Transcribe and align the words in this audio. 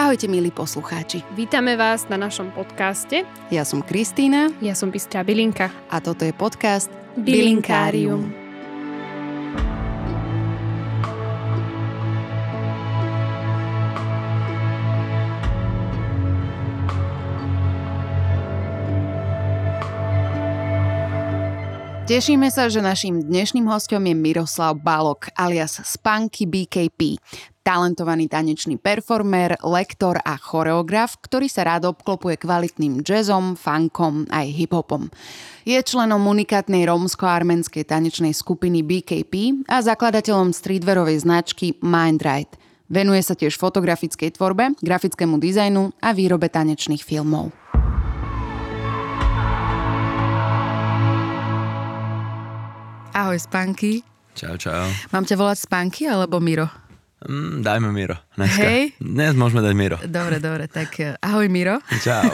Ahojte 0.00 0.32
milí 0.32 0.48
poslucháči. 0.48 1.20
Vítame 1.36 1.76
vás 1.76 2.08
na 2.08 2.16
našom 2.16 2.48
podcaste. 2.56 3.20
Ja 3.52 3.68
som 3.68 3.84
Kristýna. 3.84 4.48
Ja 4.64 4.72
som 4.72 4.88
Bystrá 4.88 5.20
Bilinka. 5.20 5.68
A 5.92 6.00
toto 6.00 6.24
je 6.24 6.32
podcast 6.32 6.88
Bilinkárium. 7.20 8.32
Bilinkárium. 8.32 8.40
Tešíme 22.10 22.50
sa, 22.50 22.66
že 22.66 22.82
našim 22.82 23.22
dnešným 23.22 23.70
hostom 23.70 24.02
je 24.02 24.18
Miroslav 24.18 24.74
Balok 24.82 25.30
alias 25.38 25.78
Spanky 25.78 26.42
BKP, 26.42 27.22
talentovaný 27.70 28.26
tanečný 28.26 28.82
performer, 28.82 29.54
lektor 29.62 30.18
a 30.18 30.34
choreograf, 30.34 31.22
ktorý 31.22 31.46
sa 31.46 31.62
rád 31.62 31.86
obklopuje 31.94 32.34
kvalitným 32.42 33.06
jazzom, 33.06 33.54
funkom 33.54 34.26
aj 34.26 34.50
hiphopom. 34.50 35.06
Je 35.62 35.78
členom 35.78 36.18
unikátnej 36.26 36.82
rómsko-arménskej 36.90 37.86
tanečnej 37.86 38.34
skupiny 38.34 38.82
BKP 38.82 39.62
a 39.70 39.86
zakladateľom 39.86 40.50
streetwearovej 40.50 41.22
značky 41.22 41.78
Mindright. 41.78 42.58
Venuje 42.90 43.22
sa 43.22 43.38
tiež 43.38 43.54
fotografickej 43.54 44.34
tvorbe, 44.34 44.74
grafickému 44.82 45.38
dizajnu 45.38 45.94
a 46.02 46.10
výrobe 46.10 46.50
tanečných 46.50 47.06
filmov. 47.06 47.54
Ahoj, 53.14 53.38
Spanky. 53.38 54.02
Čau, 54.34 54.58
čau. 54.58 54.90
Mám 55.14 55.22
ťa 55.22 55.38
volať 55.38 55.70
Spanky 55.70 56.10
alebo 56.10 56.42
Miro? 56.42 56.89
Mm, 57.28 57.60
dajme 57.60 57.92
Miro. 57.92 58.16
Dneska. 58.32 58.64
Hej. 58.64 58.96
Dnes 58.96 59.36
môžeme 59.36 59.60
dať 59.60 59.74
Miro. 59.76 59.96
Dobre, 60.08 60.40
dobre. 60.40 60.64
Tak 60.72 60.90
eh, 61.04 61.20
ahoj 61.20 61.52
Miro. 61.52 61.76
Čau. 62.00 62.32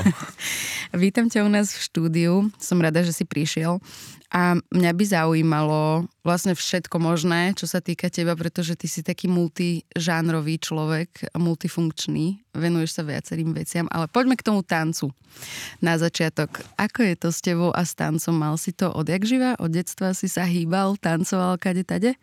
Vítam 1.03 1.27
ťa 1.27 1.43
u 1.43 1.51
nás 1.51 1.75
v 1.75 1.81
štúdiu. 1.83 2.33
Som 2.63 2.79
rada, 2.79 3.03
že 3.03 3.11
si 3.11 3.27
prišiel. 3.27 3.83
A 4.31 4.59
mňa 4.59 4.91
by 4.95 5.05
zaujímalo 5.07 6.07
vlastne 6.27 6.55
všetko 6.55 6.99
možné, 6.99 7.55
čo 7.55 7.71
sa 7.71 7.79
týka 7.79 8.11
teba, 8.11 8.35
pretože 8.35 8.75
ty 8.75 8.91
si 8.91 9.03
taký 9.03 9.31
multižánrový 9.31 10.59
človek, 10.59 11.31
multifunkčný, 11.39 12.43
venuješ 12.51 12.99
sa 12.99 13.03
viacerým 13.07 13.55
veciam, 13.55 13.87
ale 13.87 14.11
poďme 14.11 14.35
k 14.35 14.47
tomu 14.47 14.67
tancu. 14.67 15.15
Na 15.79 15.95
začiatok, 15.95 16.59
ako 16.75 17.01
je 17.07 17.15
to 17.15 17.29
s 17.31 17.39
tebou 17.39 17.71
a 17.71 17.87
s 17.87 17.95
tancom? 17.95 18.35
Mal 18.35 18.59
si 18.59 18.75
to 18.75 18.91
odjak 18.91 19.23
živa? 19.23 19.55
Od 19.63 19.71
detstva 19.71 20.11
si 20.11 20.27
sa 20.27 20.43
hýbal, 20.43 20.99
tancoval 20.99 21.55
kade 21.63 21.87
tade? 21.87 22.19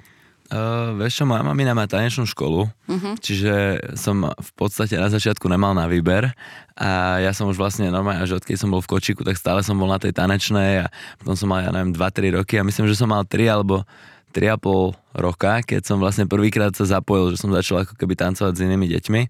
Uh, 0.53 0.93
vieš 1.01 1.17
čo, 1.17 1.23
moja 1.25 1.41
mamina 1.41 1.73
má 1.73 1.89
tanečnú 1.89 2.29
školu, 2.29 2.69
uh-huh. 2.69 3.17
čiže 3.17 3.81
som 3.97 4.29
v 4.29 4.51
podstate 4.53 5.01
na 5.01 5.09
začiatku 5.09 5.49
nemal 5.49 5.73
na 5.73 5.89
výber 5.89 6.29
a 6.77 7.17
ja 7.25 7.33
som 7.33 7.49
už 7.49 7.57
vlastne 7.57 7.89
normálne, 7.89 8.21
až 8.21 8.37
odkedy 8.37 8.61
som 8.61 8.69
bol 8.69 8.77
v 8.77 8.93
kočiku, 8.93 9.25
tak 9.25 9.33
stále 9.33 9.65
som 9.65 9.81
bol 9.81 9.89
na 9.89 9.97
tej 9.97 10.13
tanečnej 10.13 10.85
a 10.85 10.93
potom 11.17 11.33
som 11.33 11.49
mal, 11.49 11.65
ja 11.65 11.73
neviem, 11.73 11.97
2-3 11.97 12.37
roky 12.37 12.61
a 12.61 12.67
myslím, 12.69 12.85
že 12.85 12.93
som 12.93 13.09
mal 13.09 13.25
3 13.25 13.49
alebo 13.49 13.81
3,5 14.29 14.93
roka, 15.17 15.65
keď 15.65 15.81
som 15.89 15.97
vlastne 15.97 16.29
prvýkrát 16.29 16.69
sa 16.77 16.85
zapojil, 16.85 17.33
že 17.33 17.41
som 17.41 17.49
začal 17.49 17.89
ako 17.89 17.97
keby 17.97 18.13
tancovať 18.13 18.53
s 18.53 18.61
inými 18.61 18.85
deťmi 18.93 19.21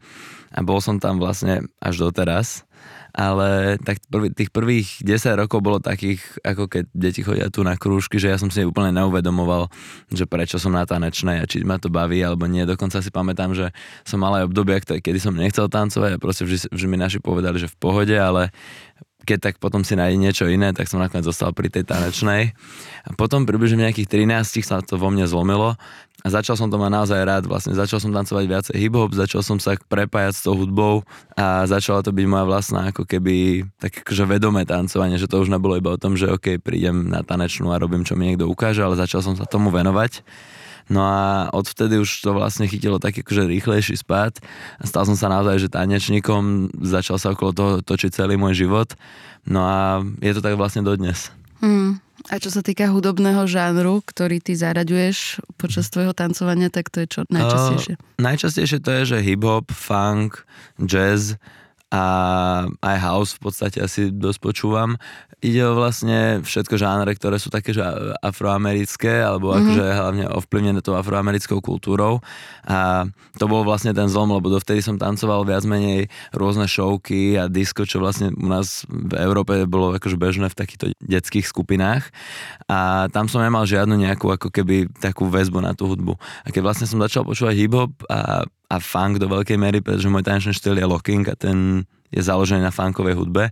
a 0.55 0.59
bol 0.59 0.83
som 0.83 0.99
tam 0.99 1.23
vlastne 1.23 1.71
až 1.79 2.03
doteraz 2.03 2.67
ale 3.13 3.77
tak 3.77 4.01
prvý, 4.09 4.33
tých 4.33 4.49
prvých 4.49 5.05
10 5.05 5.37
rokov 5.37 5.61
bolo 5.61 5.77
takých, 5.77 6.17
ako 6.41 6.65
keď 6.65 6.83
deti 6.97 7.21
chodia 7.21 7.53
tu 7.53 7.61
na 7.61 7.77
krúžky, 7.77 8.17
že 8.17 8.33
ja 8.33 8.41
som 8.41 8.49
si 8.49 8.65
úplne 8.65 8.89
neuvedomoval, 8.89 9.69
že 10.09 10.25
prečo 10.25 10.57
som 10.57 10.73
na 10.73 10.81
tanečnej 10.81 11.37
a 11.37 11.45
či 11.45 11.61
ma 11.61 11.77
to 11.77 11.93
baví 11.93 12.25
alebo 12.25 12.49
nie. 12.49 12.65
Dokonca 12.65 13.05
si 13.05 13.13
pamätám, 13.13 13.53
že 13.53 13.69
som 14.01 14.17
mal 14.17 14.41
aj 14.41 14.49
obdobie, 14.49 14.81
kedy 14.81 15.19
som 15.21 15.37
nechcel 15.37 15.69
tancovať 15.69 16.17
a 16.17 16.21
proste 16.21 16.49
vždy, 16.49 16.73
vždy 16.73 16.87
mi 16.89 16.97
naši 16.97 17.21
povedali, 17.21 17.61
že 17.61 17.69
v 17.69 17.77
pohode, 17.77 18.17
ale 18.17 18.49
keď 19.23 19.39
tak 19.39 19.55
potom 19.61 19.87
si 19.87 19.95
nájde 19.95 20.17
niečo 20.19 20.45
iné, 20.51 20.75
tak 20.75 20.91
som 20.91 20.99
nakoniec 20.99 21.23
zostal 21.23 21.55
pri 21.55 21.71
tej 21.71 21.87
tanečnej. 21.87 22.51
A 23.07 23.09
potom 23.15 23.47
približne 23.47 23.87
nejakých 23.87 24.27
13 24.27 24.59
sa 24.65 24.83
to 24.83 24.99
vo 24.99 25.07
mne 25.07 25.23
zlomilo 25.23 25.79
a 26.23 26.27
začal 26.31 26.55
som 26.55 26.71
to 26.71 26.79
mať 26.79 26.91
naozaj 26.95 27.19
rád. 27.19 27.43
Vlastne 27.51 27.75
začal 27.75 27.99
som 27.99 28.15
tancovať 28.15 28.45
viacej 28.47 28.75
hip-hop, 28.79 29.11
začal 29.11 29.43
som 29.43 29.59
sa 29.59 29.75
prepájať 29.75 30.33
s 30.39 30.41
tou 30.47 30.55
hudbou 30.55 31.03
a 31.35 31.67
začala 31.67 31.99
to 31.99 32.15
byť 32.15 32.25
moja 32.25 32.47
vlastná 32.47 32.95
ako 32.95 33.03
keby 33.03 33.67
tak 33.75 34.07
akože 34.07 34.23
vedomé 34.23 34.63
tancovanie, 34.63 35.19
že 35.19 35.27
to 35.27 35.43
už 35.43 35.51
nebolo 35.51 35.75
iba 35.75 35.91
o 35.91 35.99
tom, 35.99 36.15
že 36.15 36.31
ok, 36.31 36.63
prídem 36.63 37.11
na 37.11 37.27
tanečnú 37.27 37.75
a 37.75 37.77
robím, 37.77 38.07
čo 38.07 38.15
mi 38.15 38.31
niekto 38.31 38.47
ukáže, 38.47 38.79
ale 38.79 38.95
začal 38.95 39.19
som 39.19 39.35
sa 39.35 39.43
tomu 39.43 39.67
venovať. 39.67 40.23
No 40.91 40.99
a 41.03 41.47
odvtedy 41.55 41.95
už 41.95 42.23
to 42.23 42.35
vlastne 42.35 42.67
chytilo 42.67 42.99
taký 42.99 43.23
akože 43.23 43.47
rýchlejší 43.47 43.95
spad. 43.99 44.39
Stal 44.83 45.07
som 45.07 45.15
sa 45.15 45.31
naozaj, 45.31 45.55
že 45.63 45.71
tanečníkom, 45.71 46.75
začal 46.83 47.15
sa 47.19 47.31
okolo 47.31 47.51
toho 47.55 47.71
točiť 47.79 48.11
celý 48.11 48.35
môj 48.35 48.67
život. 48.67 48.91
No 49.47 49.63
a 49.63 50.03
je 50.19 50.31
to 50.35 50.43
tak 50.43 50.59
vlastne 50.59 50.83
dodnes. 50.83 51.31
Hmm. 51.63 52.03
A 52.31 52.39
čo 52.39 52.51
sa 52.51 52.59
týka 52.59 52.91
hudobného 52.91 53.47
žánru, 53.47 54.03
ktorý 54.03 54.43
ty 54.43 54.55
zaraďuješ 54.55 55.43
počas 55.55 55.87
tvojho 55.87 56.11
tancovania, 56.11 56.67
tak 56.67 56.91
to 56.91 57.03
je 57.03 57.07
čo 57.07 57.21
najčastejšie? 57.31 57.95
Uh, 57.99 58.03
najčastejšie 58.19 58.79
to 58.83 58.91
je, 58.99 59.01
že 59.15 59.17
hip-hop, 59.23 59.71
funk, 59.71 60.43
jazz, 60.79 61.39
a 61.93 62.03
aj 62.81 62.97
house 62.97 63.31
v 63.37 63.41
podstate 63.45 63.77
asi 63.77 64.09
dosť 64.09 64.39
počúvam. 64.41 64.97
Ide 65.45 65.61
o 65.69 65.77
vlastne 65.77 66.41
všetko 66.41 66.79
žánre, 66.79 67.13
ktoré 67.13 67.37
sú 67.37 67.53
také, 67.53 67.75
že 67.75 67.85
afroamerické, 68.25 69.21
alebo 69.21 69.53
mm-hmm. 69.53 69.61
akože 69.61 69.85
hlavne 69.91 70.25
ovplyvnené 70.33 70.79
tou 70.81 70.97
afroamerickou 70.97 71.61
kultúrou. 71.61 72.23
A 72.65 73.05
to 73.37 73.45
bol 73.45 73.61
vlastne 73.61 73.93
ten 73.93 74.09
zlom, 74.09 74.33
lebo 74.33 74.49
dovtedy 74.49 74.81
som 74.81 74.97
tancoval 74.97 75.45
viac 75.45 75.67
menej 75.69 76.09
rôzne 76.33 76.65
showky 76.65 77.37
a 77.37 77.45
disco, 77.45 77.85
čo 77.85 78.01
vlastne 78.01 78.33
u 78.33 78.47
nás 78.49 78.89
v 78.89 79.13
Európe 79.19 79.67
bolo 79.69 79.93
akože 79.93 80.17
bežné 80.17 80.49
v 80.49 80.57
takýchto 80.57 80.85
detských 81.03 81.45
skupinách. 81.45 82.09
A 82.71 83.11
tam 83.13 83.29
som 83.29 83.43
nemal 83.43 83.69
žiadnu 83.69 83.99
nejakú 83.99 84.33
ako 84.33 84.49
keby 84.49 84.89
takú 84.97 85.29
väzbu 85.29 85.61
na 85.61 85.77
tú 85.77 85.91
hudbu. 85.91 86.17
A 86.41 86.49
keď 86.49 86.71
vlastne 86.71 86.87
som 86.89 87.03
začal 87.03 87.21
počúvať 87.27 87.53
hip-hop 87.53 87.91
a 88.09 88.47
a 88.73 88.81
funk 88.81 89.21
do 89.21 89.29
veľkej 89.29 89.57
miery, 89.61 89.85
pretože 89.85 90.09
môj 90.09 90.25
tanečný 90.25 90.57
štýl 90.57 90.81
je 90.81 90.87
locking 90.89 91.21
a 91.29 91.37
ten 91.37 91.85
je 92.13 92.21
založený 92.21 92.61
na 92.61 92.69
funkovej 92.69 93.17
hudbe, 93.17 93.49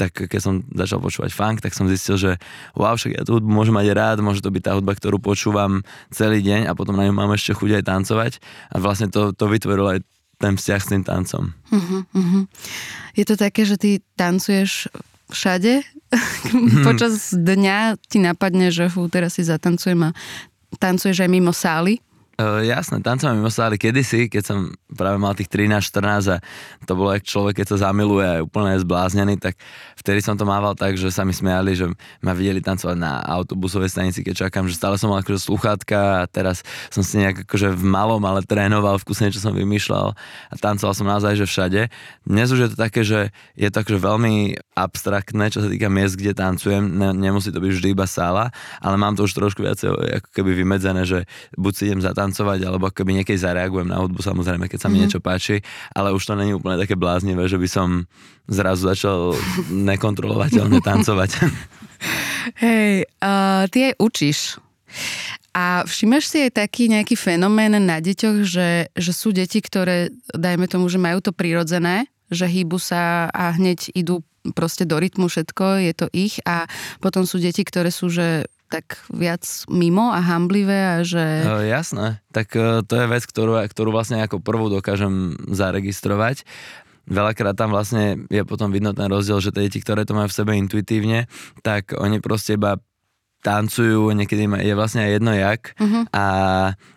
tak 0.00 0.16
keď 0.16 0.40
som 0.40 0.64
začal 0.72 0.96
počúvať 0.96 1.28
funk, 1.28 1.60
tak 1.60 1.76
som 1.76 1.84
zistil, 1.84 2.16
že 2.16 2.32
wow, 2.72 2.96
však 2.96 3.20
ja 3.20 3.22
tú 3.22 3.36
hudbu 3.36 3.52
môžem 3.52 3.76
mať 3.76 3.92
rád, 3.92 4.24
môže 4.24 4.40
to 4.40 4.48
byť 4.48 4.62
tá 4.64 4.72
hudba, 4.72 4.96
ktorú 4.96 5.20
počúvam 5.20 5.84
celý 6.08 6.40
deň 6.40 6.72
a 6.72 6.72
potom 6.72 6.96
na 6.96 7.04
ňu 7.04 7.12
mám 7.12 7.36
ešte 7.36 7.52
chuť 7.52 7.80
aj 7.80 7.84
tancovať 7.84 8.32
a 8.72 8.80
vlastne 8.80 9.12
to, 9.12 9.36
to 9.36 9.44
vytvorilo 9.44 9.92
aj 9.92 10.00
ten 10.40 10.56
vzťah 10.56 10.80
s 10.80 10.88
tým 10.88 11.02
tancom. 11.04 11.52
Uh-huh, 11.68 12.06
uh-huh. 12.08 12.42
Je 13.12 13.24
to 13.28 13.36
také, 13.36 13.68
že 13.68 13.76
ty 13.76 13.90
tancuješ 14.16 14.88
všade? 15.28 15.84
Počas 16.88 17.36
dňa 17.36 18.00
ti 18.08 18.24
napadne, 18.24 18.72
že 18.72 18.88
fú, 18.88 19.04
teraz 19.12 19.36
si 19.36 19.44
zatancujem 19.44 20.08
a 20.08 20.16
tancuješ 20.80 21.20
aj 21.20 21.28
mimo 21.28 21.52
sály? 21.52 22.00
Uh, 22.38 22.62
jasné, 22.62 23.02
tancoval 23.02 23.34
mimo 23.34 23.50
sály 23.50 23.82
kedysi, 23.82 24.30
keď 24.30 24.42
som 24.46 24.70
práve 24.94 25.18
mal 25.18 25.34
tých 25.34 25.50
13-14 25.50 26.38
a 26.38 26.84
to 26.86 26.94
bolo, 26.94 27.10
jak 27.10 27.26
človek, 27.26 27.58
keď 27.58 27.74
sa 27.74 27.90
zamiluje 27.90 28.22
a 28.22 28.34
je 28.38 28.46
úplne 28.46 28.78
zbláznený, 28.78 29.42
tak 29.42 29.58
vtedy 29.98 30.22
som 30.22 30.38
to 30.38 30.46
mával 30.46 30.78
tak, 30.78 30.94
že 30.94 31.10
sa 31.10 31.26
mi 31.26 31.34
smiali, 31.34 31.74
že 31.74 31.90
ma 32.22 32.38
videli 32.38 32.62
tancovať 32.62 32.94
na 32.94 33.18
autobusovej 33.26 33.90
stanici, 33.90 34.22
keď 34.22 34.46
čakám, 34.46 34.70
že 34.70 34.78
stále 34.78 34.94
som 34.94 35.10
mal 35.10 35.18
akože 35.26 35.50
sluchátka 35.50 36.22
a 36.22 36.30
teraz 36.30 36.62
som 36.94 37.02
si 37.02 37.18
nejak 37.18 37.42
akože 37.42 37.74
v 37.74 37.82
malom, 37.82 38.22
ale 38.22 38.46
trénoval 38.46 39.02
v 39.02 39.10
kuse 39.10 39.26
niečo 39.26 39.42
som 39.42 39.50
vymýšľal 39.50 40.14
a 40.14 40.54
tancoval 40.54 40.94
som 40.94 41.10
naozaj, 41.10 41.42
že 41.42 41.42
všade. 41.42 41.90
Dnes 42.22 42.54
už 42.54 42.60
je 42.62 42.70
to 42.70 42.78
také, 42.78 43.02
že 43.02 43.34
je 43.58 43.66
to 43.66 43.82
akože 43.82 43.98
veľmi 43.98 44.54
abstraktné, 44.78 45.50
čo 45.50 45.58
sa 45.58 45.66
týka 45.66 45.90
miest, 45.90 46.14
kde 46.14 46.38
tancujem, 46.38 46.86
ne, 46.86 47.10
nemusí 47.18 47.50
to 47.50 47.58
byť 47.58 47.72
vždy 47.82 47.88
iba 47.98 48.06
sála, 48.06 48.54
ale 48.78 48.94
mám 48.94 49.18
to 49.18 49.26
už 49.26 49.34
trošku 49.34 49.66
viacej 49.66 49.90
ako 50.22 50.30
keby 50.30 50.54
vymedzené, 50.54 51.02
že 51.02 51.26
buď 51.58 51.72
si 51.74 51.82
idem 51.90 51.98
zatancovať 51.98 52.27
tancovať, 52.28 52.68
alebo 52.68 52.92
keby 52.92 53.24
niekedy 53.24 53.40
zareagujem 53.40 53.88
na 53.88 54.04
hudbu, 54.04 54.20
samozrejme, 54.20 54.68
keď 54.68 54.78
sa 54.84 54.88
mi 54.92 55.00
mm-hmm. 55.00 55.08
niečo 55.08 55.20
páči, 55.24 55.64
ale 55.96 56.12
už 56.12 56.20
to 56.20 56.36
není 56.36 56.52
úplne 56.52 56.76
také 56.76 56.92
bláznivé, 56.92 57.48
že 57.48 57.56
by 57.56 57.68
som 57.68 58.04
zrazu 58.44 58.92
začal 58.92 59.18
nekontrolovateľne 59.72 60.84
tancovať. 60.84 61.30
Hej, 62.62 63.08
uh, 63.24 63.64
ty 63.72 63.92
aj 63.92 63.94
učíš. 63.96 64.60
A 65.56 65.82
všimáš 65.88 66.30
si 66.30 66.38
aj 66.44 66.60
taký 66.60 66.86
nejaký 66.92 67.18
fenomén 67.18 67.74
na 67.82 67.98
deťoch, 67.98 68.46
že, 68.46 68.92
že 68.94 69.12
sú 69.16 69.34
deti, 69.34 69.58
ktoré, 69.58 70.12
dajme 70.30 70.68
tomu, 70.70 70.86
že 70.86 71.02
majú 71.02 71.18
to 71.18 71.34
prirodzené, 71.34 72.06
že 72.28 72.46
hýbu 72.46 72.78
sa 72.78 73.26
a 73.32 73.56
hneď 73.56 73.90
idú 73.96 74.22
proste 74.54 74.86
do 74.86 74.96
rytmu 74.96 75.26
všetko, 75.28 75.82
je 75.82 75.92
to 75.96 76.06
ich 76.14 76.40
a 76.46 76.68
potom 77.02 77.26
sú 77.26 77.42
deti, 77.42 77.64
ktoré 77.66 77.90
sú, 77.90 78.08
že 78.08 78.48
tak 78.68 79.00
viac 79.08 79.44
mimo 79.72 80.12
a 80.12 80.20
hamblivé 80.20 80.78
a 80.92 80.96
že... 81.00 81.24
Uh, 81.44 81.64
jasné, 81.64 82.20
tak 82.30 82.52
uh, 82.52 82.84
to 82.84 83.00
je 83.00 83.06
vec, 83.08 83.24
ktorú, 83.24 83.56
ktorú 83.64 83.90
vlastne 83.90 84.20
ako 84.20 84.44
prvú 84.44 84.68
dokážem 84.68 85.34
zaregistrovať. 85.48 86.44
Veľakrát 87.08 87.56
tam 87.56 87.72
vlastne 87.72 88.28
je 88.28 88.44
potom 88.44 88.68
vidno 88.68 88.92
ten 88.92 89.08
rozdiel, 89.08 89.40
že 89.40 89.48
tie 89.48 89.64
deti, 89.64 89.80
ktoré 89.80 90.04
to 90.04 90.12
majú 90.12 90.28
v 90.28 90.36
sebe 90.36 90.52
intuitívne, 90.60 91.24
tak 91.64 91.96
oni 91.96 92.20
proste 92.20 92.60
iba 92.60 92.76
tancujú, 93.40 94.10
niekedy 94.12 94.50
je 94.66 94.74
vlastne 94.74 95.06
aj 95.06 95.10
jedno 95.14 95.30
jak 95.30 95.72
uh-huh. 95.78 96.10
a, 96.10 96.26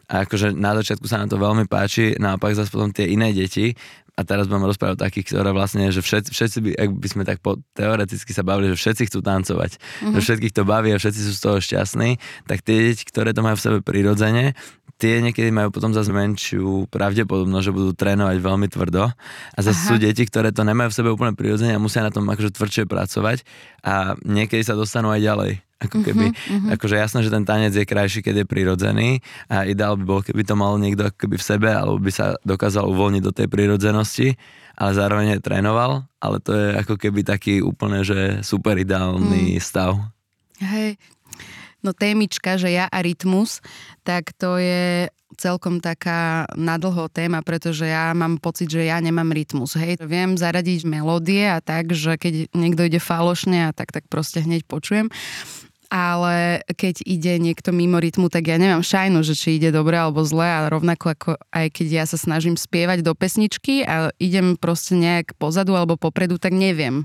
a 0.10 0.14
akože 0.26 0.58
na 0.58 0.74
začiatku 0.74 1.06
sa 1.06 1.22
nám 1.22 1.30
to 1.30 1.38
veľmi 1.38 1.70
páči, 1.70 2.18
naopak 2.18 2.58
zase 2.58 2.74
potom 2.74 2.90
tie 2.90 3.14
iné 3.14 3.30
deti 3.30 3.78
a 4.16 4.22
teraz 4.28 4.46
budem 4.52 4.68
rozprávať 4.68 4.94
o 5.00 5.04
takých, 5.08 5.26
ktoré 5.32 5.50
vlastne, 5.56 5.88
že 5.88 6.04
všetci, 6.04 6.30
všetci 6.36 6.58
by, 6.62 6.70
ak 6.76 6.90
by 6.94 7.08
sme 7.08 7.24
tak 7.24 7.40
po, 7.40 7.58
teoreticky 7.74 8.32
sa 8.36 8.44
bavili, 8.44 8.72
že 8.76 8.78
všetci 8.78 9.08
chcú 9.08 9.20
tancovať, 9.24 9.72
mm-hmm. 9.80 10.14
že 10.14 10.20
všetkých 10.20 10.54
to 10.54 10.64
baví 10.68 10.90
a 10.92 11.00
všetci 11.00 11.20
sú 11.26 11.32
z 11.32 11.42
toho 11.42 11.58
šťastní, 11.64 12.20
tak 12.46 12.60
tie 12.62 12.92
deti, 12.92 13.08
ktoré 13.08 13.32
to 13.32 13.42
majú 13.42 13.56
v 13.56 13.64
sebe 13.64 13.78
prirodzene, 13.80 14.52
tie 15.02 15.18
niekedy 15.18 15.50
majú 15.50 15.74
potom 15.74 15.96
zase 15.98 16.14
menšiu 16.14 16.86
pravdepodobnosť, 16.94 17.66
že 17.66 17.74
budú 17.74 17.92
trénovať 17.98 18.38
veľmi 18.38 18.68
tvrdo. 18.70 19.10
A 19.58 19.60
zase 19.66 19.82
Aha. 19.82 19.88
sú 19.90 19.96
deti, 19.98 20.22
ktoré 20.30 20.54
to 20.54 20.62
nemajú 20.62 20.94
v 20.94 20.98
sebe 21.02 21.10
úplne 21.10 21.34
prirodzene 21.34 21.74
a 21.74 21.82
musia 21.82 22.06
na 22.06 22.14
tom 22.14 22.30
akože 22.30 22.54
tvrdšie 22.54 22.86
pracovať 22.86 23.42
a 23.82 24.14
niekedy 24.22 24.62
sa 24.62 24.78
dostanú 24.78 25.10
aj 25.10 25.26
ďalej. 25.26 25.52
Ako 25.82 25.98
mhm, 26.02 26.06
keby, 26.06 26.26
uh-huh, 26.30 26.54
uh-huh. 26.54 26.74
akože 26.78 26.96
jasné, 26.96 27.20
že 27.26 27.34
ten 27.34 27.42
tanec 27.42 27.74
je 27.74 27.90
krajší, 27.90 28.22
keď 28.22 28.44
je 28.44 28.46
prirodzený 28.46 29.10
a 29.50 29.66
ideál 29.66 29.98
by 29.98 30.06
bol, 30.06 30.22
keby 30.22 30.46
to 30.46 30.54
mal 30.54 30.78
niekto 30.78 31.10
keby 31.18 31.42
v 31.42 31.48
sebe, 31.48 31.70
alebo 31.74 31.98
by 31.98 32.14
sa 32.14 32.38
dokázal 32.46 32.86
uvoľniť 32.86 33.24
do 33.26 33.34
tej 33.34 33.48
prirodzenosti, 33.50 34.38
ale 34.78 34.92
zároveň 34.94 35.28
aj 35.38 35.42
trénoval, 35.42 36.06
ale 36.22 36.38
to 36.38 36.54
je 36.54 36.68
ako 36.78 36.96
keby 37.02 37.26
taký 37.26 37.66
úplne, 37.66 38.06
že 38.06 38.46
super 38.46 38.78
ideálny 38.78 39.58
uh-huh. 39.58 39.66
stav. 39.66 39.98
Hej, 40.62 41.02
No 41.82 41.98
témička, 41.98 42.62
že 42.62 42.70
ja 42.70 42.86
a 42.86 43.02
rytmus, 43.02 43.58
tak 44.06 44.38
to 44.38 44.62
je 44.62 45.10
celkom 45.42 45.82
taká 45.82 46.46
nadlho 46.54 47.10
téma, 47.10 47.42
pretože 47.42 47.90
ja 47.90 48.14
mám 48.14 48.38
pocit, 48.38 48.70
že 48.70 48.86
ja 48.86 49.02
nemám 49.02 49.34
rytmus. 49.34 49.74
Hej, 49.74 49.98
viem 50.06 50.38
zaradiť 50.38 50.86
melódie 50.86 51.50
a 51.50 51.58
tak, 51.58 51.90
že 51.98 52.22
keď 52.22 52.54
niekto 52.54 52.86
ide 52.86 53.02
falošne 53.02 53.66
a 53.66 53.72
tak, 53.74 53.90
tak 53.90 54.06
proste 54.06 54.46
hneď 54.46 54.70
počujem 54.70 55.10
ale 55.92 56.64
keď 56.72 57.04
ide 57.04 57.36
niekto 57.36 57.76
mimo 57.76 58.00
rytmu, 58.00 58.32
tak 58.32 58.48
ja 58.48 58.56
nemám 58.56 58.80
šajnu, 58.80 59.28
že 59.28 59.36
či 59.36 59.60
ide 59.60 59.76
dobre 59.76 60.00
alebo 60.00 60.24
zle 60.24 60.48
a 60.48 60.72
rovnako 60.72 61.12
ako 61.12 61.30
aj 61.52 61.68
keď 61.76 61.88
ja 61.92 62.06
sa 62.08 62.16
snažím 62.16 62.56
spievať 62.56 63.04
do 63.04 63.12
pesničky 63.12 63.84
a 63.84 64.16
idem 64.16 64.56
proste 64.56 64.96
nejak 64.96 65.36
pozadu 65.36 65.76
alebo 65.76 66.00
popredu, 66.00 66.40
tak 66.40 66.56
neviem. 66.56 67.04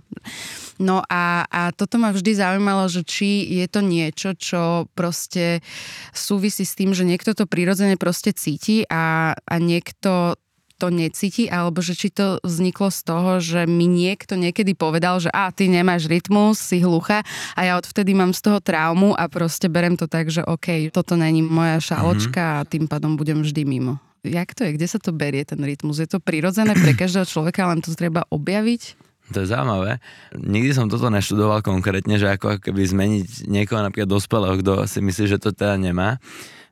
No 0.79 1.03
a, 1.11 1.43
a 1.51 1.75
toto 1.75 1.99
ma 1.99 2.15
vždy 2.15 2.39
zaujímalo, 2.39 2.87
že 2.87 3.03
či 3.03 3.43
je 3.59 3.67
to 3.67 3.83
niečo, 3.83 4.39
čo 4.39 4.87
proste 4.95 5.67
súvisí 6.15 6.63
s 6.63 6.79
tým, 6.79 6.95
že 6.95 7.03
niekto 7.03 7.35
to 7.35 7.51
prirodzene 7.51 7.99
proste 7.99 8.31
cíti 8.31 8.87
a, 8.87 9.35
a 9.35 9.55
niekto 9.59 10.39
to 10.77 10.93
necíti, 10.93 11.49
alebo 11.49 11.81
že 11.81 11.97
či 11.97 12.13
to 12.13 12.37
vzniklo 12.45 12.93
z 12.93 13.01
toho, 13.03 13.31
že 13.41 13.65
mi 13.65 13.89
niekto 13.89 14.37
niekedy 14.37 14.77
povedal, 14.77 15.19
že 15.19 15.33
a 15.33 15.49
ty 15.49 15.73
nemáš 15.73 16.07
rytmus, 16.07 16.61
si 16.61 16.85
hlucha 16.85 17.25
a 17.57 17.61
ja 17.65 17.81
odvtedy 17.81 18.13
mám 18.13 18.37
z 18.37 18.45
toho 18.45 18.59
traumu 18.61 19.17
a 19.17 19.27
proste 19.33 19.73
berem 19.73 19.97
to 19.97 20.05
tak, 20.05 20.29
že 20.29 20.45
OK, 20.45 20.93
toto 20.93 21.17
není 21.17 21.41
moja 21.41 21.81
šaločka 21.81 22.41
mm-hmm. 22.41 22.61
a 22.61 22.69
tým 22.69 22.85
pádom 22.87 23.17
budem 23.17 23.41
vždy 23.41 23.65
mimo. 23.65 23.97
Jak 24.27 24.53
to 24.59 24.67
je? 24.67 24.75
Kde 24.75 24.87
sa 24.91 24.99
to 24.99 25.15
berie, 25.15 25.47
ten 25.47 25.63
rytmus? 25.63 26.03
Je 26.03 26.11
to 26.11 26.19
prirodzené 26.21 26.77
pre 26.77 26.93
každého 27.01 27.25
človeka, 27.25 27.65
len 27.71 27.81
to 27.81 27.97
treba 27.97 28.29
objaviť? 28.29 29.07
To 29.35 29.43
je 29.43 29.51
zaujímavé. 29.51 29.99
Nikdy 30.39 30.71
som 30.71 30.87
toto 30.87 31.11
neštudoval 31.11 31.59
konkrétne, 31.59 32.15
že 32.15 32.31
ako 32.31 32.63
keby 32.63 32.87
zmeniť 32.87 33.51
niekoho 33.51 33.83
napríklad 33.83 34.07
dospelého, 34.07 34.55
kto 34.63 34.87
si 34.87 35.03
myslí, 35.03 35.25
že 35.35 35.43
to 35.43 35.51
teda 35.51 35.75
nemá 35.75 36.23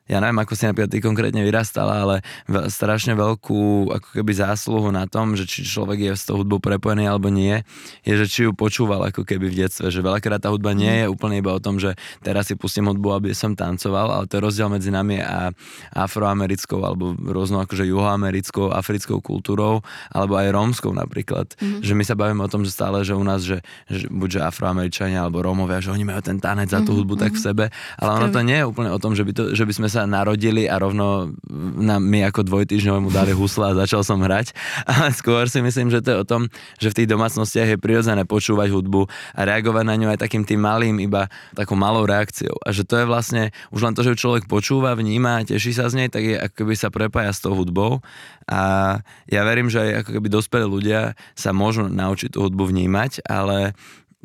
ja 0.05 0.21
neviem, 0.21 0.37
ako 0.37 0.53
si 0.53 0.69
napríklad 0.69 0.93
ty 0.93 1.01
konkrétne 1.01 1.41
vyrastala, 1.41 2.05
ale 2.05 2.17
v, 2.45 2.69
strašne 2.69 3.17
veľkú 3.17 3.89
ako 3.89 4.09
keby 4.21 4.33
zásluhu 4.37 4.93
na 4.93 5.09
tom, 5.09 5.33
že 5.33 5.49
či 5.49 5.65
človek 5.65 5.99
je 6.05 6.12
s 6.12 6.29
tou 6.29 6.45
hudbou 6.45 6.61
prepojený 6.61 7.09
alebo 7.09 7.33
nie, 7.33 7.65
je, 8.05 8.12
že 8.21 8.27
či 8.29 8.39
ju 8.45 8.53
počúval 8.53 9.01
ako 9.09 9.25
keby 9.25 9.49
v 9.49 9.65
detstve, 9.65 9.89
že 9.89 10.05
veľakrát 10.05 10.45
tá 10.45 10.53
hudba 10.53 10.77
nie 10.77 11.05
je 11.05 11.06
úplne 11.09 11.41
iba 11.41 11.56
o 11.56 11.61
tom, 11.61 11.81
že 11.81 11.97
teraz 12.21 12.53
si 12.53 12.55
pustím 12.55 12.93
hudbu, 12.93 13.17
aby 13.17 13.33
som 13.33 13.56
tancoval, 13.56 14.12
ale 14.12 14.29
to 14.29 14.37
je 14.37 14.45
rozdiel 14.45 14.69
medzi 14.69 14.93
nami 14.93 15.25
a 15.25 15.56
afroamerickou 15.97 16.85
alebo 16.85 17.17
rôznou 17.17 17.65
akože 17.65 17.89
juhoamerickou, 17.89 18.77
africkou 18.77 19.25
kultúrou, 19.25 19.81
alebo 20.12 20.37
aj 20.37 20.53
rómskou 20.53 20.93
napríklad. 20.93 21.57
Mm-hmm. 21.57 21.81
Že 21.81 21.93
my 21.97 22.05
sa 22.05 22.15
bavíme 22.15 22.45
o 22.45 22.53
tom, 22.53 22.61
že 22.61 22.77
stále, 22.77 23.00
že 23.09 23.17
u 23.17 23.25
nás, 23.25 23.41
že, 23.41 23.65
že 23.89 24.05
buď 24.12 24.29
že 24.37 24.41
afroameričania 24.45 25.25
alebo 25.25 25.41
rómovia, 25.41 25.81
že 25.81 25.89
oni 25.89 26.05
majú 26.05 26.21
ten 26.21 26.37
tanec 26.37 26.69
za 26.69 26.85
tú 26.85 26.93
mhm, 26.93 26.97
hudbu 27.00 27.15
mm-hmm. 27.17 27.25
tak 27.25 27.33
v 27.33 27.41
sebe, 27.41 27.65
ale 27.97 28.11
ono 28.21 28.29
to 28.29 28.45
nie 28.45 28.61
je 28.61 28.69
úplne 28.69 28.93
o 28.93 29.00
tom, 29.00 29.17
že 29.17 29.25
by, 29.25 29.33
to, 29.33 29.43
že 29.57 29.65
by 29.65 29.73
sme 29.73 29.89
sa 29.94 30.11
narodili 30.11 30.67
a 30.67 30.82
rovno 30.82 31.31
na, 31.79 32.02
mi 32.02 32.26
ako 32.26 32.43
dvojtyžňovému 32.43 33.14
dali 33.14 33.31
husla 33.31 33.70
a 33.70 33.79
začal 33.87 34.02
som 34.02 34.19
hrať. 34.19 34.50
Ale 34.91 35.14
skôr 35.14 35.46
si 35.46 35.62
myslím, 35.62 35.94
že 35.94 36.02
to 36.02 36.08
je 36.11 36.19
o 36.19 36.26
tom, 36.26 36.50
že 36.82 36.91
v 36.91 36.96
tých 37.02 37.08
domácnostiach 37.14 37.76
je 37.76 37.79
prirodzené 37.79 38.26
počúvať 38.26 38.75
hudbu 38.75 39.06
a 39.38 39.41
reagovať 39.46 39.85
na 39.87 39.94
ňu 39.94 40.06
aj 40.11 40.19
takým 40.26 40.43
tým 40.43 40.58
malým, 40.58 40.99
iba 40.99 41.31
takou 41.55 41.79
malou 41.79 42.02
reakciou. 42.02 42.58
A 42.67 42.75
že 42.75 42.82
to 42.82 42.99
je 42.99 43.06
vlastne 43.06 43.55
už 43.70 43.87
len 43.87 43.94
to, 43.94 44.02
že 44.02 44.19
človek 44.19 44.50
počúva, 44.50 44.99
vníma, 44.99 45.46
teší 45.46 45.70
sa 45.70 45.87
z 45.87 46.02
nej, 46.02 46.08
tak 46.11 46.26
je 46.26 46.35
ako 46.35 46.55
keby 46.64 46.75
sa 46.75 46.90
prepája 46.90 47.31
s 47.31 47.43
tou 47.44 47.55
hudbou. 47.55 48.02
A 48.44 49.00
ja 49.31 49.40
verím, 49.47 49.70
že 49.70 49.81
aj 49.81 49.90
ako 50.05 50.11
keby 50.20 50.29
dospelí 50.29 50.67
ľudia 50.69 51.17
sa 51.32 51.55
môžu 51.55 51.87
naučiť 51.88 52.35
tú 52.35 52.44
hudbu 52.44 52.69
vnímať, 52.69 53.25
ale 53.25 53.73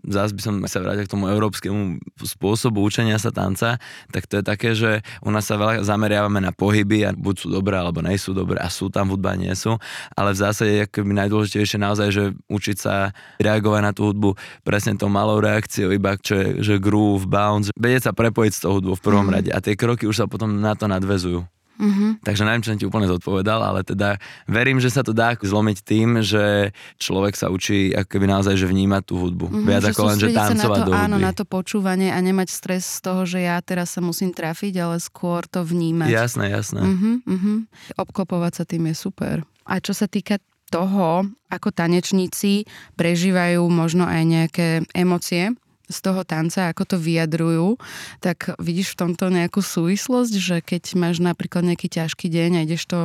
zás 0.07 0.31
by 0.31 0.41
som 0.41 0.55
sa 0.65 0.79
vrátil 0.79 1.05
k 1.05 1.13
tomu 1.13 1.27
európskemu 1.27 1.99
spôsobu 2.21 2.83
učenia 2.83 3.19
sa 3.19 3.33
tanca, 3.33 3.81
tak 4.13 4.27
to 4.29 4.39
je 4.39 4.43
také, 4.43 4.69
že 4.75 5.03
u 5.23 5.29
nás 5.33 5.47
sa 5.47 5.59
veľa 5.59 5.83
zameriavame 5.83 6.39
na 6.39 6.51
pohyby 6.55 7.07
a 7.07 7.11
buď 7.11 7.35
sú 7.35 7.47
dobré 7.51 7.75
alebo 7.75 7.99
nejsú 7.99 8.31
dobré 8.31 8.59
a 8.59 8.71
sú 8.71 8.87
tam 8.87 9.11
hudba, 9.11 9.35
nie 9.35 9.51
sú, 9.53 9.75
ale 10.15 10.33
v 10.35 10.41
zásade 10.41 10.71
je 10.71 10.85
akoby 10.87 11.11
najdôležitejšie 11.15 11.77
naozaj, 11.79 12.07
že 12.11 12.23
učiť 12.47 12.77
sa 12.77 13.11
reagovať 13.39 13.81
na 13.83 13.91
tú 13.91 14.11
hudbu 14.11 14.35
presne 14.63 14.95
tou 14.95 15.11
malou 15.11 15.43
reakciou, 15.43 15.91
iba 15.91 16.15
čo 16.19 16.35
je, 16.39 16.47
že 16.63 16.75
groove, 16.81 17.27
bounce, 17.27 17.71
vedieť 17.75 18.09
sa 18.09 18.13
prepojiť 18.15 18.51
s 18.55 18.61
tou 18.63 18.79
hudbou 18.79 18.95
v 18.95 19.03
prvom 19.03 19.27
mm. 19.27 19.33
rade 19.33 19.49
a 19.51 19.59
tie 19.59 19.75
kroky 19.75 20.07
už 20.07 20.23
sa 20.23 20.25
potom 20.25 20.59
na 20.59 20.73
to 20.73 20.87
nadvezujú. 20.87 21.58
Mm-hmm. 21.79 22.27
Takže 22.27 22.43
neviem, 22.43 22.61
čo 22.61 22.69
som 22.75 22.79
ti 22.79 22.83
úplne 22.83 23.07
zodpovedal, 23.07 23.63
ale 23.63 23.87
teda 23.87 24.19
verím, 24.51 24.83
že 24.83 24.91
sa 24.91 24.99
to 24.99 25.15
dá 25.15 25.31
zlomiť 25.39 25.77
tým, 25.79 26.19
že 26.19 26.75
človek 26.99 27.39
sa 27.39 27.47
učí 27.47 27.95
ako 27.95 28.09
keby 28.11 28.27
naozaj, 28.27 28.59
že 28.59 28.67
vnímať 28.67 29.03
tú 29.07 29.15
hudbu. 29.15 29.47
Mm-hmm, 29.47 29.67
Viac 29.71 29.83
ako 29.95 30.03
len, 30.11 30.17
že 30.19 30.27
tancovať 30.35 30.79
to, 30.83 30.85
do 30.85 30.91
hudby. 30.91 31.05
Áno, 31.07 31.17
na 31.17 31.31
to 31.31 31.47
počúvanie 31.47 32.11
a 32.11 32.19
nemať 32.19 32.51
stres 32.51 32.83
z 32.83 32.99
toho, 32.99 33.23
že 33.23 33.47
ja 33.47 33.55
teraz 33.63 33.95
sa 33.95 34.03
musím 34.03 34.35
trafiť, 34.35 34.73
ale 34.75 34.99
skôr 34.99 35.47
to 35.47 35.63
vnímať. 35.63 36.11
Jasné, 36.11 36.51
jasné. 36.51 36.83
Mm-hmm, 36.83 37.15
mm-hmm. 37.23 37.57
Obklopovať 37.95 38.53
sa 38.59 38.63
tým 38.67 38.91
je 38.91 38.95
super. 38.99 39.47
A 39.63 39.79
čo 39.79 39.95
sa 39.95 40.11
týka 40.11 40.43
toho, 40.69 41.25
ako 41.49 41.69
tanečníci 41.73 42.69
prežívajú 42.93 43.65
možno 43.71 44.05
aj 44.05 44.23
nejaké 44.27 44.67
emócie, 44.93 45.55
z 45.89 45.97
toho 46.05 46.21
tanca, 46.21 46.69
ako 46.69 46.95
to 46.95 46.97
vyjadrujú, 47.01 47.81
tak 48.21 48.53
vidíš 48.61 48.93
v 48.93 48.99
tomto 49.01 49.33
nejakú 49.33 49.59
súvislosť, 49.65 50.33
že 50.37 50.57
keď 50.61 50.83
máš 50.93 51.17
napríklad 51.19 51.65
nejaký 51.65 51.89
ťažký 51.89 52.29
deň 52.29 52.61
a 52.61 52.65
ideš 52.69 52.85
to 52.85 52.99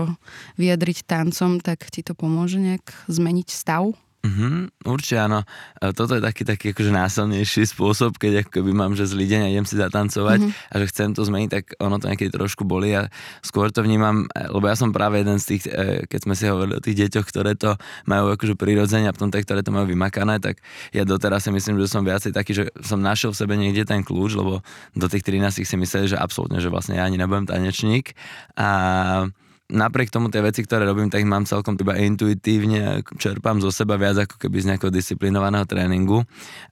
vyjadriť 0.61 1.09
tancom, 1.09 1.65
tak 1.65 1.89
ti 1.89 2.05
to 2.05 2.13
pomôže 2.13 2.61
nejak 2.61 2.85
zmeniť 3.09 3.49
stav? 3.49 3.97
Mm-hmm, 4.25 4.89
určite 4.89 5.21
áno. 5.21 5.45
E, 5.85 5.93
toto 5.93 6.17
je 6.17 6.25
taký, 6.25 6.49
taký 6.49 6.73
akože 6.73 6.89
násilnejší 6.97 7.69
spôsob, 7.69 8.17
keď 8.17 8.49
akoby 8.49 8.73
mám, 8.73 8.97
že 8.97 9.05
zlý 9.05 9.29
deň 9.29 9.41
a 9.45 9.49
idem 9.53 9.69
si 9.69 9.77
zatancovať 9.77 10.41
mm-hmm. 10.41 10.73
a 10.73 10.75
že 10.81 10.85
chcem 10.89 11.09
to 11.13 11.29
zmeniť, 11.29 11.49
tak 11.53 11.65
ono 11.77 12.01
to 12.01 12.09
niekedy 12.09 12.33
trošku 12.33 12.65
boli 12.65 12.97
a 12.97 13.13
skôr 13.45 13.69
to 13.69 13.85
vnímam, 13.85 14.25
e, 14.33 14.49
lebo 14.49 14.65
ja 14.65 14.81
som 14.81 14.97
práve 14.97 15.21
jeden 15.21 15.37
z 15.37 15.45
tých, 15.45 15.63
e, 15.69 16.09
keď 16.09 16.21
sme 16.25 16.35
si 16.41 16.49
hovorili 16.49 16.81
o 16.81 16.81
tých 16.81 16.97
deťoch, 17.05 17.27
ktoré 17.29 17.53
to 17.53 17.77
majú 18.09 18.33
akože 18.33 18.57
prirodzene 18.57 19.13
a 19.13 19.15
potom 19.15 19.29
tie, 19.29 19.45
ktoré 19.45 19.61
to 19.61 19.77
majú 19.77 19.93
vymakané, 19.93 20.41
tak 20.41 20.65
ja 20.97 21.05
doteraz 21.05 21.45
si 21.45 21.53
myslím, 21.53 21.77
že 21.85 21.93
som 21.93 22.01
viacej 22.01 22.33
taký, 22.33 22.57
že 22.57 22.65
som 22.81 23.05
našiel 23.05 23.37
v 23.37 23.41
sebe 23.45 23.55
niekde 23.61 23.85
ten 23.85 24.01
kľúč, 24.01 24.41
lebo 24.41 24.65
do 24.97 25.07
tých 25.13 25.21
13 25.21 25.69
si 25.69 25.77
mysleli, 25.77 26.09
že 26.09 26.17
absolútne, 26.17 26.65
že 26.65 26.73
vlastne 26.73 26.97
ja 26.97 27.05
ani 27.05 27.21
nebudem 27.21 27.45
tanečník 27.45 28.17
a 28.57 29.29
napriek 29.75 30.09
tomu 30.15 30.31
tie 30.31 30.41
veci, 30.41 30.63
ktoré 30.63 30.87
robím, 30.87 31.11
tak 31.11 31.21
ich 31.21 31.29
mám 31.29 31.45
celkom 31.45 31.75
iba 31.75 31.99
intuitívne, 31.99 33.03
čerpám 33.19 33.59
zo 33.59 33.75
seba 33.75 33.99
viac 33.99 34.23
ako 34.25 34.39
keby 34.39 34.57
z 34.63 34.69
nejakého 34.73 34.95
disciplinovaného 34.95 35.67
tréningu. 35.67 36.23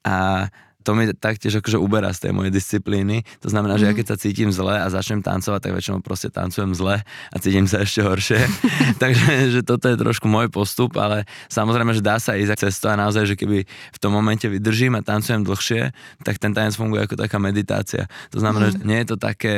A 0.06 0.46
to 0.82 0.92
mi 0.98 1.08
taktiež 1.14 1.62
akože 1.62 1.78
uberá 1.78 2.10
z 2.10 2.28
tej 2.28 2.32
mojej 2.34 2.52
disciplíny. 2.52 3.22
To 3.40 3.48
znamená, 3.48 3.78
že 3.78 3.86
mm. 3.86 3.88
ja 3.88 3.92
mhm. 3.94 3.98
keď 4.02 4.06
sa 4.10 4.16
cítim 4.18 4.50
zle 4.50 4.74
a 4.76 4.86
začnem 4.90 5.22
tancovať, 5.22 5.60
tak 5.62 5.72
väčšinou 5.72 5.98
proste 6.02 6.28
tancujem 6.28 6.74
zle 6.74 7.00
a 7.06 7.36
cítim 7.38 7.70
sa 7.70 7.80
ešte 7.86 8.02
horšie. 8.02 8.40
Takže 9.02 9.54
že 9.54 9.60
toto 9.62 9.86
je 9.88 9.96
trošku 9.96 10.26
môj 10.26 10.50
postup, 10.50 10.98
ale 10.98 11.24
samozrejme, 11.48 11.94
že 11.94 12.02
dá 12.02 12.18
sa 12.18 12.34
ísť 12.34 12.68
cez 12.68 12.76
to 12.82 12.90
a 12.90 12.98
naozaj, 12.98 13.24
že 13.24 13.34
keby 13.38 13.64
v 13.64 13.98
tom 14.02 14.12
momente 14.12 14.44
vydržím 14.50 14.98
a 14.98 15.06
tancujem 15.06 15.46
dlhšie, 15.46 15.94
tak 16.26 16.36
ten 16.42 16.52
tanec 16.52 16.74
funguje 16.74 17.06
ako 17.06 17.14
taká 17.16 17.38
meditácia. 17.38 18.10
To 18.34 18.42
znamená, 18.42 18.68
mm. 18.68 18.72
že 18.74 18.78
nie 18.82 18.98
je 19.00 19.08
to 19.14 19.16
také 19.16 19.54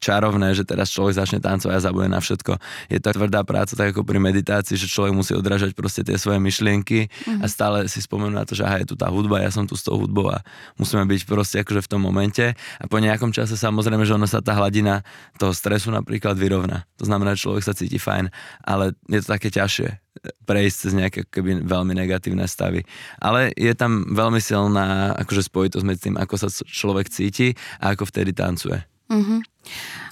čarovné, 0.00 0.56
že 0.56 0.64
teraz 0.64 0.88
človek 0.88 1.20
začne 1.20 1.38
tancovať 1.44 1.76
a 1.76 1.84
zabude 1.84 2.08
na 2.08 2.18
všetko. 2.18 2.56
Je 2.88 2.98
to 2.98 3.12
tvrdá 3.12 3.44
práca, 3.44 3.76
tak 3.76 3.92
ako 3.92 4.02
pri 4.02 4.16
meditácii, 4.16 4.80
že 4.80 4.88
človek 4.88 5.12
musí 5.12 5.36
odrážať 5.36 5.76
proste 5.76 6.00
tie 6.00 6.16
svoje 6.16 6.40
myšlienky 6.40 7.12
mm. 7.12 7.44
a 7.44 7.46
stále 7.46 7.84
si 7.86 8.00
spomenúť 8.00 8.34
na 8.34 8.44
to, 8.48 8.56
že 8.56 8.64
aha, 8.64 8.80
je 8.80 8.88
tu 8.88 8.96
tá 8.96 9.12
hudba, 9.12 9.44
ja 9.44 9.52
som 9.52 9.68
tu 9.68 9.76
s 9.76 9.84
tou 9.84 10.00
hudbou 10.00 10.32
a 10.32 10.40
musíme 10.76 11.04
byť 11.06 11.20
proste 11.26 11.56
akože 11.62 11.86
v 11.86 11.90
tom 11.90 12.00
momente 12.02 12.54
a 12.54 12.84
po 12.88 12.98
nejakom 12.98 13.30
čase 13.34 13.54
samozrejme, 13.56 14.02
že 14.04 14.16
ono 14.16 14.26
sa 14.28 14.40
tá 14.40 14.56
hladina 14.56 15.04
toho 15.36 15.52
stresu 15.52 15.92
napríklad 15.92 16.36
vyrovná. 16.36 16.88
To 17.00 17.04
znamená, 17.08 17.36
že 17.36 17.48
človek 17.48 17.64
sa 17.64 17.76
cíti 17.76 18.00
fajn, 18.00 18.32
ale 18.64 18.96
je 19.08 19.18
to 19.20 19.28
také 19.32 19.48
ťažšie 19.52 20.10
prejsť 20.44 20.76
cez 20.76 20.92
nejaké 20.92 21.20
keby 21.30 21.64
veľmi 21.64 21.96
negatívne 21.96 22.44
stavy. 22.44 22.84
Ale 23.22 23.54
je 23.54 23.72
tam 23.72 24.04
veľmi 24.10 24.42
silná 24.42 25.16
akože 25.16 25.46
spojitosť 25.48 25.84
medzi 25.86 26.00
tým, 26.10 26.16
ako 26.18 26.34
sa 26.36 26.48
človek 26.50 27.08
cíti 27.08 27.54
a 27.80 27.94
ako 27.94 28.10
vtedy 28.10 28.34
tancuje. 28.34 28.82
Mm-hmm. 29.10 29.38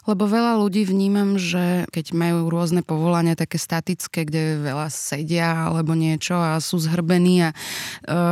Lebo 0.09 0.25
veľa 0.25 0.57
ľudí 0.57 0.89
vnímam, 0.89 1.37
že 1.37 1.85
keď 1.93 2.17
majú 2.17 2.49
rôzne 2.49 2.81
povolania 2.81 3.37
také 3.37 3.61
statické, 3.61 4.25
kde 4.25 4.57
veľa 4.65 4.89
sedia 4.89 5.69
alebo 5.69 5.93
niečo 5.93 6.33
a 6.33 6.57
sú 6.65 6.81
zhrbení 6.81 7.45
a 7.45 7.51
e, 7.53 7.57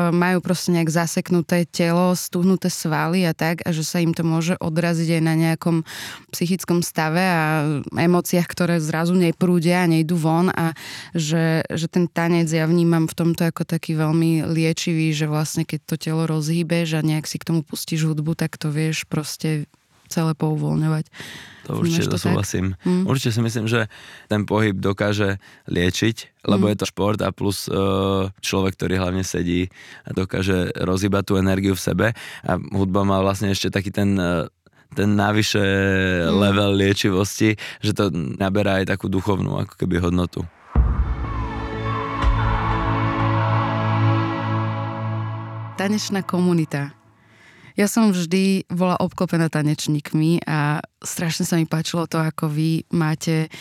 majú 0.09 0.41
proste 0.41 0.73
nejak 0.73 0.89
zaseknuté 0.89 1.69
telo, 1.69 2.17
stuhnuté 2.17 2.73
svaly 2.73 3.29
a 3.29 3.37
tak, 3.37 3.61
a 3.69 3.77
že 3.77 3.85
sa 3.85 4.01
im 4.01 4.17
to 4.17 4.25
môže 4.25 4.57
odraziť 4.57 5.21
aj 5.21 5.23
na 5.23 5.35
nejakom 5.37 5.85
psychickom 6.33 6.81
stave 6.81 7.21
a 7.21 7.69
emóciách, 7.93 8.49
ktoré 8.49 8.81
zrazu 8.81 9.13
neprúdia 9.13 9.85
a 9.85 9.91
nejdú 9.91 10.17
von 10.17 10.49
a 10.49 10.73
že, 11.13 11.61
že 11.69 11.93
ten 11.93 12.09
tanec 12.09 12.49
ja 12.49 12.65
vnímam 12.65 13.05
v 13.05 13.13
tomto 13.21 13.45
ako 13.45 13.69
taký 13.69 14.01
veľmi 14.01 14.49
liečivý, 14.49 15.13
že 15.13 15.29
vlastne 15.29 15.69
keď 15.69 15.81
to 15.85 15.95
telo 16.01 16.25
rozhýbeš 16.25 16.97
a 16.97 17.05
nejak 17.05 17.29
si 17.29 17.37
k 17.37 17.53
tomu 17.53 17.61
pustíš 17.61 18.09
hudbu, 18.09 18.33
tak 18.33 18.57
to 18.57 18.73
vieš 18.73 19.05
proste 19.05 19.69
celé 20.07 20.33
pouvoľňovať. 20.35 21.05
To 21.67 21.83
určite 21.83 22.15
to 22.15 22.19
súhlasím. 22.19 22.79
Mm. 22.87 23.11
Určite 23.11 23.35
si 23.35 23.41
myslím, 23.43 23.67
že 23.67 23.91
ten 24.31 24.47
pohyb 24.47 24.79
dokáže 24.79 25.43
liečiť, 25.67 26.47
lebo 26.47 26.67
mm. 26.67 26.71
je 26.71 26.77
to 26.79 26.87
šport 26.87 27.19
a 27.27 27.35
plus 27.35 27.67
uh, 27.67 28.31
človek, 28.39 28.79
ktorý 28.79 29.03
hlavne 29.03 29.27
sedí 29.27 29.67
a 30.07 30.15
dokáže 30.15 30.71
rozhýbať 30.79 31.23
tú 31.27 31.35
energiu 31.43 31.75
v 31.75 31.83
sebe 31.83 32.07
a 32.47 32.53
hudba 32.71 33.03
má 33.03 33.19
vlastne 33.19 33.51
ešte 33.51 33.75
taký 33.75 33.91
ten 33.91 34.15
uh, 34.15 34.47
ten 34.95 35.19
navyše 35.19 35.61
mm. 35.61 36.31
level 36.31 36.71
liečivosti, 36.79 37.59
že 37.83 37.93
to 37.93 38.15
naberá 38.15 38.79
aj 38.81 38.95
takú 38.95 39.11
duchovnú 39.11 39.67
ako 39.67 39.75
keby 39.75 39.99
hodnotu. 39.99 40.47
Tanečná 45.77 46.25
komunita 46.25 46.97
ja 47.77 47.87
som 47.87 48.11
vždy 48.11 48.67
bola 48.73 48.97
obklopená 48.97 49.53
tanečníkmi 49.53 50.49
a 50.49 50.81
strašne 51.05 51.45
sa 51.45 51.61
mi 51.61 51.69
páčilo 51.69 52.09
to, 52.09 52.17
ako 52.17 52.49
vy 52.49 52.89
máte 52.91 53.53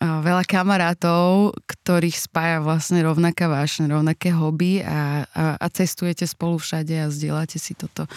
veľa 0.00 0.48
kamarátov, 0.48 1.52
ktorých 1.68 2.16
spája 2.16 2.64
vlastne 2.64 3.04
rovnaká 3.04 3.52
vášne, 3.52 3.84
rovnaké 3.84 4.32
hobby 4.32 4.80
a, 4.80 5.28
a, 5.28 5.60
a 5.60 5.66
cestujete 5.68 6.24
spolu 6.24 6.56
všade 6.56 6.96
a 6.96 7.12
zdieľate 7.12 7.60
si 7.60 7.76
toto. 7.76 8.08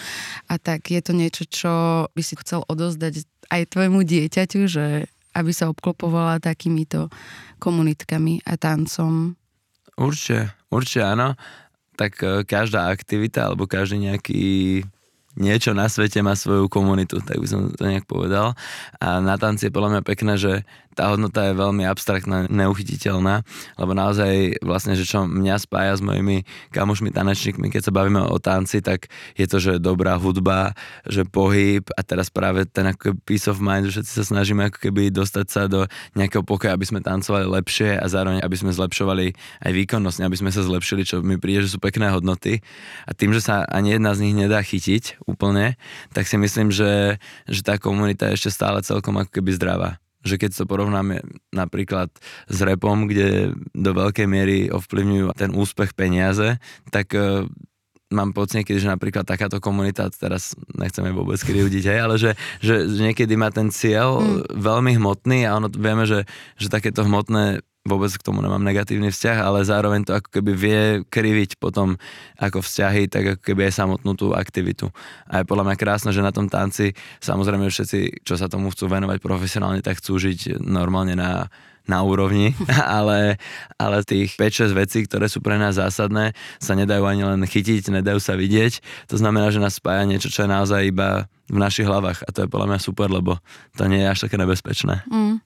A 0.48 0.56
tak 0.56 0.88
je 0.88 1.00
to 1.04 1.12
niečo, 1.12 1.44
čo 1.44 1.72
by 2.08 2.22
si 2.24 2.40
chcel 2.40 2.64
odozdať 2.64 3.28
aj 3.52 3.68
tvojmu 3.68 4.00
dieťaťu, 4.00 4.60
že 4.64 5.12
aby 5.36 5.50
sa 5.52 5.68
obklopovala 5.68 6.40
takýmito 6.40 7.12
komunitkami 7.60 8.40
a 8.48 8.56
tancom. 8.56 9.36
Určite, 10.00 10.56
určite 10.72 11.04
áno. 11.04 11.36
Tak 11.94 12.12
e, 12.22 12.26
každá 12.48 12.90
aktivita 12.90 13.50
alebo 13.50 13.70
každý 13.70 14.10
nejaký 14.10 14.42
niečo 15.34 15.74
na 15.74 15.90
svete 15.90 16.22
má 16.22 16.38
svoju 16.38 16.70
komunitu, 16.70 17.18
tak 17.22 17.42
by 17.42 17.46
som 17.46 17.70
to 17.74 17.82
nejak 17.86 18.06
povedal. 18.06 18.54
A 19.02 19.18
na 19.18 19.34
tanci 19.34 19.68
je 19.68 19.74
podľa 19.74 19.98
mňa 19.98 20.02
pekné, 20.06 20.32
že 20.38 20.52
tá 20.94 21.10
hodnota 21.10 21.50
je 21.50 21.58
veľmi 21.58 21.82
abstraktná, 21.84 22.46
neuchytiteľná, 22.46 23.42
lebo 23.76 23.92
naozaj 23.92 24.62
vlastne, 24.62 24.94
že 24.94 25.04
čo 25.04 25.26
mňa 25.26 25.58
spája 25.58 25.98
s 25.98 26.02
mojimi 26.02 26.46
kamošmi 26.70 27.10
tanečníkmi, 27.10 27.68
keď 27.68 27.90
sa 27.90 27.92
bavíme 27.92 28.22
o 28.22 28.38
tanci, 28.38 28.78
tak 28.78 29.10
je 29.34 29.46
to, 29.50 29.58
že 29.58 29.82
dobrá 29.82 30.14
hudba, 30.16 30.78
že 31.04 31.26
pohyb 31.26 31.82
a 31.98 32.00
teraz 32.06 32.30
práve 32.30 32.64
ten 32.70 32.86
ako 32.86 33.18
peace 33.26 33.50
of 33.50 33.58
mind, 33.58 33.90
že 33.90 34.00
všetci 34.00 34.12
sa 34.14 34.24
snažíme 34.24 34.70
ako 34.70 34.78
keby 34.78 35.10
dostať 35.10 35.46
sa 35.50 35.66
do 35.66 35.90
nejakého 36.14 36.46
pokoja, 36.46 36.78
aby 36.78 36.86
sme 36.86 37.02
tancovali 37.02 37.44
lepšie 37.50 37.98
a 37.98 38.06
zároveň 38.06 38.40
aby 38.40 38.56
sme 38.56 38.70
zlepšovali 38.70 39.34
aj 39.66 39.72
výkonnosť, 39.74 40.22
aby 40.22 40.36
sme 40.38 40.50
sa 40.54 40.62
zlepšili, 40.62 41.02
čo 41.02 41.24
mi 41.24 41.40
príde, 41.40 41.66
že 41.66 41.74
sú 41.74 41.78
pekné 41.82 42.14
hodnoty. 42.14 42.62
A 43.08 43.16
tým, 43.16 43.34
že 43.34 43.42
sa 43.42 43.66
ani 43.66 43.98
jedna 43.98 44.14
z 44.14 44.28
nich 44.28 44.34
nedá 44.36 44.62
chytiť 44.62 45.26
úplne, 45.26 45.80
tak 46.14 46.30
si 46.30 46.38
myslím, 46.38 46.70
že, 46.70 47.18
že 47.50 47.60
tá 47.66 47.80
komunita 47.80 48.30
je 48.30 48.36
ešte 48.38 48.54
stále 48.54 48.84
celkom 48.84 49.16
ako 49.18 49.40
keby 49.40 49.50
zdravá 49.56 50.03
že 50.24 50.40
keď 50.40 50.50
to 50.56 50.64
porovnáme 50.64 51.20
napríklad 51.52 52.08
s 52.48 52.58
repom, 52.64 53.04
kde 53.06 53.52
do 53.76 53.90
veľkej 53.92 54.26
miery 54.26 54.58
ovplyvňujú 54.72 55.36
ten 55.36 55.52
úspech 55.52 55.92
peniaze, 55.92 56.56
tak 56.88 57.12
uh, 57.12 57.44
mám 58.14 58.30
pocit 58.30 58.62
niekedy, 58.62 58.78
že 58.78 58.88
napríklad 58.88 59.26
takáto 59.26 59.58
komunita, 59.58 60.06
teraz 60.14 60.54
nechceme 60.78 61.10
vôbec 61.10 61.36
kriudiť, 61.42 61.84
hej, 61.90 61.98
ale 61.98 62.14
že, 62.16 62.38
že, 62.62 62.86
niekedy 62.86 63.34
má 63.34 63.50
ten 63.50 63.68
cieľ 63.74 64.22
mm. 64.22 64.54
veľmi 64.54 64.96
hmotný 64.96 65.44
a 65.44 65.58
ono 65.58 65.66
vieme, 65.68 66.06
že, 66.06 66.24
že 66.54 66.70
takéto 66.70 67.02
hmotné 67.02 67.60
vôbec 67.84 68.08
k 68.16 68.24
tomu 68.24 68.40
nemám 68.40 68.64
negatívny 68.64 69.12
vzťah, 69.12 69.38
ale 69.44 69.60
zároveň 69.60 70.08
to 70.08 70.16
ako 70.16 70.40
keby 70.40 70.52
vie 70.56 70.82
kriviť 71.04 71.60
potom 71.60 72.00
ako 72.40 72.64
vzťahy, 72.64 73.12
tak 73.12 73.24
ako 73.36 73.40
keby 73.44 73.68
aj 73.68 73.76
samotnú 73.76 74.16
tú 74.16 74.32
aktivitu. 74.32 74.88
A 75.28 75.44
je 75.44 75.48
podľa 75.48 75.68
mňa 75.68 75.76
krásne, 75.76 76.10
že 76.16 76.24
na 76.24 76.32
tom 76.32 76.48
tanci 76.48 76.96
samozrejme 77.20 77.68
všetci, 77.68 78.24
čo 78.24 78.40
sa 78.40 78.48
tomu 78.48 78.72
chcú 78.72 78.88
venovať 78.88 79.20
profesionálne, 79.20 79.84
tak 79.84 80.00
chcú 80.00 80.16
žiť 80.16 80.64
normálne 80.64 81.12
na 81.12 81.52
na 81.84 82.00
úrovni, 82.00 82.56
ale, 82.98 83.36
ale 83.76 83.96
tých 84.04 84.36
5-6 84.36 84.72
vecí, 84.72 84.98
ktoré 85.04 85.28
sú 85.28 85.44
pre 85.44 85.60
nás 85.60 85.76
zásadné, 85.76 86.32
sa 86.58 86.72
nedajú 86.72 87.04
ani 87.04 87.22
len 87.24 87.40
chytiť, 87.44 87.92
nedajú 87.92 88.20
sa 88.20 88.34
vidieť. 88.36 88.80
To 89.12 89.16
znamená, 89.20 89.52
že 89.52 89.60
nás 89.60 89.76
spája 89.76 90.08
niečo, 90.08 90.32
čo 90.32 90.44
je 90.44 90.50
naozaj 90.50 90.88
iba 90.88 91.28
v 91.44 91.58
našich 91.60 91.84
hlavách 91.84 92.24
a 92.24 92.32
to 92.32 92.44
je 92.44 92.48
podľa 92.48 92.68
mňa 92.72 92.80
super, 92.80 93.12
lebo 93.12 93.36
to 93.76 93.84
nie 93.84 94.00
je 94.00 94.08
až 94.08 94.18
také 94.24 94.40
nebezpečné. 94.40 95.04
Mm. 95.12 95.44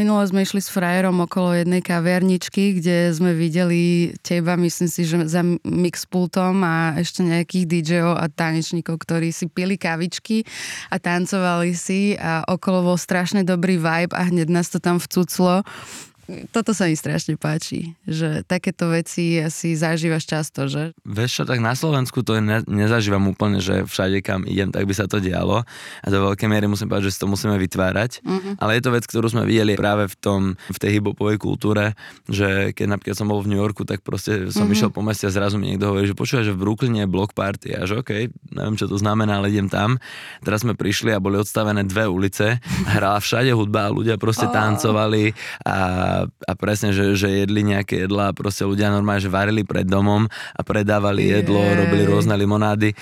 Minule 0.00 0.24
sme 0.24 0.40
išli 0.40 0.64
s 0.64 0.72
frajerom 0.72 1.20
okolo 1.20 1.52
jednej 1.52 1.84
kaviarničky, 1.84 2.80
kde 2.80 3.12
sme 3.12 3.36
videli 3.36 4.12
teba, 4.24 4.56
myslím 4.56 4.88
si, 4.88 5.04
že 5.04 5.28
za 5.28 5.44
mixpultom 5.68 6.64
a 6.64 6.96
ešte 6.96 7.20
nejakých 7.20 7.64
DJov 7.68 8.16
a 8.16 8.24
tanečníkov, 8.32 9.04
ktorí 9.04 9.36
si 9.36 9.44
pili 9.52 9.76
kavičky 9.76 10.48
a 10.88 10.96
tancovali 10.96 11.76
si 11.76 12.16
a 12.16 12.40
okolo 12.48 12.94
bol 12.94 12.96
strašne 12.96 13.44
dobrý 13.44 13.76
vibe 13.76 14.16
a 14.16 14.32
hneď 14.32 14.48
nás 14.48 14.72
to 14.72 14.80
tam 14.80 14.96
vcuclo 14.96 15.60
toto 16.50 16.72
sa 16.72 16.88
mi 16.88 16.96
strašne 16.96 17.36
páči, 17.36 17.92
že 18.08 18.42
takéto 18.48 18.88
veci 18.88 19.36
asi 19.40 19.76
zažívaš 19.76 20.24
často, 20.24 20.66
že? 20.66 20.96
Vieš 21.04 21.30
čo, 21.30 21.44
tak 21.44 21.60
na 21.60 21.76
Slovensku 21.76 22.24
to 22.24 22.40
ne, 22.40 22.64
nezažívam 22.64 23.24
úplne, 23.28 23.60
že 23.60 23.84
všade 23.84 24.24
kam 24.24 24.48
idem, 24.48 24.72
tak 24.72 24.88
by 24.88 24.94
sa 24.96 25.04
to 25.04 25.20
dialo 25.20 25.64
a 26.00 26.06
do 26.08 26.18
veľkej 26.30 26.48
miery 26.48 26.66
musím 26.68 26.88
povedať, 26.88 27.12
že 27.12 27.14
si 27.16 27.20
to 27.20 27.28
musíme 27.28 27.56
vytvárať, 27.60 28.24
uh-huh. 28.24 28.60
ale 28.60 28.80
je 28.80 28.82
to 28.82 28.90
vec, 28.94 29.04
ktorú 29.04 29.26
sme 29.28 29.44
videli 29.44 29.76
práve 29.76 30.08
v 30.08 30.16
tom, 30.16 30.40
v 30.56 30.78
tej 30.80 31.00
hibopovej 31.00 31.36
kultúre, 31.36 31.92
že 32.28 32.72
keď 32.72 32.96
napríklad 32.96 33.16
som 33.16 33.28
bol 33.28 33.44
v 33.44 33.52
New 33.52 33.60
Yorku, 33.60 33.84
tak 33.84 34.00
proste 34.00 34.48
som 34.48 34.64
uh-huh. 34.64 34.74
išiel 34.74 34.90
po 34.92 35.04
meste 35.04 35.28
a 35.28 35.32
zrazu 35.32 35.60
mi 35.60 35.74
niekto 35.74 35.92
hovorí, 35.92 36.08
že 36.08 36.16
počúva, 36.16 36.46
že 36.46 36.56
v 36.56 36.62
Brooklyne 36.64 37.04
je 37.04 37.08
block 37.10 37.36
party 37.36 37.76
a 37.76 37.84
že 37.84 38.00
OK, 38.00 38.32
neviem 38.54 38.76
čo 38.80 38.88
to 38.88 38.96
znamená, 38.96 39.42
ale 39.42 39.52
idem 39.52 39.68
tam. 39.68 40.00
Teraz 40.40 40.64
sme 40.64 40.72
prišli 40.72 41.12
a 41.12 41.20
boli 41.20 41.36
odstavené 41.36 41.84
dve 41.84 42.08
ulice, 42.08 42.58
hrala 42.94 43.20
všade 43.20 43.52
hudba 43.52 43.88
a 43.88 43.94
ľudia 43.94 44.16
proste 44.16 44.48
oh. 44.48 44.52
tancovali 44.54 45.34
a 45.66 45.76
a 46.26 46.52
presne, 46.54 46.94
že, 46.94 47.18
že 47.18 47.44
jedli 47.44 47.66
nejaké 47.66 48.06
jedlá 48.06 48.30
a 48.30 48.36
proste 48.36 48.62
ľudia 48.62 48.94
normálne, 48.94 49.20
že 49.20 49.32
varili 49.32 49.66
pred 49.66 49.84
domom 49.84 50.30
a 50.30 50.60
predávali 50.62 51.34
jedlo, 51.34 51.58
Jej. 51.58 51.76
robili 51.84 52.04
rôzne 52.06 52.34
limonády 52.38 52.94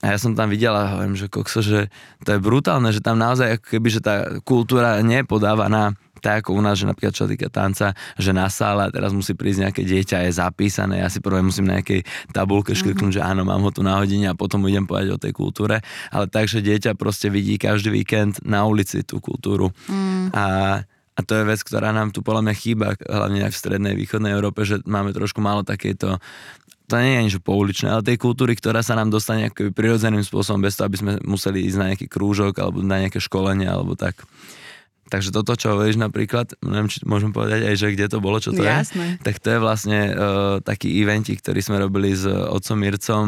a 0.00 0.14
ja 0.14 0.18
som 0.18 0.32
tam 0.32 0.48
videl 0.48 0.72
a 0.72 0.96
hovorím, 0.96 1.18
že 1.18 1.28
kokso, 1.28 1.60
že 1.60 1.92
to 2.24 2.32
je 2.32 2.40
brutálne, 2.40 2.88
že 2.88 3.04
tam 3.04 3.20
naozaj 3.20 3.60
ako 3.60 3.66
keby, 3.76 3.88
že 3.92 4.00
tá 4.00 4.40
kultúra 4.46 4.96
nie 5.04 5.20
je 5.20 5.28
podávaná 5.28 5.92
tak 6.20 6.44
ako 6.44 6.60
u 6.60 6.60
nás, 6.60 6.76
že 6.76 6.84
napríklad 6.84 7.16
čo 7.16 7.24
týka 7.24 7.48
tanca, 7.48 7.96
že 8.20 8.30
na 8.36 8.46
sále 8.52 8.84
teraz 8.92 9.16
musí 9.16 9.32
prísť 9.32 9.66
nejaké 9.66 9.82
dieťa, 9.88 10.28
je 10.28 10.36
zapísané, 10.36 11.00
ja 11.00 11.08
si 11.08 11.18
prvé 11.18 11.40
musím 11.40 11.72
na 11.72 11.80
nejakej 11.80 12.04
tabulke 12.30 12.76
škrknúť, 12.76 13.16
mm-hmm. 13.16 13.24
že 13.24 13.24
áno, 13.24 13.42
mám 13.48 13.64
ho 13.64 13.72
tu 13.72 13.80
na 13.80 13.96
hodine 13.96 14.28
a 14.28 14.36
potom 14.36 14.60
idem 14.68 14.84
povedať 14.84 15.16
o 15.16 15.18
tej 15.18 15.32
kultúre, 15.32 15.80
ale 16.12 16.28
takže 16.28 16.60
dieťa 16.60 16.94
proste 16.94 17.32
vidí 17.32 17.56
každý 17.56 17.88
víkend 17.88 18.44
na 18.44 18.68
ulici 18.68 19.00
tú 19.00 19.18
kultúru. 19.18 19.72
Mm. 19.88 20.36
A 20.36 20.44
a 21.20 21.26
to 21.26 21.36
je 21.36 21.44
vec, 21.44 21.60
ktorá 21.60 21.92
nám 21.92 22.16
tu 22.16 22.24
podľa 22.24 22.48
mňa 22.48 22.54
chýba, 22.56 22.96
hlavne 23.04 23.44
aj 23.44 23.52
v 23.52 23.60
strednej 23.60 23.94
východnej 23.94 24.32
Európe, 24.32 24.64
že 24.64 24.80
máme 24.88 25.12
trošku 25.12 25.44
málo 25.44 25.60
takéto 25.60 26.16
to 26.90 26.98
nie 26.98 27.14
je 27.14 27.20
ani 27.22 27.30
že 27.30 27.38
pouličné, 27.38 27.86
ale 27.86 28.02
tej 28.02 28.18
kultúry, 28.18 28.58
ktorá 28.58 28.82
sa 28.82 28.98
nám 28.98 29.14
dostane 29.14 29.46
akoby 29.46 29.70
prirodzeným 29.70 30.26
spôsobom, 30.26 30.58
bez 30.58 30.74
toho, 30.74 30.90
aby 30.90 30.98
sme 30.98 31.12
museli 31.22 31.62
ísť 31.62 31.78
na 31.78 31.94
nejaký 31.94 32.10
krúžok 32.10 32.58
alebo 32.58 32.82
na 32.82 33.06
nejaké 33.06 33.22
školenie 33.22 33.70
alebo 33.70 33.94
tak. 33.94 34.26
Takže 35.10 35.34
toto, 35.34 35.58
čo 35.58 35.74
hovoríš 35.74 35.98
napríklad, 35.98 36.54
neviem, 36.62 36.86
či 36.86 37.02
môžem 37.02 37.34
povedať 37.34 37.66
aj, 37.66 37.74
že 37.74 37.94
kde 37.94 38.06
to 38.06 38.18
bolo, 38.22 38.38
čo 38.38 38.54
to 38.54 38.62
Jasné. 38.62 39.18
je, 39.18 39.26
tak 39.26 39.42
to 39.42 39.48
je 39.50 39.58
vlastne 39.58 39.98
uh, 40.06 40.62
taký 40.62 41.02
eventik, 41.02 41.42
ktorý 41.42 41.58
sme 41.58 41.82
robili 41.82 42.14
s 42.14 42.26
otcom 42.30 42.78
Mircom 42.78 43.26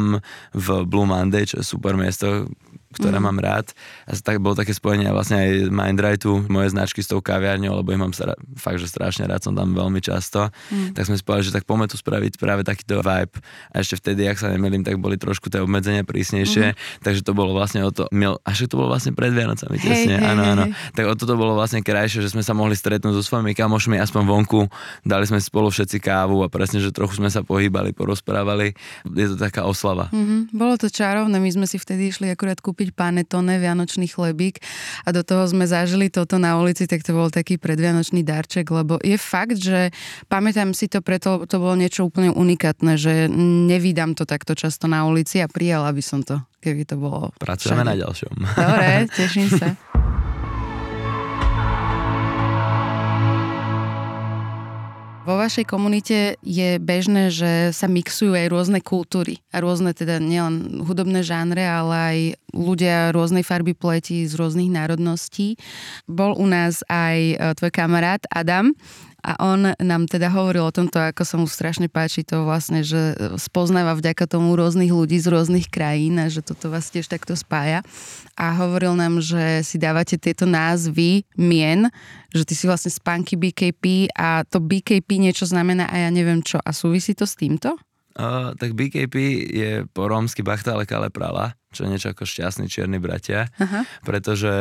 v 0.54 0.66
Blue 0.86 1.06
Monday, 1.06 1.42
čo 1.42 1.58
je 1.58 1.66
super 1.66 1.98
miesto, 1.98 2.46
ktoré 2.92 3.18
mm. 3.18 3.24
mám 3.24 3.38
rád. 3.40 3.66
A 4.06 4.14
tak 4.14 4.38
bolo 4.38 4.54
také 4.54 4.76
spojenie 4.76 5.08
vlastne 5.10 5.40
aj 5.40 5.50
Mindrightu, 5.72 6.46
moje 6.52 6.72
značky 6.72 7.00
s 7.00 7.08
tou 7.08 7.24
kaviarňou, 7.24 7.80
lebo 7.80 7.88
ich 7.92 8.00
mám 8.00 8.12
stra- 8.12 8.38
fakt, 8.56 8.78
že 8.78 8.88
strašne 8.88 9.26
rád, 9.26 9.42
som 9.42 9.56
tam 9.56 9.72
veľmi 9.72 9.98
často. 10.04 10.52
Mm. 10.70 10.94
Tak 10.94 11.02
sme 11.08 11.16
spojili, 11.16 11.48
že 11.48 11.52
tak 11.56 11.64
poďme 11.64 11.88
tu 11.88 11.96
spraviť 11.96 12.36
práve 12.36 12.62
takýto 12.62 13.00
vibe. 13.00 13.34
A 13.72 13.74
ešte 13.80 13.96
vtedy, 13.98 14.28
ak 14.28 14.38
sa 14.38 14.52
nemýlim, 14.52 14.84
tak 14.84 15.00
boli 15.00 15.16
trošku 15.16 15.48
tie 15.48 15.64
obmedzenia 15.64 16.04
prísnejšie, 16.04 16.76
mm. 16.76 17.04
takže 17.04 17.24
to 17.24 17.32
bolo 17.32 17.56
vlastne 17.56 17.84
o 17.86 17.90
to, 17.94 18.08
mil, 18.12 18.40
až 18.42 18.68
to 18.68 18.76
bolo 18.76 18.92
vlastne 18.92 19.14
pred 19.14 19.32
Vianocami, 19.32 19.78
hey, 19.78 19.86
tesne, 19.86 20.16
hey, 20.18 20.30
áno, 20.34 20.42
áno. 20.42 20.64
Hey. 20.68 20.92
Tak 20.96 21.04
o 21.08 21.14
toto 21.14 21.38
bolo 21.38 21.54
vlastne 21.54 21.80
krajšie, 21.80 22.24
že 22.26 22.34
sme 22.34 22.42
sa 22.42 22.52
mohli 22.52 22.74
stretnúť 22.74 23.14
so 23.16 23.22
svojimi 23.22 23.54
kamošmi, 23.54 23.96
aspoň 24.02 24.22
vonku, 24.26 24.66
dali 25.06 25.24
sme 25.28 25.38
spolu 25.38 25.70
všetci 25.70 26.02
kávu 26.02 26.42
a 26.42 26.50
presne, 26.50 26.82
že 26.82 26.90
trochu 26.90 27.22
sme 27.22 27.30
sa 27.30 27.46
pohýbali, 27.46 27.94
porozprávali. 27.94 28.74
Je 29.06 29.26
to 29.30 29.36
taká 29.38 29.62
oslava. 29.62 30.10
Mm-hmm. 30.10 30.50
Bolo 30.50 30.74
to 30.74 30.90
čarovné, 30.90 31.38
my 31.38 31.50
sme 31.54 31.66
si 31.70 31.78
vtedy 31.78 32.10
išli 32.10 32.26
akurát 32.32 32.58
kúpiť 32.58 32.81
kúpiť 32.82 32.98
panetone, 32.98 33.62
vianočný 33.62 34.10
chlebík 34.10 34.58
a 35.06 35.14
do 35.14 35.22
toho 35.22 35.46
sme 35.46 35.70
zažili 35.70 36.10
toto 36.10 36.42
na 36.42 36.58
ulici, 36.58 36.90
tak 36.90 37.06
to 37.06 37.14
bol 37.14 37.30
taký 37.30 37.54
predvianočný 37.54 38.26
darček, 38.26 38.66
lebo 38.74 38.98
je 38.98 39.14
fakt, 39.14 39.54
že 39.54 39.94
pamätám 40.26 40.74
si 40.74 40.90
to 40.90 40.98
preto, 40.98 41.46
to 41.46 41.62
bolo 41.62 41.78
niečo 41.78 42.10
úplne 42.10 42.34
unikátne, 42.34 42.98
že 42.98 43.30
nevydám 43.70 44.18
to 44.18 44.26
takto 44.26 44.58
často 44.58 44.90
na 44.90 45.06
ulici 45.06 45.38
a 45.38 45.46
prijala 45.46 45.94
by 45.94 46.02
som 46.02 46.26
to, 46.26 46.42
keby 46.58 46.82
to 46.82 46.98
bolo 46.98 47.30
Pracujeme 47.38 47.86
všade. 47.86 47.90
na 47.94 47.94
ďalšom. 48.02 48.34
Dobre, 48.58 48.90
teším 49.14 49.46
sa. 49.46 49.78
Vo 55.22 55.38
vašej 55.38 55.70
komunite 55.70 56.34
je 56.42 56.82
bežné, 56.82 57.30
že 57.30 57.70
sa 57.70 57.86
mixujú 57.86 58.34
aj 58.34 58.50
rôzne 58.50 58.82
kultúry 58.82 59.38
a 59.54 59.62
rôzne 59.62 59.94
teda 59.94 60.18
nielen 60.18 60.82
hudobné 60.82 61.22
žánre, 61.22 61.62
ale 61.62 61.94
aj 61.94 62.18
ľudia 62.50 63.14
rôznej 63.14 63.46
farby 63.46 63.70
pleti 63.70 64.26
z 64.26 64.34
rôznych 64.34 64.74
národností. 64.74 65.54
Bol 66.10 66.34
u 66.34 66.42
nás 66.50 66.82
aj 66.90 67.18
e, 67.18 67.34
tvoj 67.54 67.70
kamarát 67.70 68.18
Adam, 68.34 68.74
a 69.22 69.38
on 69.38 69.70
nám 69.78 70.10
teda 70.10 70.34
hovoril 70.34 70.66
o 70.66 70.74
tomto, 70.74 70.98
ako 70.98 71.22
sa 71.22 71.38
mu 71.38 71.46
strašne 71.46 71.86
páči 71.86 72.26
to 72.26 72.42
vlastne, 72.42 72.82
že 72.82 73.14
spoznáva 73.38 73.94
vďaka 73.94 74.26
tomu 74.26 74.58
rôznych 74.58 74.90
ľudí 74.90 75.22
z 75.22 75.30
rôznych 75.30 75.70
krajín 75.70 76.18
a 76.18 76.26
že 76.26 76.42
toto 76.42 76.74
vás 76.74 76.90
tiež 76.90 77.06
takto 77.06 77.38
spája. 77.38 77.86
A 78.34 78.50
hovoril 78.58 78.98
nám, 78.98 79.22
že 79.22 79.62
si 79.62 79.78
dávate 79.78 80.18
tieto 80.18 80.42
názvy 80.42 81.22
mien, 81.38 81.86
že 82.34 82.42
ty 82.42 82.58
si 82.58 82.66
vlastne 82.66 82.90
z 82.90 82.98
Punky 82.98 83.38
BKP 83.38 84.10
a 84.10 84.42
to 84.42 84.58
BKP 84.58 85.22
niečo 85.22 85.46
znamená 85.46 85.86
a 85.86 86.02
ja 86.02 86.10
neviem 86.10 86.42
čo. 86.42 86.58
A 86.58 86.74
súvisí 86.74 87.14
to 87.14 87.22
s 87.22 87.38
týmto? 87.38 87.78
Uh, 88.12 88.52
tak 88.60 88.76
BKP 88.76 89.16
je 89.48 89.70
po 89.88 90.04
rómsky 90.04 90.44
Bachtale 90.44 90.84
Kale 90.84 91.08
Prala, 91.08 91.56
čo 91.72 91.88
je 91.88 91.96
niečo 91.96 92.12
ako 92.12 92.28
šťastný 92.28 92.68
čierny 92.68 93.00
bratia, 93.00 93.48
Aha. 93.56 93.88
pretože 94.04 94.52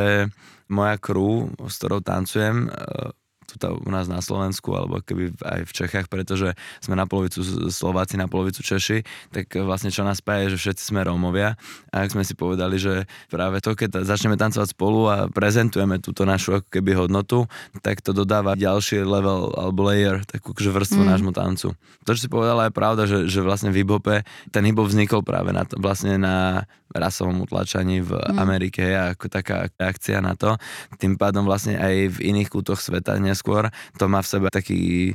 moja 0.72 0.96
crew, 0.96 1.52
s 1.60 1.76
ktorou 1.84 2.00
tancujem, 2.00 2.72
uh, 2.72 3.12
tu 3.52 3.58
u 3.62 3.90
nás 3.92 4.08
na 4.08 4.24
Slovensku 4.24 4.72
alebo 4.76 5.02
keby 5.02 5.36
aj 5.42 5.62
v 5.68 5.72
Čechách, 5.72 6.08
pretože 6.08 6.54
sme 6.80 6.96
na 6.96 7.06
polovicu 7.06 7.44
Slováci, 7.68 8.16
na 8.16 8.32
polovicu 8.32 8.64
Češi, 8.64 9.04
tak 9.32 9.52
vlastne 9.62 9.92
čo 9.92 10.04
nás 10.08 10.24
spája, 10.24 10.54
že 10.54 10.58
všetci 10.60 10.92
sme 10.92 11.04
Rómovia 11.04 11.56
a 11.92 11.96
ak 12.04 12.14
sme 12.14 12.24
si 12.28 12.36
povedali, 12.36 12.78
že 12.78 13.10
práve 13.28 13.64
to, 13.64 13.74
keď 13.74 14.04
začneme 14.04 14.36
tancovať 14.36 14.76
spolu 14.76 15.02
a 15.10 15.18
prezentujeme 15.32 15.98
túto 16.04 16.24
našu 16.28 16.62
ako 16.62 16.68
keby 16.68 16.96
hodnotu, 16.96 17.48
tak 17.80 18.04
to 18.04 18.12
dodáva 18.12 18.60
ďalší 18.60 19.04
level 19.04 19.56
alebo 19.56 19.88
layer, 19.88 20.24
takú 20.28 20.54
že 20.58 20.70
vrstvu 20.70 21.02
mm. 21.02 21.10
nášmu 21.10 21.32
tancu. 21.34 21.74
To, 22.06 22.10
čo 22.12 22.22
si 22.22 22.30
povedala, 22.30 22.70
je 22.70 22.74
pravda, 22.74 23.04
že, 23.08 23.30
že 23.30 23.40
vlastne 23.42 23.74
v 23.74 23.82
hip-hope 23.82 24.26
ten 24.50 24.64
hip 24.68 24.78
vznikol 24.78 25.22
práve 25.22 25.54
na, 25.54 25.64
vlastne 25.78 26.18
na 26.18 26.66
rasovom 26.96 27.44
utlačaní 27.44 28.04
v 28.04 28.16
mm. 28.16 28.38
Amerike 28.38 28.84
ako 28.96 29.28
taká 29.32 29.68
reakcia 29.76 30.20
na 30.20 30.36
to. 30.36 30.56
Tým 31.00 31.16
pádom 31.16 31.48
vlastne 31.48 31.80
aj 31.80 32.20
v 32.20 32.36
iných 32.36 32.52
kútoch 32.52 32.80
sveta 32.80 33.18
neskôr 33.18 33.72
to 33.98 34.06
má 34.08 34.24
v 34.24 34.32
sebe 34.32 34.48
taký 34.52 35.14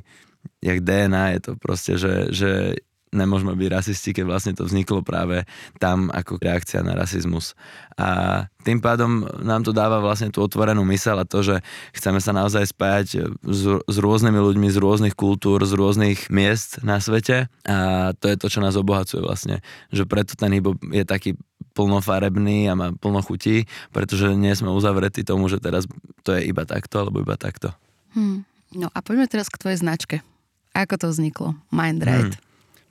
jak 0.62 0.78
DNA 0.82 1.38
je 1.38 1.40
to 1.42 1.52
proste, 1.58 1.98
že, 1.98 2.14
že 2.30 2.50
nemôžeme 3.14 3.54
byť 3.54 3.68
rasisti, 3.70 4.10
keď 4.12 4.24
vlastne 4.26 4.52
to 4.52 4.66
vzniklo 4.66 5.00
práve 5.00 5.46
tam 5.78 6.12
ako 6.12 6.36
reakcia 6.36 6.82
na 6.82 6.92
rasizmus. 6.92 7.54
A 7.96 8.44
tým 8.66 8.82
pádom 8.82 9.24
nám 9.40 9.62
to 9.64 9.72
dáva 9.72 10.02
vlastne 10.02 10.28
tú 10.28 10.44
otvorenú 10.44 10.82
mysel 10.90 11.16
a 11.16 11.24
to, 11.24 11.40
že 11.40 11.62
chceme 11.96 12.18
sa 12.20 12.34
naozaj 12.34 12.74
spájať 12.74 13.08
s, 13.40 13.62
s 13.78 13.96
rôznymi 13.96 14.36
ľuďmi 14.36 14.68
z 14.68 14.78
rôznych 14.82 15.14
kultúr, 15.16 15.64
z 15.64 15.72
rôznych 15.72 16.28
miest 16.28 16.84
na 16.84 17.00
svete 17.00 17.48
a 17.64 18.10
to 18.18 18.28
je 18.28 18.36
to, 18.36 18.46
čo 18.50 18.60
nás 18.60 18.76
obohacuje 18.76 19.24
vlastne. 19.24 19.64
Že 19.94 20.04
preto 20.04 20.32
ten 20.36 20.52
hip 20.52 20.66
je 20.92 21.04
taký 21.06 21.38
plnofarebný 21.76 22.72
a 22.72 22.74
má 22.74 22.88
plno 22.96 23.20
chutí, 23.20 23.68
pretože 23.92 24.32
nie 24.32 24.56
sme 24.56 24.72
uzavretí 24.72 25.20
tomu, 25.20 25.52
že 25.52 25.60
teraz 25.60 25.84
to 26.24 26.32
je 26.32 26.48
iba 26.48 26.64
takto 26.64 27.04
alebo 27.04 27.20
iba 27.20 27.36
takto. 27.36 27.76
Hmm. 28.16 28.48
No 28.72 28.88
a 28.96 28.98
poďme 29.04 29.28
teraz 29.28 29.52
k 29.52 29.60
tvojej 29.60 29.84
značke. 29.84 30.24
Ako 30.72 30.96
to 30.96 31.12
vzniklo? 31.12 31.52
Mindride. 31.68 32.32
Hmm. 32.32 32.44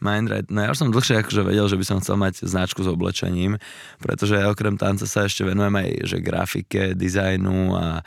Mindride. 0.06 0.48
No 0.54 0.62
ja 0.62 0.70
už 0.70 0.86
som 0.86 0.94
dlhšie 0.94 1.26
akože 1.26 1.42
vedel, 1.42 1.66
že 1.66 1.78
by 1.82 1.86
som 1.86 1.98
chcel 1.98 2.16
mať 2.22 2.46
značku 2.46 2.86
s 2.86 2.90
oblečením, 2.90 3.58
pretože 3.98 4.38
ja 4.38 4.54
okrem 4.54 4.78
tanca 4.78 5.10
sa 5.10 5.26
ešte 5.26 5.42
venujem 5.42 5.74
aj 5.74 5.90
že 6.06 6.18
grafike, 6.22 6.84
dizajnu 6.94 7.74
a 7.74 8.06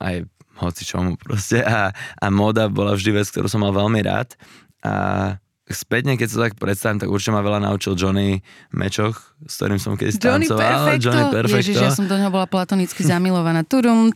aj 0.00 0.16
hoci 0.60 0.82
čomu 0.84 1.16
proste. 1.16 1.64
A, 1.64 1.90
a 1.96 2.26
moda 2.28 2.68
bola 2.68 2.94
vždy 2.94 3.10
vec, 3.16 3.26
ktorú 3.32 3.48
som 3.48 3.64
mal 3.64 3.72
veľmi 3.72 4.00
rád. 4.04 4.36
A 4.84 5.36
spätne, 5.70 6.18
keď 6.18 6.28
sa 6.28 6.38
tak 6.48 6.58
predstavím, 6.58 6.98
tak 6.98 7.08
určite 7.08 7.32
ma 7.34 7.42
veľa 7.42 7.64
naučil 7.70 7.94
Johnny 7.94 8.42
Mečoch, 8.74 9.16
s 9.46 9.54
ktorým 9.56 9.80
som 9.80 9.94
keď 9.94 10.18
Johnny 10.18 10.46
tancoval. 10.50 10.60
Perfecto. 10.60 11.04
Johnny 11.06 11.24
Perfecto. 11.30 11.58
Ježiš, 11.62 11.76
ja 11.80 11.90
som 11.94 12.04
do 12.10 12.16
neho 12.18 12.30
bola 12.30 12.46
platonicky 12.50 13.00
zamilovaná. 13.06 13.62
Turum, 13.62 14.10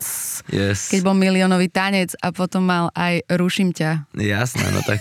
yes. 0.50 0.90
keď 0.90 1.00
bol 1.00 1.14
miliónový 1.14 1.70
tanec 1.70 2.12
a 2.18 2.34
potom 2.34 2.66
mal 2.66 2.90
aj 2.92 3.22
Ruším 3.30 3.70
ťa. 3.70 4.10
Jasné, 4.18 4.66
no 4.74 4.82
tak 4.82 5.00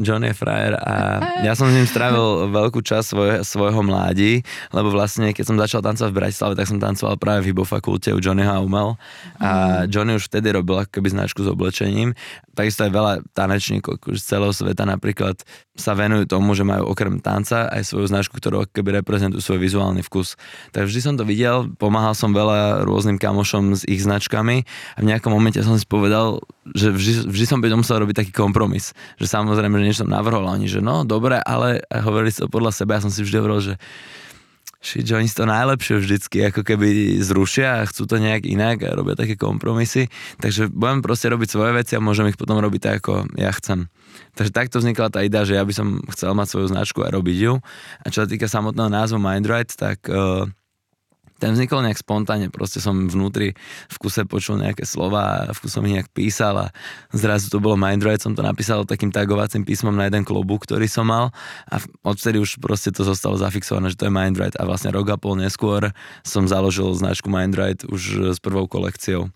John 0.00 0.24
je 0.24 0.32
frajer 0.32 0.72
a 0.80 1.20
ja 1.46 1.52
som 1.52 1.68
s 1.68 1.76
ním 1.76 1.84
strávil 1.84 2.48
veľkú 2.48 2.80
časť 2.80 3.06
svoj, 3.12 3.30
svojho 3.44 3.84
mládi, 3.84 4.40
lebo 4.72 4.88
vlastne 4.88 5.36
keď 5.36 5.44
som 5.44 5.60
začal 5.60 5.84
tancovať 5.84 6.08
v 6.08 6.18
Bratislave, 6.24 6.56
tak 6.56 6.68
som 6.68 6.80
tancoval 6.80 7.20
práve 7.20 7.44
v 7.44 7.52
Hibo 7.52 7.68
fakulte 7.68 8.08
u 8.16 8.20
Johnnyho 8.22 8.64
umel 8.64 8.96
a 9.36 9.84
mm. 9.84 9.92
Johnny 9.92 10.16
už 10.16 10.32
vtedy 10.32 10.56
robil 10.56 10.80
ako 10.80 10.96
keby 10.96 11.12
značku 11.12 11.44
s 11.44 11.48
oblečením. 11.52 12.16
Takisto 12.56 12.88
aj 12.88 12.92
veľa 12.92 13.12
tanečníkov 13.36 14.00
z 14.16 14.22
celého 14.24 14.52
sveta 14.52 14.88
napríklad 14.88 15.44
sa 15.72 15.96
venujú 15.96 16.28
tomu, 16.28 16.52
že 16.52 16.68
majú 16.68 16.92
okrem 16.92 17.16
tanca 17.16 17.64
aj 17.72 17.88
svoju 17.88 18.12
značku, 18.12 18.36
ktorú 18.36 18.68
keby 18.68 19.00
reprezentujú 19.00 19.40
svoj 19.40 19.60
vizuálny 19.64 20.04
vkus. 20.04 20.36
Takže 20.76 20.88
vždy 20.92 21.00
som 21.00 21.14
to 21.16 21.24
videl, 21.24 21.72
pomáhal 21.80 22.12
som 22.12 22.36
veľa 22.36 22.84
rôznym 22.84 23.16
kamošom 23.16 23.80
s 23.80 23.82
ich 23.88 24.04
značkami 24.04 24.68
a 24.68 24.98
v 25.00 25.08
nejakom 25.08 25.32
momente 25.32 25.64
som 25.64 25.80
si 25.80 25.88
povedal, 25.88 26.44
že 26.76 26.92
vždy, 26.92 27.12
vždy 27.32 27.46
som 27.48 27.58
by 27.64 27.72
musel 27.72 28.04
robiť 28.04 28.20
taký 28.20 28.32
kompromis. 28.36 28.92
Že 29.16 29.32
samozrejme, 29.32 29.80
že 29.80 29.86
niečo 29.88 30.02
som 30.04 30.12
navrhol 30.12 30.44
a 30.44 30.52
oni, 30.52 30.68
že 30.68 30.84
no 30.84 31.08
dobre, 31.08 31.40
ale 31.40 31.80
hovorili 31.88 32.36
to 32.36 32.52
podľa 32.52 32.76
seba, 32.76 33.00
ja 33.00 33.04
som 33.08 33.12
si 33.12 33.24
vždy 33.24 33.36
hovoril, 33.40 33.60
že 33.72 33.74
Shit, 34.82 35.06
že 35.06 35.14
oni 35.14 35.30
to 35.30 35.46
najlepšie 35.46 35.94
vždycky 36.02 36.42
ako 36.50 36.66
keby 36.66 37.22
zrušia 37.22 37.78
a 37.78 37.86
chcú 37.86 38.02
to 38.02 38.18
nejak 38.18 38.42
inak 38.50 38.82
a 38.82 38.98
robia 38.98 39.14
také 39.14 39.38
kompromisy. 39.38 40.10
Takže 40.42 40.74
budem 40.74 41.06
proste 41.06 41.30
robiť 41.30 41.48
svoje 41.54 41.70
veci 41.70 41.94
a 41.94 42.02
môžem 42.02 42.26
ich 42.26 42.34
potom 42.34 42.58
robiť 42.58 42.80
tak, 42.82 42.94
ako 42.98 43.30
ja 43.38 43.54
chcem. 43.54 43.86
Takže 44.34 44.52
takto 44.52 44.80
vznikla 44.80 45.12
tá 45.12 45.20
idea, 45.24 45.44
že 45.44 45.56
ja 45.56 45.64
by 45.64 45.74
som 45.74 46.00
chcel 46.12 46.32
mať 46.32 46.48
svoju 46.48 46.66
značku 46.72 47.00
a 47.04 47.12
robiť 47.12 47.38
ju. 47.38 47.54
A 48.02 48.06
čo 48.08 48.24
sa 48.24 48.28
týka 48.28 48.48
samotného 48.48 48.88
názvu 48.88 49.20
Mindright, 49.20 49.72
tak 49.76 50.04
uh, 50.08 50.48
ten 51.42 51.58
vznikol 51.58 51.82
nejak 51.82 51.98
spontánne, 51.98 52.54
proste 52.54 52.78
som 52.78 53.10
vnútri 53.10 53.58
v 53.90 53.96
kuse 53.98 54.22
počul 54.30 54.62
nejaké 54.62 54.86
slova 54.86 55.50
v 55.50 55.58
kuse 55.58 55.74
som 55.74 55.82
ich 55.90 55.98
nejak 55.98 56.14
písal 56.14 56.54
a 56.54 56.66
zrazu 57.10 57.50
to 57.50 57.58
bolo 57.58 57.74
Mindroid, 57.74 58.22
som 58.22 58.38
to 58.38 58.46
napísal 58.46 58.86
takým 58.86 59.10
tagovacím 59.10 59.66
písmom 59.66 59.90
na 59.90 60.06
jeden 60.06 60.22
klobúk, 60.22 60.62
ktorý 60.62 60.86
som 60.86 61.10
mal 61.10 61.34
a 61.66 61.82
odvtedy 62.06 62.38
už 62.38 62.62
proste 62.62 62.94
to 62.94 63.02
zostalo 63.02 63.34
zafixované, 63.34 63.90
že 63.90 63.98
to 63.98 64.06
je 64.06 64.14
Mindroid 64.14 64.54
a 64.54 64.62
vlastne 64.62 64.94
rok 64.94 65.10
a 65.10 65.18
pol 65.18 65.34
neskôr 65.34 65.90
som 66.22 66.46
založil 66.46 66.94
značku 66.94 67.26
Mindroid 67.26 67.82
už 67.90 68.30
s 68.30 68.38
prvou 68.38 68.70
kolekciou. 68.70 69.26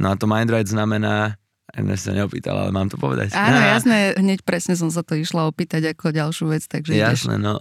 No 0.00 0.06
a 0.08 0.16
to 0.16 0.24
Mindroid 0.24 0.64
znamená 0.64 1.36
ja 1.72 1.96
sa 1.96 2.12
neopýtala, 2.12 2.68
ale 2.68 2.72
mám 2.74 2.92
to 2.92 3.00
povedať. 3.00 3.32
Áno, 3.32 3.58
jasné, 3.74 4.14
hneď 4.18 4.44
presne 4.44 4.76
som 4.76 4.92
sa 4.92 5.00
to 5.00 5.16
išla 5.16 5.48
opýtať 5.48 5.96
ako 5.96 6.12
ďalšiu 6.12 6.46
vec, 6.52 6.62
takže 6.68 6.92
Jasné, 6.92 7.40
ideš. 7.40 7.44
no 7.44 7.52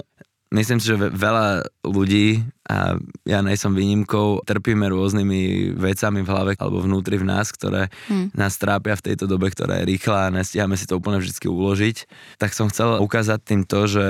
myslím 0.54 0.78
si, 0.78 0.86
že 0.94 0.96
veľa 1.02 1.66
ľudí, 1.82 2.46
a 2.70 2.96
ja 3.26 3.42
nejsom 3.42 3.74
výnimkou, 3.74 4.46
trpíme 4.46 4.86
rôznymi 4.88 5.74
vecami 5.76 6.22
v 6.22 6.30
hlave 6.30 6.52
alebo 6.62 6.80
vnútri 6.86 7.18
v 7.18 7.26
nás, 7.28 7.50
ktoré 7.50 7.90
hmm. 8.08 8.38
nás 8.38 8.56
trápia 8.62 8.94
v 8.96 9.12
tejto 9.12 9.26
dobe, 9.26 9.50
ktorá 9.50 9.82
je 9.82 9.90
rýchla 9.90 10.30
a 10.30 10.34
nestíhame 10.34 10.78
si 10.78 10.86
to 10.86 11.02
úplne 11.02 11.20
vždy 11.20 11.34
uložiť. 11.50 11.98
Tak 12.38 12.54
som 12.54 12.70
chcel 12.70 13.02
ukázať 13.02 13.40
tým 13.42 13.62
to, 13.66 13.90
že 13.90 14.08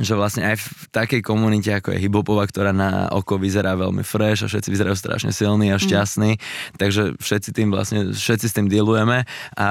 že 0.00 0.14
vlastne 0.18 0.42
aj 0.42 0.56
v 0.58 0.66
takej 0.90 1.20
komunite, 1.22 1.70
ako 1.70 1.94
je 1.94 2.02
hiphopová, 2.02 2.48
ktorá 2.48 2.74
na 2.74 3.06
oko 3.14 3.38
vyzerá 3.38 3.78
veľmi 3.78 4.02
fresh 4.02 4.42
a 4.42 4.50
všetci 4.50 4.68
vyzerajú 4.70 4.96
strašne 4.98 5.30
silní 5.30 5.70
a 5.70 5.78
hmm. 5.78 5.84
šťastní, 5.84 6.32
mm. 6.34 6.42
takže 6.80 7.02
všetci 7.20 7.50
tým 7.54 7.68
vlastne, 7.70 8.10
všetci 8.14 8.46
s 8.50 8.56
tým 8.56 8.66
dealujeme 8.66 9.28
a 9.54 9.68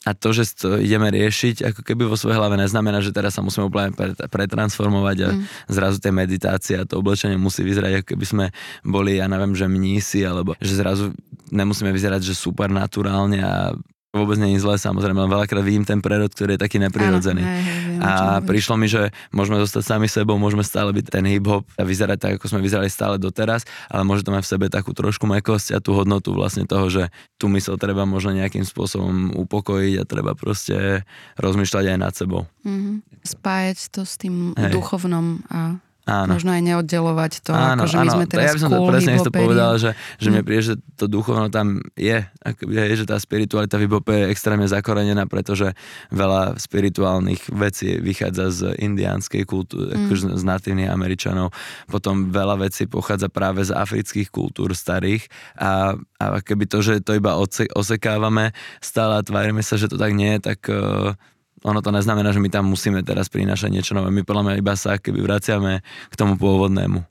a 0.00 0.16
to, 0.16 0.32
že 0.32 0.56
to 0.56 0.80
ideme 0.80 1.12
riešiť, 1.12 1.60
ako 1.60 1.80
keby 1.84 2.08
vo 2.08 2.16
svojej 2.16 2.40
hlave 2.40 2.56
neznamená, 2.56 3.04
že 3.04 3.12
teraz 3.12 3.36
sa 3.36 3.44
musíme 3.44 3.68
úplne 3.68 3.92
pretransformovať 4.32 5.16
a 5.20 5.30
mm. 5.36 5.40
zrazu 5.68 6.00
tie 6.00 6.08
meditácie 6.08 6.80
a 6.80 6.88
to 6.88 7.04
oblečenie 7.04 7.36
musí 7.36 7.60
vyzerať, 7.60 8.00
ako 8.00 8.16
keby 8.16 8.24
sme 8.24 8.46
boli, 8.80 9.20
ja 9.20 9.28
neviem, 9.28 9.52
že 9.52 9.68
mnísi, 9.68 10.24
alebo 10.24 10.56
že 10.56 10.72
zrazu 10.72 11.12
nemusíme 11.52 11.92
vyzerať, 11.92 12.32
že 12.32 12.32
super 12.32 12.72
naturálne 12.72 13.44
a 13.44 13.76
vôbec 14.10 14.42
nie 14.42 14.58
je 14.58 14.66
zlé, 14.66 14.74
samozrejme, 14.74 15.30
veľakrát 15.30 15.62
vidím 15.62 15.86
ten 15.86 16.02
prerod, 16.02 16.34
ktorý 16.34 16.58
je 16.58 16.60
taký 16.66 16.82
neprirodzený. 16.82 17.46
Áno, 17.46 18.02
a 18.02 18.42
prišlo 18.42 18.74
mi, 18.74 18.90
že 18.90 19.14
môžeme 19.30 19.62
zostať 19.62 19.96
sami 19.96 20.10
sebou, 20.10 20.34
môžeme 20.34 20.66
stále 20.66 20.90
byť 20.90 21.06
ten 21.14 21.24
hip-hop 21.30 21.62
a 21.78 21.82
vyzerať 21.86 22.18
tak, 22.18 22.32
ako 22.40 22.50
sme 22.50 22.60
vyzerali 22.64 22.90
stále 22.90 23.22
doteraz, 23.22 23.62
ale 23.86 24.02
môže 24.02 24.26
to 24.26 24.34
mať 24.34 24.42
v 24.42 24.50
sebe 24.50 24.66
takú 24.66 24.90
trošku 24.90 25.30
mekosť 25.30 25.78
a 25.78 25.82
tú 25.84 25.94
hodnotu 25.94 26.34
vlastne 26.34 26.66
toho, 26.66 26.90
že 26.90 27.06
tú 27.38 27.46
mysel 27.54 27.78
treba 27.78 28.02
možno 28.02 28.34
nejakým 28.34 28.66
spôsobom 28.66 29.30
upokojiť 29.46 29.94
a 30.02 30.08
treba 30.08 30.34
proste 30.34 31.06
rozmýšľať 31.38 31.84
aj 31.94 31.98
nad 32.00 32.12
sebou. 32.16 32.50
Mm-hmm. 32.66 32.94
Spájať 33.22 33.78
to 33.94 34.02
s 34.02 34.18
tým 34.18 34.58
hej. 34.58 34.74
duchovnom 34.74 35.46
a 35.54 35.78
Áno. 36.08 36.32
Možno 36.32 36.50
aj 36.56 36.62
neoddelovať 36.64 37.32
to, 37.44 37.52
áno, 37.52 37.84
ako, 37.84 37.92
že 37.92 37.96
my 38.00 38.08
áno, 38.08 38.14
sme 38.16 38.24
teraz 38.24 38.44
ja 38.44 38.52
by 38.56 38.60
som 38.60 38.70
to 38.72 38.80
presne 38.88 39.12
to 39.20 39.32
povedal, 39.32 39.70
že, 39.76 39.90
že 40.16 40.28
mm. 40.28 40.32
mne 40.32 40.42
príde, 40.48 40.62
že 40.64 40.74
to 40.96 41.04
duchovno 41.06 41.52
tam 41.52 41.84
je, 41.92 42.24
je, 42.64 42.96
že 42.96 43.04
tá 43.04 43.20
spiritualita 43.20 43.76
v 43.76 43.84
hip 43.84 44.08
je 44.08 44.32
extrémne 44.32 44.64
zakorenená, 44.64 45.28
pretože 45.28 45.76
veľa 46.08 46.56
spirituálnych 46.56 47.52
vecí 47.52 48.00
vychádza 48.00 48.46
z 48.48 48.60
indiánskej 48.80 49.44
kultúry, 49.44 49.92
mm. 49.92 50.08
akože 50.08 50.24
z 50.40 50.44
natívnych 50.44 50.88
Američanov, 50.88 51.52
potom 51.92 52.32
veľa 52.32 52.64
vecí 52.64 52.88
pochádza 52.88 53.28
práve 53.28 53.60
z 53.68 53.76
afrických 53.76 54.32
kultúr 54.32 54.72
starých 54.72 55.28
a, 55.60 56.00
a 56.16 56.24
keby 56.40 56.64
to, 56.64 56.80
že 56.80 57.04
to 57.04 57.12
iba 57.12 57.36
osekávame 57.76 58.56
stále 58.80 59.20
a 59.20 59.26
tvárime 59.26 59.60
sa, 59.60 59.76
že 59.76 59.86
to 59.86 60.00
tak 60.00 60.16
nie 60.16 60.40
je, 60.40 60.40
tak 60.48 60.60
uh, 60.72 61.12
ono 61.60 61.80
to 61.84 61.92
neznamená, 61.92 62.32
že 62.32 62.40
my 62.40 62.48
tam 62.48 62.72
musíme 62.72 63.04
teraz 63.04 63.28
prinášať 63.28 63.68
niečo 63.68 63.92
nové. 63.92 64.08
My 64.08 64.24
podľa 64.24 64.44
mňa 64.48 64.54
iba 64.60 64.74
sa 64.76 64.96
keby 64.96 65.20
vraciame 65.20 65.84
k 66.08 66.14
tomu 66.16 66.40
pôvodnému. 66.40 67.04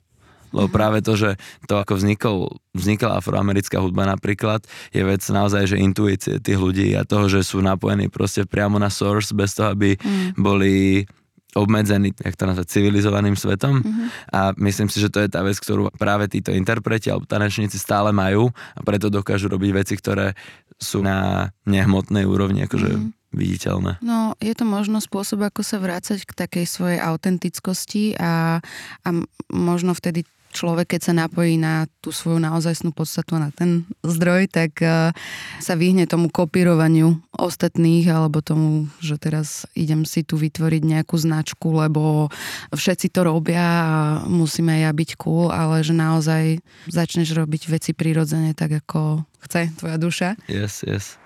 Lebo 0.50 0.66
mhm. 0.66 0.74
práve 0.74 0.98
to, 0.98 1.14
že 1.14 1.38
to 1.70 1.78
ako 1.78 1.94
vznikol, 1.94 2.36
vznikla 2.74 3.22
afroamerická 3.22 3.78
hudba 3.78 4.06
napríklad, 4.10 4.66
je 4.90 5.02
vec 5.06 5.22
naozaj, 5.22 5.70
že 5.70 5.76
intuície 5.78 6.42
tých 6.42 6.58
ľudí 6.58 6.90
a 6.98 7.06
toho, 7.06 7.30
že 7.30 7.46
sú 7.46 7.62
napojení 7.62 8.10
proste 8.10 8.42
priamo 8.46 8.78
na 8.82 8.90
source, 8.90 9.30
bez 9.30 9.54
toho, 9.54 9.70
aby 9.70 9.94
mm. 9.94 10.34
boli 10.34 11.06
obmedzený, 11.54 12.14
jak 12.14 12.38
to 12.38 12.46
nazvať, 12.46 12.70
civilizovaným 12.70 13.34
svetom 13.34 13.82
mm-hmm. 13.82 14.06
a 14.30 14.54
myslím 14.62 14.86
si, 14.86 15.02
že 15.02 15.10
to 15.10 15.18
je 15.18 15.26
tá 15.26 15.42
vec, 15.42 15.58
ktorú 15.58 15.90
práve 15.98 16.30
títo 16.30 16.54
interpreti 16.54 17.10
alebo 17.10 17.26
tanečníci 17.26 17.74
stále 17.74 18.14
majú 18.14 18.54
a 18.54 18.80
preto 18.86 19.10
dokážu 19.10 19.50
robiť 19.50 19.70
veci, 19.74 19.98
ktoré 19.98 20.38
sú 20.78 21.02
na 21.02 21.50
nehmotnej 21.66 22.22
úrovni, 22.22 22.70
akože 22.70 22.90
mm-hmm 22.94 23.19
viditeľné. 23.30 24.02
No, 24.02 24.34
je 24.42 24.52
to 24.54 24.66
možno 24.66 24.98
spôsob, 24.98 25.46
ako 25.46 25.62
sa 25.62 25.78
vrácať 25.78 26.26
k 26.26 26.32
takej 26.34 26.66
svojej 26.66 26.98
autentickosti 26.98 28.18
a, 28.18 28.58
a 29.06 29.08
možno 29.50 29.94
vtedy 29.94 30.26
človek, 30.50 30.98
keď 30.98 31.00
sa 31.00 31.14
napojí 31.14 31.54
na 31.56 31.86
tú 32.02 32.10
svoju 32.10 32.42
naozajstnú 32.42 32.90
podstatu, 32.90 33.38
na 33.38 33.54
ten 33.54 33.86
zdroj, 34.02 34.50
tak 34.50 34.82
uh, 34.82 35.14
sa 35.62 35.74
vyhne 35.78 36.10
tomu 36.10 36.26
kopírovaniu 36.28 37.14
ostatných 37.30 38.10
alebo 38.10 38.42
tomu, 38.42 38.90
že 38.98 39.16
teraz 39.16 39.64
idem 39.78 40.02
si 40.02 40.26
tu 40.26 40.34
vytvoriť 40.34 40.82
nejakú 40.82 41.14
značku, 41.14 41.70
lebo 41.70 42.28
všetci 42.74 43.14
to 43.14 43.22
robia 43.22 43.62
a 43.62 43.94
musíme 44.26 44.82
ja 44.82 44.90
byť 44.90 45.10
cool, 45.22 45.54
ale 45.54 45.86
že 45.86 45.94
naozaj 45.94 46.60
začneš 46.90 47.32
robiť 47.32 47.70
veci 47.70 47.94
prirodzene 47.94 48.52
tak, 48.52 48.82
ako 48.82 49.22
chce 49.46 49.70
tvoja 49.78 49.96
duša. 49.96 50.28
Yes, 50.50 50.82
yes. 50.82 51.19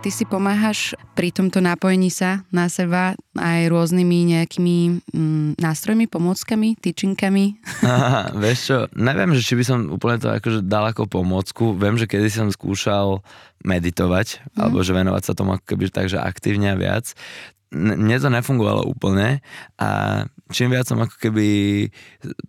Ty 0.00 0.08
si 0.08 0.24
pomáhaš 0.24 0.96
pri 1.12 1.28
tomto 1.28 1.60
napojení 1.60 2.08
sa 2.08 2.40
na 2.48 2.72
seba 2.72 3.12
aj 3.36 3.68
rôznymi 3.68 4.32
nejakými 4.32 5.04
mm, 5.12 5.60
nástrojmi, 5.60 6.08
pomôckami, 6.08 6.80
tyčinkami? 6.80 7.60
Aha, 7.84 8.32
vieš 8.32 8.58
čo, 8.72 8.76
neviem, 8.96 9.36
že 9.36 9.44
či 9.44 9.54
by 9.60 9.64
som 9.64 9.78
úplne 9.92 10.16
to 10.16 10.32
akože 10.32 10.64
dal 10.64 10.88
ako 10.88 11.04
pomôcku. 11.04 11.76
Viem, 11.76 12.00
že 12.00 12.08
kedy 12.08 12.32
som 12.32 12.48
skúšal 12.48 13.20
meditovať, 13.60 14.40
mm. 14.40 14.56
alebo 14.56 14.80
že 14.80 14.96
venovať 14.96 15.22
sa 15.22 15.36
tomu 15.36 15.60
keby 15.60 15.92
takže 15.92 16.16
aktívne 16.16 16.72
a 16.72 16.80
viac 16.80 17.12
mne 17.70 18.18
to 18.18 18.28
nefungovalo 18.28 18.82
úplne 18.82 19.38
a 19.78 20.22
čím 20.50 20.74
viac 20.74 20.90
som 20.90 20.98
ako 20.98 21.14
keby 21.22 21.46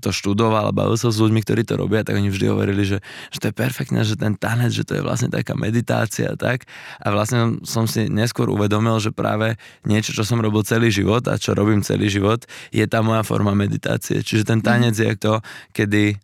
to 0.02 0.10
študoval 0.10 0.66
a 0.66 0.74
bavil 0.74 0.98
sa 0.98 1.14
s 1.14 1.22
ľuďmi, 1.22 1.46
ktorí 1.46 1.62
to 1.62 1.78
robia, 1.78 2.02
tak 2.02 2.18
oni 2.18 2.34
vždy 2.34 2.50
hovorili, 2.50 2.82
že, 2.82 2.98
že 3.30 3.38
to 3.38 3.54
je 3.54 3.56
perfektné, 3.56 4.02
že 4.02 4.18
ten 4.18 4.34
tanec, 4.34 4.74
že 4.74 4.82
to 4.82 4.98
je 4.98 5.06
vlastne 5.06 5.30
taká 5.30 5.54
meditácia 5.54 6.34
a 6.34 6.36
tak. 6.36 6.66
A 6.98 7.14
vlastne 7.14 7.62
som 7.62 7.86
si 7.86 8.10
neskôr 8.10 8.50
uvedomil, 8.50 8.98
že 8.98 9.14
práve 9.14 9.62
niečo, 9.86 10.10
čo 10.10 10.26
som 10.26 10.42
robil 10.42 10.66
celý 10.66 10.90
život 10.90 11.22
a 11.30 11.38
čo 11.38 11.54
robím 11.54 11.86
celý 11.86 12.10
život, 12.10 12.50
je 12.74 12.84
tá 12.90 13.06
moja 13.06 13.22
forma 13.22 13.54
meditácie. 13.54 14.26
Čiže 14.26 14.50
ten 14.50 14.60
tanec 14.66 14.98
je 14.98 15.14
to, 15.14 15.46
kedy 15.78 16.18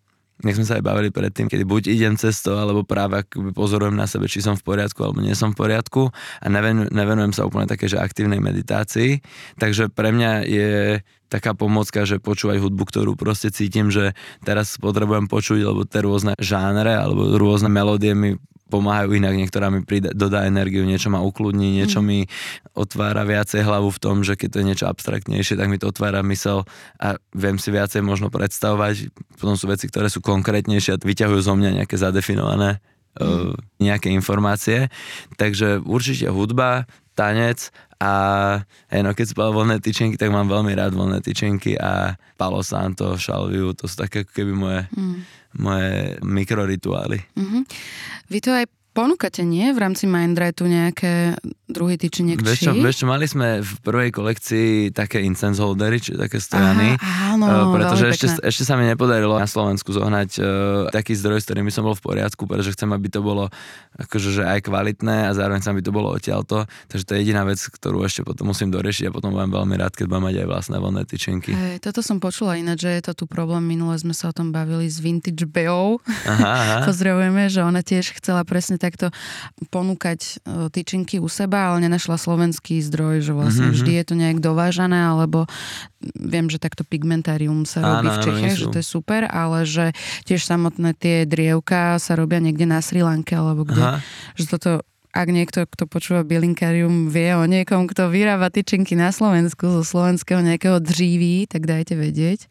nech 0.46 0.54
sme 0.54 0.66
sa 0.70 0.78
aj 0.78 0.86
bavili 0.86 1.10
predtým, 1.10 1.50
kedy 1.50 1.66
buď 1.66 1.84
idem 1.90 2.14
cestou, 2.14 2.62
alebo 2.62 2.86
práve 2.86 3.26
pozorujem 3.58 3.98
na 3.98 4.06
sebe, 4.06 4.30
či 4.30 4.46
som 4.46 4.54
v 4.54 4.62
poriadku, 4.62 5.02
alebo 5.02 5.22
nie 5.22 5.34
som 5.34 5.54
v 5.54 5.66
poriadku 5.66 6.14
a 6.14 6.46
nevenujem, 6.48 7.34
sa 7.34 7.50
úplne 7.50 7.66
také, 7.66 7.90
že 7.90 7.98
aktívnej 7.98 8.38
meditácii. 8.38 9.26
Takže 9.58 9.90
pre 9.90 10.14
mňa 10.14 10.32
je 10.46 10.72
taká 11.28 11.58
pomocka, 11.58 12.08
že 12.08 12.24
počúvať 12.24 12.62
hudbu, 12.64 12.84
ktorú 12.88 13.12
proste 13.20 13.52
cítim, 13.52 13.92
že 13.92 14.16
teraz 14.46 14.78
potrebujem 14.80 15.28
počuť, 15.28 15.60
lebo 15.60 15.84
tie 15.84 16.06
rôzne 16.06 16.34
žánre 16.40 16.96
alebo 16.96 17.36
rôzne 17.36 17.68
melódie 17.68 18.16
mi 18.16 18.40
pomáhajú 18.68 19.16
inak, 19.16 19.34
niektorá 19.36 19.72
mi 19.72 19.84
príde, 19.84 20.12
dodá 20.12 20.44
energiu, 20.44 20.84
niečo 20.84 21.08
ma 21.08 21.24
ukludní, 21.24 21.80
niečo 21.80 22.04
mm. 22.04 22.06
mi 22.06 22.20
otvára 22.76 23.24
viacej 23.24 23.64
hlavu 23.64 23.90
v 23.92 24.00
tom, 24.00 24.16
že 24.22 24.36
keď 24.36 24.48
to 24.52 24.60
je 24.60 24.68
niečo 24.68 24.86
abstraktnejšie, 24.92 25.56
tak 25.56 25.72
mi 25.72 25.80
to 25.80 25.88
otvára 25.88 26.20
mysel 26.28 26.68
a 27.00 27.16
viem 27.32 27.56
si 27.58 27.72
viacej 27.72 28.04
možno 28.04 28.28
predstavovať. 28.28 29.10
Potom 29.40 29.56
sú 29.56 29.72
veci, 29.72 29.88
ktoré 29.88 30.12
sú 30.12 30.20
konkrétnejšie 30.20 30.96
a 30.96 31.02
vyťahujú 31.02 31.42
zo 31.42 31.54
mňa 31.56 31.84
nejaké 31.84 31.96
zadefinované 31.96 32.84
mm. 33.18 33.24
uh, 33.24 33.56
nejaké 33.80 34.12
informácie. 34.12 34.92
Takže 35.40 35.82
určite 35.82 36.28
hudba, 36.28 36.86
tanec 37.18 37.74
a 37.98 38.14
hej, 38.94 39.02
no 39.02 39.18
keď 39.18 39.26
spal 39.34 39.50
voľné 39.50 39.82
tyčinky, 39.82 40.22
tak 40.22 40.30
mám 40.30 40.46
veľmi 40.46 40.70
rád 40.78 40.94
voľné 40.94 41.18
tyčinky 41.26 41.74
a 41.82 42.14
Palo 42.38 42.62
Santo, 42.62 43.18
Šalviu, 43.18 43.74
to 43.74 43.90
sú 43.90 43.98
také 43.98 44.22
keby 44.22 44.54
moje, 44.54 44.82
mm. 44.94 45.18
moje 45.58 46.22
mikrorituály. 46.22 47.26
Mm-hmm. 47.34 47.62
Vy 48.30 48.38
to 48.46 48.54
aj 48.54 48.70
ponúkate, 48.98 49.46
nie? 49.46 49.70
V 49.70 49.78
rámci 49.78 50.10
Mindrightu 50.10 50.66
nejaké 50.66 51.38
druhy 51.70 52.02
tyčiniek 52.02 52.42
vieš 52.42 52.66
čo, 52.66 52.72
vieš 52.74 53.04
čo, 53.04 53.06
mali 53.06 53.30
sme 53.30 53.62
v 53.62 53.72
prvej 53.86 54.10
kolekcii 54.10 54.96
také 54.96 55.22
incense 55.22 55.62
holdery, 55.62 56.02
čiže 56.02 56.18
také 56.18 56.42
stojany. 56.42 56.98
Áno, 56.98 57.46
uh, 57.46 57.70
pretože 57.76 58.18
ešte, 58.18 58.28
ešte 58.42 58.64
sa 58.66 58.80
mi 58.80 58.90
nepodarilo 58.90 59.38
na 59.38 59.46
Slovensku 59.46 59.94
zohnať 59.94 60.30
uh, 60.40 60.46
taký 60.90 61.14
zdroj, 61.14 61.44
s 61.44 61.46
ktorým 61.46 61.70
by 61.70 61.74
som 61.76 61.86
bol 61.86 61.94
v 61.94 62.02
poriadku, 62.02 62.50
pretože 62.50 62.74
chcem, 62.74 62.90
aby 62.90 63.12
to 63.12 63.22
bolo 63.22 63.52
akože 64.00 64.30
že 64.40 64.44
aj 64.48 64.70
kvalitné 64.70 65.28
a 65.28 65.32
zároveň 65.36 65.60
sa 65.60 65.76
by 65.76 65.82
to 65.84 65.92
bolo 65.92 66.14
odtiaľto. 66.16 66.70
Takže 66.88 67.04
to 67.04 67.12
je 67.18 67.20
jediná 67.28 67.44
vec, 67.44 67.60
ktorú 67.60 68.06
ešte 68.08 68.24
potom 68.24 68.56
musím 68.56 68.72
doriešiť 68.72 69.10
a 69.10 69.12
potom 69.12 69.36
budem 69.36 69.52
veľmi 69.52 69.76
rád, 69.76 69.98
keď 69.98 70.06
budem 70.08 70.24
mať 70.32 70.36
aj 70.40 70.48
vlastné 70.48 70.78
voľné 70.80 71.04
tyčinky. 71.04 71.52
Hey, 71.52 71.78
toto 71.84 72.00
som 72.00 72.24
počula 72.24 72.56
ináč, 72.56 72.88
že 72.88 72.92
je 72.96 73.04
to 73.12 73.14
tu 73.18 73.26
problém. 73.28 73.66
Minule 73.66 73.98
sme 74.00 74.16
sa 74.16 74.32
o 74.32 74.34
tom 74.34 74.56
bavili 74.56 74.88
s 74.88 75.04
Vintage 75.04 75.44
Beou. 75.50 76.00
Pozdravujeme, 76.90 77.52
že 77.52 77.60
ona 77.66 77.84
tiež 77.84 78.16
chcela 78.22 78.48
presne 78.48 78.80
tak 78.80 78.87
takto 78.88 79.12
ponúkať 79.68 80.20
e, 80.24 80.32
tyčinky 80.72 81.20
u 81.20 81.28
seba, 81.28 81.74
ale 81.74 81.84
nenašla 81.84 82.16
slovenský 82.16 82.80
zdroj, 82.80 83.28
že 83.28 83.36
vlastne 83.36 83.70
mm-hmm. 83.70 83.78
vždy 83.84 83.92
je 83.92 84.06
to 84.08 84.16
nejak 84.16 84.40
dovážané, 84.40 84.96
alebo 84.96 85.44
viem, 86.16 86.48
že 86.48 86.64
takto 86.64 86.88
pigmentárium 86.88 87.68
sa 87.68 87.84
robí 87.84 88.08
áno, 88.08 88.16
v 88.16 88.24
Čechách, 88.24 88.56
že 88.56 88.68
to 88.72 88.80
je 88.80 88.88
super, 88.88 89.28
ale 89.28 89.68
že 89.68 89.92
tiež 90.24 90.48
samotné 90.48 90.96
tie 90.96 91.28
drievka 91.28 92.00
sa 92.00 92.16
robia 92.16 92.40
niekde 92.40 92.64
na 92.64 92.80
Sri 92.80 93.04
Lanke, 93.04 93.36
alebo 93.36 93.68
kde, 93.68 93.84
Aha. 93.84 94.00
že 94.40 94.48
toto 94.48 94.82
ak 95.18 95.34
niekto, 95.34 95.66
kto 95.66 95.90
počúva 95.90 96.22
Bilinkarium, 96.22 97.10
vie 97.10 97.34
o 97.34 97.42
niekom, 97.50 97.90
kto 97.90 98.14
vyrába 98.14 98.54
tyčinky 98.54 98.94
na 98.94 99.10
Slovensku 99.10 99.66
zo 99.66 99.82
slovenského 99.82 100.46
nejakého 100.46 100.78
dříví, 100.78 101.50
tak 101.50 101.66
dajte 101.66 101.98
vedieť. 101.98 102.46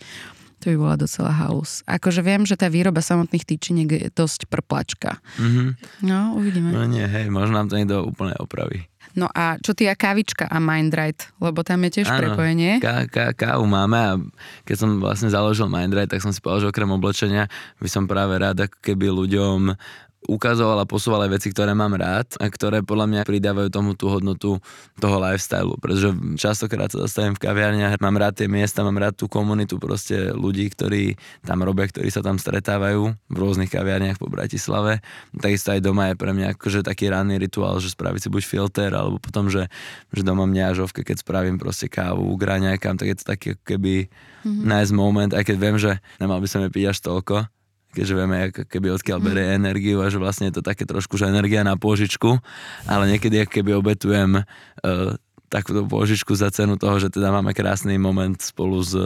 To 0.67 0.75
by 0.75 0.83
bola 0.83 0.99
docela 0.99 1.31
halus. 1.31 1.87
Akože 1.87 2.27
viem, 2.27 2.43
že 2.43 2.59
tá 2.59 2.67
výroba 2.67 2.99
samotných 2.99 3.47
tyčiniek 3.47 3.87
je 3.87 4.11
dosť 4.11 4.51
prplačka. 4.51 5.23
Mm-hmm. 5.39 5.69
No, 6.03 6.35
uvidíme. 6.35 6.75
No 6.75 6.83
nie, 6.91 7.07
hej, 7.07 7.31
možno 7.31 7.63
nám 7.63 7.71
to 7.71 7.79
niekto 7.79 8.03
úplne 8.03 8.35
opraví. 8.43 8.91
No 9.15 9.31
a 9.31 9.63
čo 9.63 9.79
ty 9.79 9.87
a 9.87 9.95
kávička 9.95 10.51
a 10.51 10.59
Mindright? 10.59 11.31
Lebo 11.39 11.63
tam 11.63 11.87
je 11.87 12.03
tiež 12.03 12.11
ano, 12.11 12.19
prepojenie. 12.19 12.83
Ká, 12.83 13.07
ká, 13.07 13.31
kávu 13.31 13.63
máme 13.63 13.95
a 13.97 14.19
keď 14.67 14.77
som 14.77 14.91
vlastne 14.99 15.31
založil 15.31 15.71
Mindright, 15.71 16.11
tak 16.11 16.19
som 16.19 16.35
si 16.35 16.43
povedal, 16.43 16.67
že 16.67 16.71
okrem 16.75 16.91
oblečenia 16.91 17.47
by 17.79 17.87
som 17.87 18.11
práve 18.11 18.35
rád 18.35 18.67
ako 18.67 18.77
keby 18.83 19.07
ľuďom 19.07 19.71
ukazoval 20.27 20.83
a 20.83 20.87
posúval 20.87 21.25
aj 21.27 21.41
veci, 21.41 21.49
ktoré 21.55 21.73
mám 21.73 21.95
rád 21.95 22.35
a 22.43 22.51
ktoré 22.51 22.83
podľa 22.83 23.07
mňa 23.09 23.23
pridávajú 23.23 23.69
tomu 23.71 23.95
tú 23.95 24.11
hodnotu 24.11 24.59
toho 24.99 25.17
lifestylu, 25.23 25.79
pretože 25.79 26.13
častokrát 26.37 26.91
sa 26.91 27.07
zastavím 27.07 27.39
v 27.39 27.43
kaviarniach, 27.47 28.03
mám 28.03 28.19
rád 28.19 28.43
tie 28.43 28.49
miesta, 28.51 28.83
mám 28.83 28.99
rád 28.99 29.15
tú 29.17 29.31
komunitu 29.31 29.79
proste 29.79 30.35
ľudí, 30.35 30.67
ktorí 30.71 31.15
tam 31.47 31.63
robia, 31.63 31.87
ktorí 31.87 32.11
sa 32.11 32.21
tam 32.21 32.37
stretávajú 32.37 33.15
v 33.15 33.37
rôznych 33.37 33.71
kaviarniach 33.71 34.19
po 34.19 34.27
Bratislave. 34.27 35.01
Takisto 35.33 35.73
aj 35.73 35.81
doma 35.81 36.13
je 36.13 36.19
pre 36.19 36.35
mňa 36.35 36.59
akože 36.59 36.83
taký 36.83 37.09
ranný 37.09 37.39
rituál, 37.39 37.79
že 37.79 37.95
spraviť 37.95 38.27
si 38.27 38.29
buď 38.29 38.43
filter, 38.43 38.91
alebo 38.93 39.23
potom, 39.23 39.47
že, 39.47 39.71
že 40.11 40.23
doma 40.27 40.45
mňa 40.45 40.77
žovke, 40.77 41.07
keď 41.07 41.23
spravím 41.23 41.57
proste 41.57 41.87
kávu, 41.87 42.27
graňajkam, 42.35 42.99
tak 42.99 43.07
je 43.15 43.17
to 43.17 43.25
taký 43.25 43.49
keby 43.63 44.11
mm-hmm. 44.43 44.65
nice 44.67 44.91
moment, 44.91 45.33
aj 45.33 45.47
keď 45.47 45.57
viem, 45.57 45.77
že 45.79 46.03
nemal 46.19 46.43
by 46.43 46.49
som 46.51 46.61
je 46.67 46.71
piť 46.71 46.85
až 46.91 46.99
toľko, 47.03 47.56
keďže 47.97 48.15
vieme, 48.15 48.53
keby 48.53 48.93
odkiaľ 49.01 49.19
berie 49.25 49.49
mm. 49.49 49.57
energiu 49.57 50.05
a 50.05 50.13
že 50.13 50.21
vlastne 50.21 50.53
je 50.53 50.61
to 50.61 50.63
také 50.63 50.85
trošku, 50.85 51.17
že 51.17 51.33
energia 51.33 51.65
na 51.65 51.81
pôžičku, 51.81 52.37
ale 52.85 53.09
niekedy 53.09 53.49
keby 53.49 53.73
obetujem 53.73 54.45
uh, 54.45 55.17
takúto 55.47 55.87
božičku 55.87 56.35
za 56.35 56.51
cenu 56.51 56.75
toho, 56.75 56.99
že 56.99 57.09
teda 57.09 57.31
máme 57.31 57.55
krásny 57.55 57.97
moment 57.97 58.35
spolu 58.43 58.83
s, 58.83 58.99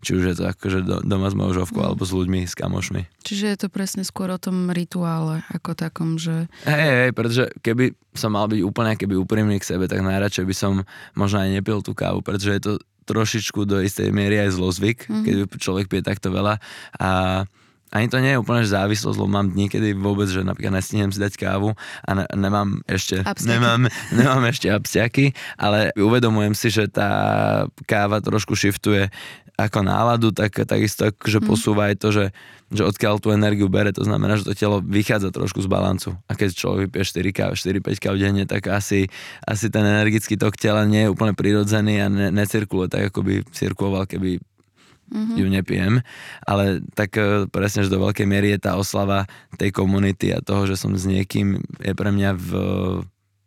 či 0.00 0.16
už 0.16 0.22
je 0.32 0.34
to 0.40 0.44
akože 0.48 0.78
doma 1.04 1.28
s 1.28 1.36
mojou 1.36 1.62
žovkou, 1.62 1.84
mm. 1.84 1.86
alebo 1.92 2.02
s 2.02 2.12
ľuďmi, 2.16 2.40
s 2.48 2.56
kamošmi. 2.56 3.02
Čiže 3.22 3.44
je 3.54 3.58
to 3.60 3.68
presne 3.68 4.02
skôr 4.02 4.32
o 4.32 4.40
tom 4.40 4.72
rituále, 4.72 5.44
ako 5.52 5.76
takom, 5.76 6.16
že... 6.16 6.48
Hej, 6.64 6.90
hej, 7.06 7.10
pretože 7.12 7.44
keby 7.60 7.92
som 8.16 8.34
mal 8.34 8.48
byť 8.48 8.60
úplne 8.64 8.96
keby 8.96 9.14
úprimný 9.20 9.60
k 9.60 9.68
sebe, 9.76 9.84
tak 9.86 10.00
najradšej 10.00 10.44
by 10.48 10.54
som 10.56 10.72
možno 11.12 11.44
aj 11.44 11.48
nepil 11.60 11.84
tú 11.84 11.92
kávu, 11.92 12.24
pretože 12.24 12.56
je 12.56 12.62
to 12.64 12.72
trošičku 13.04 13.66
do 13.66 13.82
istej 13.82 14.14
miery 14.14 14.40
aj 14.40 14.56
zlozvyk, 14.56 14.98
mm-hmm. 15.06 15.24
keď 15.26 15.34
človek 15.58 15.86
pije 15.90 16.06
takto 16.06 16.30
veľa 16.30 16.62
a 17.02 17.10
ani 17.92 18.08
to 18.08 18.18
nie 18.24 18.32
je 18.32 18.40
úplne 18.40 18.64
závislosť, 18.64 19.16
lebo 19.20 19.28
mám 19.28 19.52
dní, 19.52 19.68
kedy 19.68 19.92
vôbec, 19.92 20.24
že 20.24 20.40
napríklad 20.40 20.80
nestihnem 20.80 21.12
si 21.12 21.20
dať 21.20 21.36
kávu 21.36 21.76
a 22.08 22.10
ne, 22.16 22.24
nemám 22.32 22.80
ešte, 22.88 23.20
nemám, 23.44 23.92
nemám 24.16 24.42
ešte 24.48 24.72
abstiaky, 24.72 25.36
ale 25.60 25.92
uvedomujem 26.00 26.56
si, 26.56 26.72
že 26.72 26.88
tá 26.88 27.12
káva 27.84 28.24
trošku 28.24 28.56
shiftuje 28.56 29.12
ako 29.60 29.84
náladu, 29.84 30.32
tak 30.32 30.64
takisto 30.64 31.12
že 31.12 31.38
hmm. 31.38 31.46
posúva 31.46 31.92
aj 31.92 31.96
to, 32.00 32.08
že, 32.08 32.24
že 32.72 32.82
odkiaľ 32.88 33.20
tú 33.20 33.28
energiu 33.30 33.68
bere, 33.68 33.92
to 33.92 34.02
znamená, 34.02 34.40
že 34.40 34.48
to 34.48 34.56
telo 34.56 34.80
vychádza 34.80 35.28
trošku 35.28 35.60
z 35.60 35.68
balancu. 35.68 36.16
A 36.26 36.32
keď 36.32 36.56
človek 36.56 36.80
vypije 36.88 37.04
4 37.04 37.36
káv, 37.36 37.50
4-5 37.54 38.00
káv 38.00 38.14
denne, 38.16 38.48
tak 38.48 38.72
asi, 38.72 39.12
asi 39.44 39.68
ten 39.68 39.84
energický 39.84 40.40
tok 40.40 40.56
tela 40.56 40.88
nie 40.88 41.06
je 41.06 41.12
úplne 41.12 41.36
prirodzený 41.36 42.00
a 42.00 42.06
ne, 42.08 42.32
necirkuluje 42.32 42.88
tak, 42.88 43.12
ako 43.12 43.20
by 43.22 43.34
cirkuloval, 43.52 44.08
keby 44.08 44.40
mm-hmm. 45.12 45.36
ju 45.36 45.46
nepijem, 45.52 45.94
ale 46.48 46.80
tak 46.96 47.20
e, 47.20 47.44
presne, 47.52 47.84
že 47.84 47.92
do 47.92 48.00
veľkej 48.00 48.24
miery 48.24 48.56
je 48.56 48.64
tá 48.64 48.80
oslava 48.80 49.28
tej 49.60 49.70
komunity 49.70 50.32
a 50.32 50.40
toho, 50.40 50.64
že 50.64 50.80
som 50.80 50.96
s 50.96 51.04
niekým, 51.04 51.60
je 51.84 51.92
pre 51.92 52.10
mňa 52.10 52.30
v, 52.34 52.48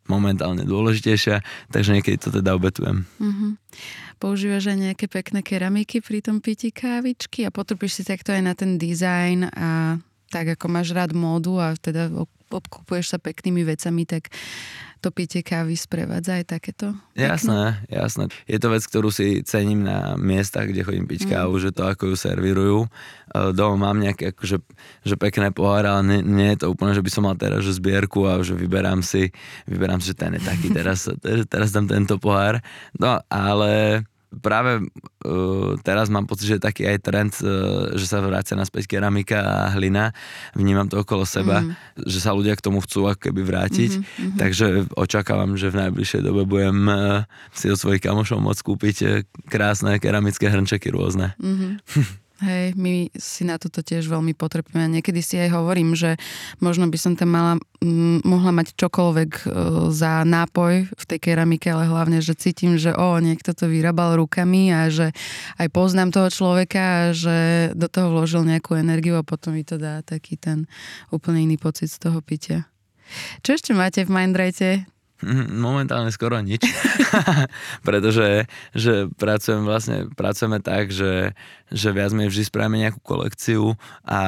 momentálne 0.06 0.62
dôležitejšia, 0.63 1.41
takže 1.73 1.93
niekedy 1.97 2.17
to 2.21 2.30
teda 2.30 2.54
obetujem. 2.54 3.10
Mm-hmm. 3.17 3.51
Používaš 4.21 4.71
aj 4.71 4.78
nejaké 4.80 5.06
pekné 5.10 5.41
keramiky 5.41 5.99
pri 5.99 6.23
tom 6.23 6.39
pití 6.39 6.71
kávičky 6.71 7.43
a 7.43 7.51
potrpíš 7.51 8.01
si 8.01 8.04
takto 8.08 8.32
aj 8.32 8.41
na 8.45 8.54
ten 8.54 8.78
dizajn 8.80 9.49
a 9.51 9.99
tak 10.30 10.56
ako 10.56 10.65
máš 10.71 10.93
rád 10.95 11.12
módu 11.13 11.58
a 11.60 11.75
teda 11.75 12.10
obkupuješ 12.49 13.15
sa 13.15 13.17
peknými 13.17 13.65
vecami, 13.65 14.08
tak 14.08 14.32
to 15.03 15.12
pitie 15.12 15.43
kávy 15.43 15.75
sprevádza 15.75 16.39
aj 16.39 16.45
takéto? 16.58 16.95
Jasné, 17.13 17.84
jasné. 17.91 18.31
Je 18.47 18.58
to 18.58 18.71
vec, 18.71 18.84
ktorú 18.88 19.12
si 19.12 19.43
cením 19.43 19.84
na 19.84 20.15
miestach, 20.15 20.71
kde 20.71 20.86
chodím 20.86 21.05
piť 21.05 21.27
mm. 21.27 21.29
kávu, 21.31 21.55
že 21.60 21.75
to 21.75 21.86
ako 21.86 22.13
ju 22.13 22.15
servírujú. 22.15 22.79
E, 22.86 22.89
doma 23.51 23.91
mám 23.91 23.99
nejaké 23.99 24.31
akože, 24.31 24.58
že 25.03 25.15
pekné 25.19 25.51
pohár, 25.51 25.86
ale 25.86 26.01
nie, 26.05 26.19
nie, 26.23 26.49
je 26.55 26.65
to 26.65 26.71
úplne, 26.71 26.95
že 26.95 27.03
by 27.03 27.12
som 27.12 27.27
mal 27.27 27.36
teraz 27.38 27.62
že 27.62 27.77
zbierku 27.77 28.25
a 28.25 28.39
že 28.41 28.55
vyberám 28.55 29.03
si, 29.03 29.29
vyberám 29.67 29.99
si, 29.99 30.12
že 30.12 30.17
ten 30.17 30.31
je 30.38 30.41
taký, 30.41 30.67
teraz, 30.77 31.12
teraz 31.51 31.69
dám 31.75 31.91
tento 31.91 32.17
pohár. 32.17 32.63
No, 32.95 33.19
ale 33.29 34.03
práve 34.41 34.81
uh, 34.81 35.73
teraz 35.81 36.11
mám 36.11 36.25
pocit, 36.25 36.49
že 36.49 36.55
je 36.57 36.67
taký 36.67 36.83
aj 36.89 36.97
trend, 37.03 37.33
uh, 37.41 37.93
že 37.95 38.05
sa 38.09 38.19
vrácia 38.19 38.57
naspäť 38.57 38.97
keramika 38.97 39.41
a 39.41 39.55
hlina. 39.77 40.11
Vnímam 40.57 40.89
to 40.89 41.01
okolo 41.01 41.23
seba, 41.23 41.61
mm. 41.61 42.03
že 42.07 42.19
sa 42.19 42.33
ľudia 42.35 42.57
k 42.57 42.65
tomu 42.65 42.81
chcú 42.83 43.09
ako 43.09 43.29
keby 43.29 43.41
vrátiť. 43.45 43.91
Mm-hmm. 43.99 44.38
Takže 44.41 44.65
očakávam, 44.97 45.55
že 45.55 45.71
v 45.71 45.88
najbližšej 45.88 46.21
dobe 46.25 46.43
budem 46.43 46.77
uh, 46.89 47.23
si 47.53 47.69
od 47.69 47.79
svojich 47.79 48.03
kamošov 48.03 48.41
môcť 48.41 48.61
kúpiť 48.61 48.97
krásne 49.47 49.97
keramické 50.01 50.49
hrnčeky 50.49 50.89
rôzne. 50.91 51.38
Mm-hmm. 51.39 52.24
Hej, 52.43 52.76
my 52.76 53.15
si 53.15 53.48
na 53.48 53.56
toto 53.56 53.80
tiež 53.80 54.12
veľmi 54.12 54.36
potrebujeme. 54.36 55.00
Niekedy 55.00 55.24
si 55.24 55.39
aj 55.39 55.56
hovorím, 55.56 55.95
že 55.95 56.19
možno 56.60 56.91
by 56.91 56.98
som 57.00 57.15
tam 57.15 57.32
mala, 57.32 57.56
m, 57.80 58.19
mohla 58.28 58.52
mať 58.52 58.76
čokoľvek 58.76 59.32
e, 59.32 59.43
za 59.95 60.28
nápoj 60.28 60.74
v 60.91 61.04
tej 61.08 61.19
keramike, 61.24 61.71
ale 61.71 61.88
hlavne, 61.88 62.19
že 62.19 62.36
cítim, 62.36 62.76
že 62.76 62.91
o, 62.91 63.24
niekto 63.24 63.56
to 63.56 63.71
vyrábal 63.71 64.19
rukami 64.19 64.67
a 64.76 64.91
že 64.91 65.15
aj 65.56 65.71
poznám 65.71 66.12
toho 66.12 66.28
človeka 66.28 66.84
a 66.84 67.04
že 67.15 67.71
do 67.71 67.88
toho 67.88 68.12
vložil 68.12 68.43
nejakú 68.43 68.76
energiu 68.76 69.15
a 69.15 69.24
potom 69.24 69.56
mi 69.56 69.63
to 69.63 69.80
dá 69.80 70.04
taký 70.04 70.36
ten 70.36 70.67
úplne 71.15 71.48
iný 71.48 71.56
pocit 71.56 71.88
z 71.88 72.04
toho 72.04 72.19
pitia. 72.19 72.67
Čo 73.48 73.56
ešte 73.56 73.71
máte 73.71 74.04
v 74.04 74.12
Mindrate? 74.12 74.94
Mhm, 75.23 75.56
momentálne 75.63 76.12
skoro 76.12 76.43
nič, 76.43 76.60
pretože 77.88 78.51
že 78.75 79.08
pracujem 79.15 79.63
vlastne, 79.63 80.12
pracujeme 80.12 80.60
tak, 80.60 80.91
že, 80.91 81.32
že 81.71 81.95
viac 81.95 82.12
menej 82.12 82.36
vždy 82.36 82.43
spravíme 82.51 82.84
nejakú 82.84 82.99
kolekciu 82.99 83.80
a 84.04 84.19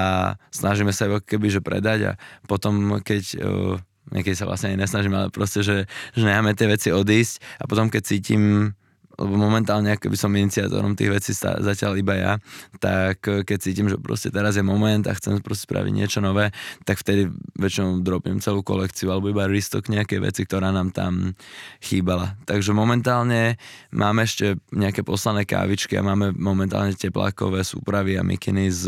snažíme 0.47 0.95
sa 0.95 1.11
ju 1.11 1.19
keby 1.19 1.51
že 1.51 1.59
predať 1.59 1.99
a 2.07 2.11
potom 2.47 3.03
keď 3.03 3.23
uh, 3.35 3.75
niekedy 4.15 4.35
sa 4.39 4.47
vlastne 4.47 4.79
nesnažím, 4.79 5.11
ale 5.19 5.27
proste, 5.27 5.59
že, 5.59 5.91
že 6.15 6.23
necháme 6.23 6.55
tie 6.55 6.71
veci 6.71 6.95
odísť 6.95 7.43
a 7.59 7.67
potom 7.67 7.91
keď 7.91 8.01
cítim 8.07 8.71
lebo 9.17 9.33
momentálne, 9.33 9.93
ako 9.93 10.13
by 10.13 10.17
som 10.17 10.31
iniciátorom 10.33 10.93
tých 10.93 11.09
vecí 11.09 11.31
zatiaľ 11.37 11.93
iba 11.97 12.15
ja, 12.15 12.33
tak 12.77 13.25
eh, 13.25 13.41
keď 13.41 13.57
cítim, 13.57 13.89
že 13.89 13.97
proste 13.97 14.29
teraz 14.29 14.55
je 14.55 14.63
moment 14.63 15.01
a 15.09 15.13
chcem 15.17 15.41
proste 15.41 15.65
spraviť 15.65 15.93
niečo 15.93 16.19
nové, 16.21 16.53
tak 16.85 17.01
vtedy 17.01 17.33
väčšinou 17.57 18.05
dropím 18.05 18.37
celú 18.39 18.61
kolekciu 18.61 19.09
alebo 19.09 19.33
iba 19.33 19.49
restock 19.49 19.89
nejaké 19.89 20.21
veci, 20.21 20.45
ktorá 20.45 20.69
nám 20.69 20.93
tam 20.93 21.33
chýbala. 21.81 22.37
Takže 22.45 22.71
momentálne 22.71 23.57
máme 23.89 24.23
ešte 24.23 24.61
nejaké 24.69 25.01
poslané 25.01 25.43
kávičky 25.43 25.97
a 25.97 26.05
máme 26.05 26.31
momentálne 26.37 26.93
teplákové 26.93 27.65
súpravy 27.65 28.15
a 28.15 28.23
mikiny 28.23 28.69
z 28.69 28.83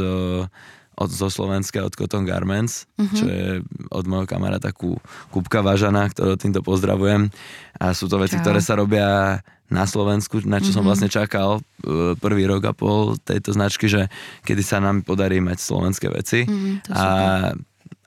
od, 1.00 1.10
zo 1.10 1.32
Slovenska, 1.32 1.88
od 1.88 1.96
Cotton 1.96 2.28
Garments, 2.28 2.84
uh-huh. 3.00 3.16
čo 3.16 3.26
je 3.26 3.46
od 3.88 4.06
môjho 4.06 4.28
kamaráta 4.28 4.76
Kupka 5.32 5.64
Važana, 5.64 6.12
ktorého 6.12 6.36
týmto 6.36 6.60
pozdravujem. 6.60 7.32
A 7.80 7.96
sú 7.96 8.12
to 8.12 8.20
veci, 8.20 8.36
Čau. 8.36 8.44
ktoré 8.44 8.60
sa 8.60 8.76
robia 8.76 9.40
na 9.70 9.86
Slovensku, 9.86 10.42
na 10.44 10.60
čo 10.60 10.74
mm-hmm. 10.74 10.76
som 10.76 10.84
mhm. 10.84 10.90
vlastne 10.90 11.10
čakal 11.14 11.50
e, 11.62 12.18
prvý 12.18 12.50
rok 12.50 12.66
a 12.68 12.74
pol 12.74 13.16
tejto 13.22 13.54
značky, 13.54 13.86
že 13.86 14.10
kedy 14.44 14.66
sa 14.66 14.82
nám 14.82 15.06
podarí 15.06 15.40
mať 15.40 15.62
slovenské 15.62 16.10
veci. 16.10 16.44
Mm, 16.50 16.90
a, 16.90 17.06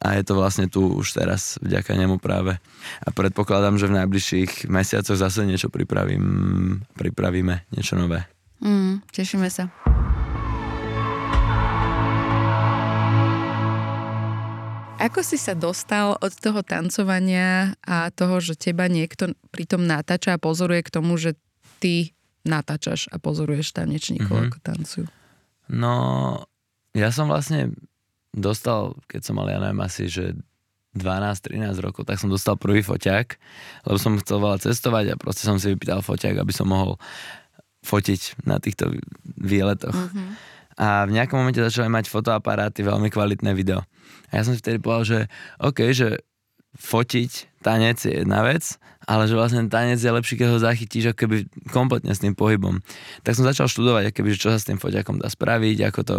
a 0.02 0.08
je 0.18 0.22
to 0.26 0.34
vlastne 0.34 0.66
tu 0.66 0.98
už 0.98 1.14
teraz 1.14 1.62
vďaka 1.62 1.94
nemu 1.94 2.18
práve. 2.18 2.58
A 3.06 3.08
predpokladám, 3.14 3.78
že 3.78 3.86
v 3.86 4.02
najbližších 4.02 4.66
mesiacoch 4.66 5.14
zase 5.14 5.46
niečo 5.46 5.70
pripravím, 5.70 6.82
pripravíme, 6.98 7.70
niečo 7.70 7.94
nové. 7.94 8.26
Mm, 8.58 9.06
tešíme 9.14 9.46
sa. 9.46 9.70
Ako 15.02 15.26
si 15.26 15.34
sa 15.34 15.58
dostal 15.58 16.14
od 16.14 16.32
toho 16.38 16.62
tancovania 16.62 17.74
a 17.82 18.14
toho, 18.14 18.38
že 18.38 18.54
teba 18.54 18.86
niekto 18.86 19.34
pritom 19.50 19.82
natáča 19.82 20.38
a 20.38 20.42
pozoruje 20.42 20.86
k 20.86 20.94
tomu, 20.94 21.18
že 21.18 21.34
ty 21.82 22.14
natáčaš 22.46 23.10
a 23.10 23.18
pozoruješ 23.18 23.74
tanečníkov, 23.74 24.30
mm-hmm. 24.30 24.50
ako 24.54 24.58
tancujú? 24.62 25.06
No, 25.66 25.94
ja 26.94 27.10
som 27.10 27.26
vlastne 27.26 27.74
dostal, 28.30 28.94
keď 29.10 29.20
som 29.26 29.34
mal, 29.38 29.50
ja 29.50 29.58
neviem, 29.58 29.82
asi, 29.82 30.06
že 30.06 30.38
12-13 30.94 31.72
rokov, 31.80 32.04
tak 32.04 32.20
som 32.20 32.28
dostal 32.28 32.60
prvý 32.60 32.84
foťák, 32.84 33.26
lebo 33.88 33.96
som 33.96 34.20
chcel 34.20 34.38
veľa 34.38 34.58
cestovať 34.60 35.04
a 35.12 35.20
proste 35.20 35.48
som 35.48 35.56
si 35.56 35.72
vypýtal 35.72 36.04
foťák, 36.04 36.36
aby 36.36 36.52
som 36.52 36.68
mohol 36.68 37.00
fotiť 37.82 38.46
na 38.46 38.62
týchto 38.62 38.92
výletoch. 39.40 39.94
Mm-hmm. 39.96 40.51
A 40.80 41.04
v 41.04 41.14
nejakom 41.16 41.40
momente 41.40 41.60
začali 41.60 41.88
mať 41.88 42.08
fotoaparáty, 42.08 42.84
veľmi 42.84 43.12
kvalitné 43.12 43.52
video. 43.52 43.84
A 44.32 44.40
ja 44.40 44.42
som 44.46 44.56
si 44.56 44.60
vtedy 44.64 44.80
povedal, 44.80 45.04
že 45.04 45.18
OK, 45.60 45.92
že 45.92 46.24
fotiť 46.72 47.60
tanec 47.60 48.00
je 48.00 48.24
jedna 48.24 48.42
vec, 48.42 48.80
ale 49.04 49.28
že 49.28 49.36
vlastne 49.36 49.68
tanec 49.68 50.00
je 50.00 50.08
lepší, 50.08 50.40
keď 50.40 50.48
ho 50.50 50.58
zachytíš 50.58 51.12
ako 51.12 51.18
keby 51.26 51.36
kompletne 51.68 52.10
s 52.10 52.24
tým 52.24 52.32
pohybom. 52.32 52.80
Tak 53.22 53.36
som 53.36 53.44
začal 53.44 53.68
študovať, 53.68 54.10
keby, 54.10 54.34
čo 54.34 54.50
sa 54.50 54.58
s 54.58 54.66
tým 54.66 54.80
foťakom 54.80 55.20
dá 55.20 55.28
spraviť, 55.28 55.78
ako 55.92 56.00
to, 56.02 56.16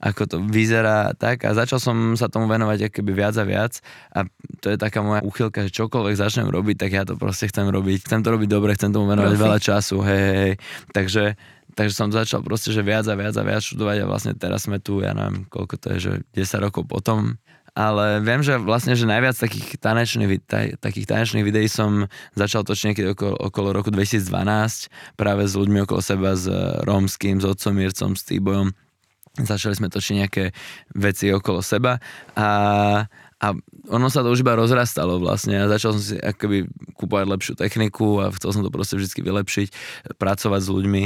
ako 0.00 0.22
to 0.24 0.36
vyzerá 0.48 1.12
tak 1.14 1.44
a 1.44 1.52
začal 1.52 1.78
som 1.78 2.16
sa 2.16 2.32
tomu 2.32 2.48
venovať 2.48 2.90
keby 2.90 3.12
viac 3.12 3.36
a 3.36 3.44
viac 3.44 3.72
a 4.16 4.24
to 4.64 4.72
je 4.72 4.76
taká 4.80 5.04
moja 5.04 5.20
úchylka, 5.20 5.68
že 5.68 5.70
čokoľvek 5.70 6.14
začnem 6.16 6.48
robiť, 6.48 6.76
tak 6.80 6.90
ja 6.90 7.04
to 7.04 7.14
proste 7.20 7.52
chcem 7.52 7.68
robiť, 7.68 8.08
chcem 8.08 8.24
to 8.24 8.28
robiť 8.32 8.48
dobre, 8.50 8.72
chcem 8.74 8.90
tomu 8.90 9.04
venovať 9.12 9.36
Profi. 9.36 9.44
veľa 9.46 9.58
času, 9.60 9.96
hej, 10.08 10.24
hej, 10.32 10.52
takže 10.96 11.36
takže 11.80 11.96
som 11.96 12.12
začal 12.12 12.44
proste, 12.44 12.76
že 12.76 12.84
viac 12.84 13.08
a 13.08 13.16
viac 13.16 13.32
a 13.32 13.40
viac 13.40 13.64
študovať 13.64 14.04
a 14.04 14.04
vlastne 14.04 14.36
teraz 14.36 14.68
sme 14.68 14.76
tu, 14.76 15.00
ja 15.00 15.16
neviem, 15.16 15.48
koľko 15.48 15.80
to 15.80 15.86
je, 15.96 15.98
že 16.04 16.12
10 16.36 16.60
rokov 16.68 16.84
potom. 16.84 17.40
Ale 17.72 18.20
viem, 18.20 18.44
že 18.44 18.60
vlastne, 18.60 18.92
že 18.92 19.08
najviac 19.08 19.32
takých 19.32 19.80
tanečných, 19.80 20.44
takých 20.76 21.06
tanečných 21.08 21.40
videí 21.40 21.72
som 21.72 22.04
začal 22.36 22.68
točiť 22.68 22.92
niekedy 22.92 23.08
okolo, 23.16 23.32
okolo 23.32 23.72
roku 23.72 23.88
2012 23.88 24.92
práve 25.16 25.48
s 25.48 25.56
ľuďmi 25.56 25.88
okolo 25.88 26.04
seba, 26.04 26.36
s 26.36 26.44
Rómským, 26.84 27.40
s 27.40 27.48
otcom 27.48 27.72
Mircom, 27.72 28.12
s 28.12 28.28
Týbojom. 28.28 28.76
Začali 29.40 29.72
sme 29.72 29.88
točiť 29.88 30.14
nejaké 30.20 30.44
veci 30.92 31.32
okolo 31.32 31.64
seba 31.64 31.96
a, 32.36 32.48
a 33.40 33.46
ono 33.88 34.06
sa 34.12 34.20
to 34.20 34.34
už 34.34 34.44
iba 34.44 34.52
rozrastalo 34.52 35.16
vlastne. 35.16 35.56
A 35.56 35.70
začal 35.70 35.96
som 35.96 36.02
si 36.02 36.20
akoby 36.20 36.68
kúpovať 37.00 37.24
lepšiu 37.24 37.54
techniku 37.56 38.20
a 38.20 38.28
chcel 38.36 38.52
som 38.52 38.62
to 38.66 38.74
proste 38.74 39.00
vždy 39.00 39.24
vylepšiť, 39.24 39.68
pracovať 40.20 40.60
s 40.60 40.68
ľuďmi 40.68 41.04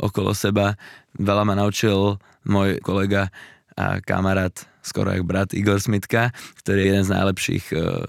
okolo 0.00 0.32
seba. 0.36 0.76
Veľa 1.16 1.42
ma 1.44 1.54
naučil 1.56 2.20
môj 2.46 2.78
kolega 2.80 3.32
a 3.76 4.00
kamarát 4.00 4.56
skoro 4.80 5.10
jak 5.10 5.26
brat 5.26 5.50
Igor 5.52 5.82
Smitka, 5.82 6.30
ktorý 6.62 6.78
je 6.78 6.88
jeden 6.94 7.04
z 7.04 7.12
najlepších 7.12 7.64
uh, 7.74 8.06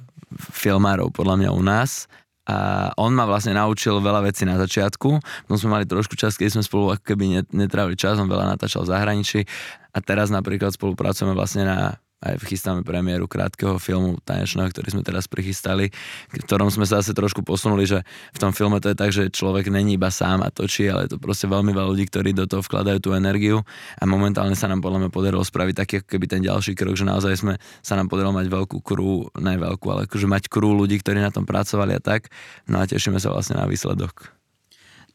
filmárov 0.54 1.10
podľa 1.10 1.36
mňa 1.42 1.50
u 1.52 1.62
nás. 1.66 2.06
A 2.48 2.90
on 2.96 3.12
ma 3.12 3.28
vlastne 3.28 3.52
naučil 3.52 4.00
veľa 4.00 4.24
vecí 4.24 4.48
na 4.48 4.56
začiatku, 4.56 5.10
potom 5.20 5.58
sme 5.60 5.76
mali 5.76 5.84
trošku 5.84 6.16
čas, 6.16 6.40
keď 6.40 6.56
sme 6.56 6.64
spolu 6.64 6.96
ako 6.96 7.04
keby 7.04 7.44
netrávili 7.52 8.00
čas, 8.00 8.16
on 8.16 8.32
veľa 8.32 8.56
natáčal 8.56 8.88
v 8.88 8.96
zahraničí. 8.96 9.44
A 9.92 10.00
teraz 10.00 10.32
napríklad 10.32 10.72
spolupracujeme 10.72 11.36
vlastne 11.36 11.68
na 11.68 12.00
aj 12.18 12.42
chystáme 12.50 12.82
premiéru 12.82 13.30
krátkeho 13.30 13.78
filmu 13.78 14.18
tanečného, 14.26 14.74
ktorý 14.74 14.90
sme 14.90 15.04
teraz 15.06 15.30
prichystali, 15.30 15.94
v 16.34 16.42
ktorom 16.42 16.74
sme 16.74 16.90
sa 16.90 16.98
zase 16.98 17.14
trošku 17.14 17.46
posunuli, 17.46 17.86
že 17.86 18.02
v 18.34 18.38
tom 18.42 18.50
filme 18.50 18.82
to 18.82 18.90
je 18.90 18.98
tak, 18.98 19.14
že 19.14 19.30
človek 19.30 19.70
není 19.70 20.02
iba 20.02 20.10
sám 20.10 20.42
a 20.42 20.50
točí, 20.50 20.90
ale 20.90 21.06
je 21.06 21.14
to 21.14 21.18
proste 21.22 21.46
veľmi 21.46 21.70
veľa 21.70 21.94
ľudí, 21.94 22.10
ktorí 22.10 22.34
do 22.34 22.50
toho 22.50 22.66
vkladajú 22.66 22.98
tú 22.98 23.10
energiu 23.14 23.62
a 24.02 24.04
momentálne 24.10 24.58
sa 24.58 24.66
nám 24.66 24.82
podľa 24.82 25.06
mňa 25.06 25.10
podarilo 25.14 25.46
spraviť 25.46 25.76
taký 25.78 25.94
ako 26.02 26.08
keby 26.10 26.26
ten 26.26 26.42
ďalší 26.42 26.74
krok, 26.74 26.98
že 26.98 27.06
naozaj 27.06 27.34
sme 27.38 27.54
sa 27.86 27.94
nám 27.94 28.10
podarilo 28.10 28.34
mať 28.34 28.50
veľkú 28.50 28.82
krú, 28.82 29.30
ne 29.38 29.54
veľkú, 29.54 29.86
ale 29.94 30.10
akože 30.10 30.26
mať 30.26 30.50
krú 30.50 30.74
ľudí, 30.74 30.98
ktorí 30.98 31.22
na 31.22 31.30
tom 31.30 31.46
pracovali 31.46 31.94
a 31.94 32.02
tak. 32.02 32.34
No 32.66 32.82
a 32.82 32.90
tešíme 32.90 33.22
sa 33.22 33.30
vlastne 33.30 33.62
na 33.62 33.70
výsledok. 33.70 34.34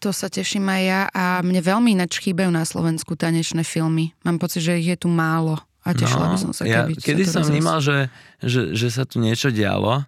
To 0.02 0.10
sa 0.10 0.26
teším 0.26 0.66
aj 0.66 0.82
ja 0.82 1.00
a 1.14 1.24
mne 1.46 1.62
veľmi 1.62 1.94
ináč 1.94 2.18
chýbajú 2.18 2.50
na 2.50 2.66
Slovensku 2.66 3.14
tanečné 3.14 3.62
filmy. 3.62 4.14
Mám 4.26 4.42
pocit, 4.42 4.66
že 4.66 4.78
ich 4.78 4.90
je 4.90 4.98
tu 4.98 5.06
málo 5.06 5.62
a 5.83 5.88
tešila 5.95 6.31
no, 6.31 6.33
by 6.35 6.38
som 6.38 6.53
sa, 6.55 6.62
keby 6.62 6.95
ja, 6.95 7.03
Kedy 7.03 7.23
som 7.27 7.42
vnímal, 7.42 7.83
že, 7.83 8.07
že, 8.38 8.71
že 8.73 8.88
sa 8.90 9.03
tu 9.03 9.18
niečo 9.18 9.51
dialo, 9.51 10.07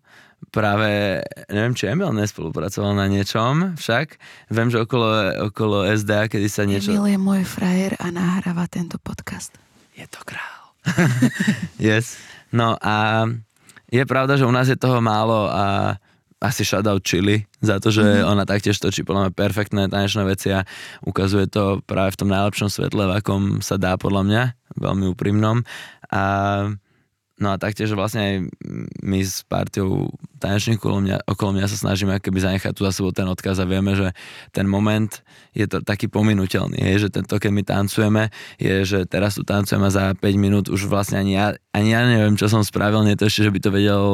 práve, 0.54 1.22
neviem, 1.48 1.74
či 1.74 1.88
Emil 1.88 2.12
nespolupracoval 2.12 2.94
na 2.94 3.08
niečom, 3.08 3.74
však 3.78 4.18
viem, 4.52 4.68
že 4.68 4.82
okolo, 4.82 5.08
okolo 5.50 5.88
SDA, 5.88 6.28
kedy 6.28 6.48
sa 6.50 6.68
niečo... 6.68 6.92
Emil 6.92 7.16
je 7.16 7.18
môj 7.20 7.42
frajer 7.42 7.96
a 7.98 8.12
nahráva 8.12 8.68
tento 8.68 9.00
podcast. 9.00 9.56
Je 9.98 10.04
to 10.06 10.20
král. 10.26 10.74
yes. 11.80 12.20
No 12.52 12.76
a 12.78 13.26
je 13.88 14.04
pravda, 14.04 14.36
že 14.36 14.46
u 14.46 14.52
nás 14.52 14.68
je 14.68 14.76
toho 14.76 15.00
málo 15.00 15.48
a 15.48 15.96
asi 16.44 16.60
shoutout 16.60 17.00
Chili 17.00 17.48
za 17.64 17.80
to, 17.80 17.88
že 17.88 18.04
mm-hmm. 18.04 18.28
ona 18.28 18.44
taktiež 18.44 18.76
točí 18.76 19.00
podľa 19.00 19.28
mňa 19.28 19.32
perfektné 19.32 19.82
tanečné 19.88 20.28
veci 20.28 20.52
a 20.52 20.68
ukazuje 21.00 21.48
to 21.48 21.80
práve 21.88 22.12
v 22.12 22.20
tom 22.20 22.28
najlepšom 22.28 22.68
svetle, 22.68 23.08
v 23.08 23.16
akom 23.16 23.64
sa 23.64 23.80
dá 23.80 23.96
podľa 23.96 24.22
mňa, 24.28 24.42
veľmi 24.78 25.10
úprimnom. 25.10 25.62
A 26.10 26.22
No 27.34 27.50
a 27.50 27.58
taktiež 27.58 27.90
vlastne 27.98 28.20
aj 28.22 28.34
my 29.02 29.18
s 29.18 29.42
partiou 29.42 30.06
tanečných 30.38 30.78
okolo 30.78 31.02
mňa, 31.02 31.16
okolo 31.26 31.58
mňa 31.58 31.66
sa 31.66 31.74
snažíme 31.82 32.22
keby 32.22 32.38
zanechať 32.38 32.70
tu 32.70 32.86
za 32.86 32.94
sebou 32.94 33.10
ten 33.10 33.26
odkaz 33.26 33.58
a 33.58 33.66
vieme, 33.66 33.98
že 33.98 34.14
ten 34.54 34.70
moment 34.70 35.10
je 35.50 35.66
to 35.66 35.82
taký 35.82 36.06
pominuteľný, 36.06 36.78
je, 36.78 37.06
že 37.06 37.08
tento, 37.10 37.34
keď 37.34 37.50
my 37.50 37.62
tancujeme, 37.66 38.22
je, 38.62 38.86
že 38.86 38.98
teraz 39.10 39.34
tu 39.34 39.42
tancujeme 39.42 39.90
za 39.90 40.14
5 40.14 40.22
minút 40.38 40.70
už 40.70 40.86
vlastne 40.86 41.18
ani 41.18 41.34
ja, 41.34 41.58
ani 41.74 41.90
ja 41.90 42.06
neviem, 42.06 42.38
čo 42.38 42.46
som 42.46 42.62
spravil, 42.62 43.02
nie 43.02 43.18
to 43.18 43.26
ešte, 43.26 43.50
že 43.50 43.54
by 43.54 43.58
to 43.58 43.70
vedel, 43.74 44.04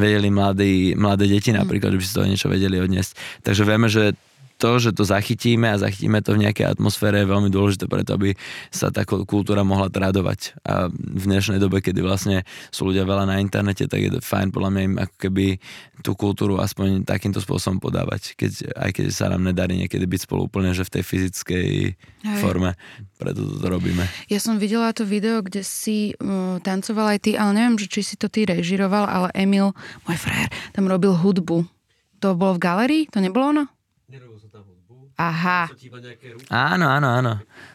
vedeli 0.00 0.32
mladí, 0.32 0.96
mladé 0.96 1.28
deti 1.28 1.52
napríklad, 1.52 1.92
že 1.92 2.00
by 2.00 2.04
si 2.08 2.16
to 2.16 2.24
niečo 2.24 2.48
vedeli 2.48 2.80
odniesť. 2.80 3.44
Takže 3.44 3.68
vieme, 3.68 3.92
že 3.92 4.16
to, 4.62 4.78
že 4.78 4.94
to 4.94 5.02
zachytíme 5.02 5.66
a 5.66 5.82
zachytíme 5.82 6.22
to 6.22 6.38
v 6.38 6.46
nejakej 6.46 6.78
atmosfére 6.78 7.26
je 7.26 7.26
veľmi 7.26 7.50
dôležité 7.50 7.90
preto, 7.90 8.14
aby 8.14 8.38
sa 8.70 8.94
tá 8.94 9.02
kultúra 9.02 9.66
mohla 9.66 9.90
tradovať. 9.90 10.54
A 10.62 10.86
v 10.94 11.24
dnešnej 11.26 11.58
dobe, 11.58 11.82
kedy 11.82 11.98
vlastne 11.98 12.46
sú 12.70 12.94
ľudia 12.94 13.02
veľa 13.02 13.26
na 13.26 13.42
internete, 13.42 13.90
tak 13.90 13.98
je 13.98 14.10
to 14.14 14.20
fajn 14.22 14.54
podľa 14.54 14.70
mňa 14.70 14.82
im 14.86 14.94
ako 15.02 15.16
keby 15.18 15.46
tú 16.06 16.14
kultúru 16.14 16.62
aspoň 16.62 17.02
takýmto 17.02 17.42
spôsobom 17.42 17.82
podávať, 17.82 18.38
keď, 18.38 18.70
aj 18.78 18.90
keď 18.94 19.04
sa 19.10 19.26
nám 19.34 19.42
nedarí 19.42 19.74
niekedy 19.82 20.06
byť 20.06 20.30
spolu 20.30 20.46
úplne, 20.46 20.70
že 20.70 20.86
v 20.86 20.94
tej 20.98 21.02
fyzickej 21.10 21.68
Hej. 22.22 22.38
forme. 22.38 22.78
Preto 23.18 23.42
to 23.58 23.66
robíme. 23.66 24.06
Ja 24.30 24.38
som 24.38 24.62
videla 24.62 24.94
to 24.94 25.02
video, 25.02 25.42
kde 25.42 25.66
si 25.66 26.14
uh, 26.14 26.62
tancoval 26.62 27.18
aj 27.18 27.20
ty, 27.26 27.30
ale 27.34 27.58
neviem, 27.58 27.78
že 27.82 27.90
či 27.90 28.00
si 28.02 28.14
to 28.14 28.30
ty 28.30 28.46
režiroval, 28.46 29.10
ale 29.10 29.28
Emil, 29.34 29.74
môj 30.06 30.18
frajer, 30.18 30.50
tam 30.70 30.86
robil 30.86 31.14
hudbu. 31.14 31.66
To 32.22 32.38
bolo 32.38 32.54
v 32.54 32.62
galerii? 32.62 33.04
To 33.10 33.18
nebolo 33.18 33.50
ono? 33.50 33.64
Aha. 35.22 35.70
Áno, 36.50 36.86
áno, 36.90 37.08
áno. 37.14 37.32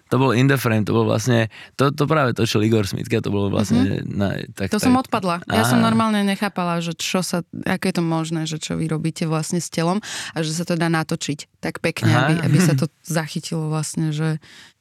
To 0.08 0.16
bol 0.20 0.32
In 0.32 0.48
the 0.48 0.56
Frame, 0.56 0.88
to 0.88 0.96
bol 0.96 1.04
vlastne, 1.04 1.52
to, 1.76 1.92
to 1.92 2.08
práve 2.08 2.32
točil 2.32 2.64
Igor 2.64 2.88
Smitka, 2.88 3.20
to 3.20 3.28
bolo 3.28 3.52
vlastne... 3.52 4.04
Mm-hmm. 4.04 4.16
Na, 4.16 4.28
tak, 4.56 4.72
to 4.72 4.80
tak, 4.80 4.88
som 4.88 4.96
odpadla. 4.96 5.44
Ja 5.52 5.68
som 5.68 5.84
normálne 5.84 6.24
nechápala, 6.24 6.80
že 6.80 6.96
čo 6.96 7.20
sa, 7.24 7.44
ako 7.68 7.84
je 7.88 7.96
to 7.96 8.04
možné, 8.04 8.42
že 8.48 8.60
čo 8.60 8.80
vy 8.80 8.88
robíte 8.88 9.28
vlastne 9.28 9.60
s 9.60 9.68
telom 9.68 10.00
a 10.32 10.38
že 10.44 10.56
sa 10.56 10.64
to 10.64 10.80
dá 10.80 10.88
natočiť 10.88 11.60
tak 11.60 11.84
pekne, 11.84 12.12
aby, 12.12 12.34
aby 12.40 12.58
sa 12.60 12.76
to 12.76 12.88
zachytilo 13.04 13.68
vlastne, 13.68 14.16
že 14.16 14.40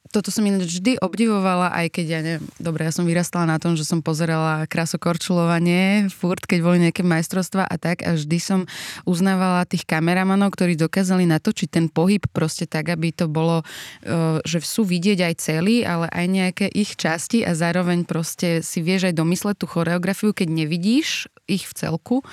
toto 0.09 0.31
som 0.33 0.43
ináč 0.47 0.79
vždy 0.79 0.99
obdivovala, 0.99 1.71
aj 1.75 1.87
keď 1.93 2.05
ja 2.07 2.19
neviem, 2.23 2.45
dobre, 2.57 2.87
ja 2.87 2.93
som 2.95 3.05
vyrastala 3.05 3.45
na 3.45 3.57
tom, 3.61 3.75
že 3.75 3.83
som 3.83 4.01
pozerala 4.01 4.65
krásokorčulovanie 4.67 6.09
furt, 6.09 6.43
keď 6.43 6.59
boli 6.63 6.77
nejaké 6.83 7.03
majstrovstvá 7.03 7.67
a 7.67 7.75
tak 7.75 8.03
a 8.03 8.15
vždy 8.15 8.37
som 8.41 8.59
uznávala 9.05 9.67
tých 9.67 9.83
kameramanov, 9.85 10.55
ktorí 10.55 10.79
dokázali 10.79 11.29
natočiť 11.29 11.69
ten 11.69 11.85
pohyb 11.91 12.23
proste 12.31 12.65
tak, 12.65 12.89
aby 12.89 13.13
to 13.13 13.29
bolo, 13.29 13.61
e, 14.01 14.39
že 14.43 14.63
sú 14.63 14.87
vidieť 14.87 15.27
aj 15.27 15.33
celý, 15.37 15.83
ale 15.85 16.09
aj 16.09 16.25
nejaké 16.25 16.65
ich 16.71 16.95
časti 16.97 17.43
a 17.45 17.53
zároveň 17.53 18.07
proste 18.07 18.65
si 18.65 18.81
vieš 18.81 19.11
aj 19.11 19.15
domysleť 19.19 19.55
tú 19.61 19.67
choreografiu, 19.69 20.33
keď 20.33 20.47
nevidíš 20.49 21.29
ich 21.45 21.69
v 21.69 21.73
celku, 21.77 22.25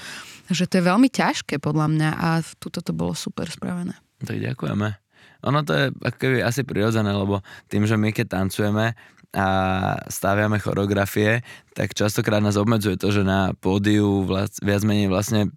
že 0.49 0.67
to 0.67 0.81
je 0.81 0.89
veľmi 0.89 1.09
ťažké 1.13 1.61
podľa 1.61 1.87
mňa 1.93 2.11
a 2.17 2.29
tuto 2.57 2.81
to 2.81 2.97
bolo 2.97 3.13
super 3.13 3.47
spravené. 3.47 3.95
Tak 4.25 4.41
ďakujeme. 4.41 5.04
Ono 5.45 5.61
to 5.63 5.73
je 5.77 5.85
ako 5.93 6.17
keby 6.17 6.37
asi 6.41 6.65
prirodzené, 6.65 7.13
lebo 7.13 7.45
tým, 7.69 7.85
že 7.85 8.01
my 8.01 8.11
keď 8.11 8.41
tancujeme 8.41 8.97
a 9.35 9.47
staviame 10.07 10.63
choreografie, 10.63 11.43
tak 11.75 11.93
častokrát 11.93 12.39
nás 12.39 12.55
obmedzuje 12.55 12.95
to, 12.95 13.11
že 13.11 13.27
na 13.27 13.51
pódiu 13.59 14.23
vlac, 14.23 14.55
viac 14.63 14.87
menej 14.87 15.11
vlastne 15.11 15.51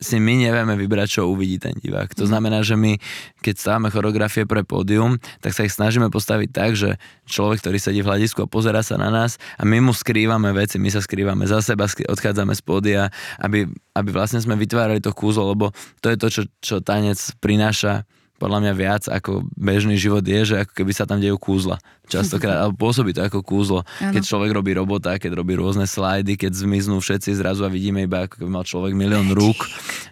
si 0.00 0.16
my 0.16 0.32
nevieme 0.32 0.74
vybrať, 0.80 1.20
čo 1.20 1.28
uvidí 1.28 1.60
ten 1.60 1.76
divák. 1.76 2.16
To 2.16 2.24
mhm. 2.24 2.30
znamená, 2.30 2.58
že 2.64 2.74
my, 2.74 2.96
keď 3.44 3.54
stávame 3.60 3.92
choreografie 3.92 4.48
pre 4.48 4.64
pódium, 4.64 5.20
tak 5.44 5.52
sa 5.52 5.68
ich 5.68 5.76
snažíme 5.76 6.08
postaviť 6.08 6.48
tak, 6.50 6.72
že 6.74 6.96
človek, 7.28 7.60
ktorý 7.60 7.78
sedí 7.78 8.00
v 8.00 8.08
hľadisku 8.10 8.46
a 8.46 8.50
pozera 8.50 8.80
sa 8.80 8.96
na 8.96 9.12
nás 9.12 9.36
a 9.60 9.62
my 9.68 9.78
mu 9.78 9.92
skrývame 9.92 10.50
veci, 10.56 10.80
my 10.80 10.90
sa 10.90 11.04
skrývame 11.04 11.44
za 11.44 11.60
seba, 11.60 11.86
odchádzame 11.86 12.56
z 12.56 12.62
pódia, 12.64 13.02
aby, 13.38 13.68
aby 13.94 14.10
vlastne 14.10 14.40
sme 14.40 14.56
vytvárali 14.56 15.04
to 15.04 15.12
kúzlo, 15.12 15.52
lebo 15.52 15.70
to 16.00 16.10
je 16.10 16.16
to, 16.16 16.28
čo, 16.32 16.42
čo 16.58 16.76
tanec 16.80 17.20
prináša 17.38 18.08
podľa 18.40 18.58
mňa 18.64 18.72
viac 18.72 19.02
ako 19.04 19.44
bežný 19.52 20.00
život 20.00 20.24
je, 20.24 20.40
že 20.48 20.56
ako 20.64 20.72
keby 20.72 20.92
sa 20.96 21.04
tam 21.04 21.20
dejú 21.20 21.36
kúzla. 21.36 21.76
Častokrát, 22.08 22.56
alebo 22.64 22.80
pôsobí 22.80 23.12
to 23.12 23.20
ako 23.20 23.44
kúzlo. 23.44 23.84
Ano. 24.00 24.16
Keď 24.16 24.22
človek 24.24 24.50
robí 24.56 24.72
robota, 24.72 25.20
keď 25.20 25.36
robí 25.36 25.60
rôzne 25.60 25.84
slajdy, 25.84 26.40
keď 26.40 26.56
zmiznú 26.56 27.04
všetci 27.04 27.36
zrazu 27.36 27.68
a 27.68 27.70
vidíme 27.70 28.08
iba 28.08 28.24
ako 28.24 28.40
keby 28.40 28.50
mal 28.50 28.64
človek 28.64 28.96
milión 28.96 29.28
rúk, 29.38 29.60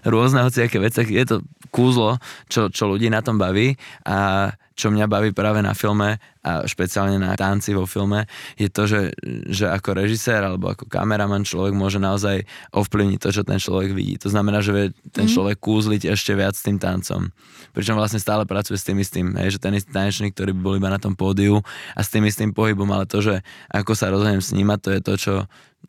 rôzne 0.05 0.45
hociaké 0.45 0.77
veci, 0.77 1.09
je 1.09 1.25
to 1.25 1.37
kúzlo, 1.73 2.21
čo, 2.53 2.69
čo 2.69 2.85
ľudí 2.85 3.09
na 3.09 3.25
tom 3.25 3.41
baví 3.41 3.81
a 4.05 4.53
čo 4.79 4.95
mňa 4.95 5.11
baví 5.11 5.35
práve 5.35 5.59
na 5.59 5.75
filme 5.75 6.23
a 6.47 6.63
špeciálne 6.63 7.19
na 7.19 7.35
tanci 7.35 7.75
vo 7.75 7.83
filme, 7.83 8.31
je 8.55 8.71
to, 8.71 8.87
že, 8.87 9.11
že 9.51 9.67
ako 9.67 9.99
režisér 9.99 10.47
alebo 10.47 10.71
ako 10.71 10.87
kameraman 10.87 11.43
človek 11.43 11.75
môže 11.75 11.99
naozaj 11.99 12.47
ovplyvniť 12.71 13.19
to, 13.19 13.29
čo 13.35 13.43
ten 13.43 13.59
človek 13.59 13.91
vidí. 13.91 14.15
To 14.23 14.31
znamená, 14.31 14.63
že 14.63 14.71
vie 14.71 14.87
ten 15.11 15.27
mm. 15.27 15.35
človek 15.35 15.59
kúzliť 15.59 16.15
ešte 16.15 16.39
viac 16.39 16.55
s 16.55 16.63
tým 16.63 16.79
tancom. 16.79 17.35
Pričom 17.75 17.99
vlastne 17.99 18.23
stále 18.23 18.47
pracuje 18.47 18.79
s 18.79 18.87
tým 18.87 19.03
istým, 19.03 19.35
hej, 19.35 19.59
že 19.59 19.63
ten 19.63 19.75
istý 19.75 19.91
tanečník, 19.91 20.39
ktorý 20.39 20.55
by 20.55 20.63
bol 20.63 20.75
iba 20.79 20.89
na 20.95 21.03
tom 21.03 21.19
pódiu 21.19 21.59
a 21.99 22.01
s 22.01 22.15
tým 22.15 22.23
istým 22.31 22.55
pohybom, 22.55 22.87
ale 22.95 23.11
to, 23.11 23.19
že 23.19 23.43
ako 23.75 23.99
sa 23.99 24.15
rozhodnem 24.15 24.39
snímať, 24.39 24.79
to 24.79 24.91
je 24.95 25.01
to, 25.03 25.15
čo 25.19 25.35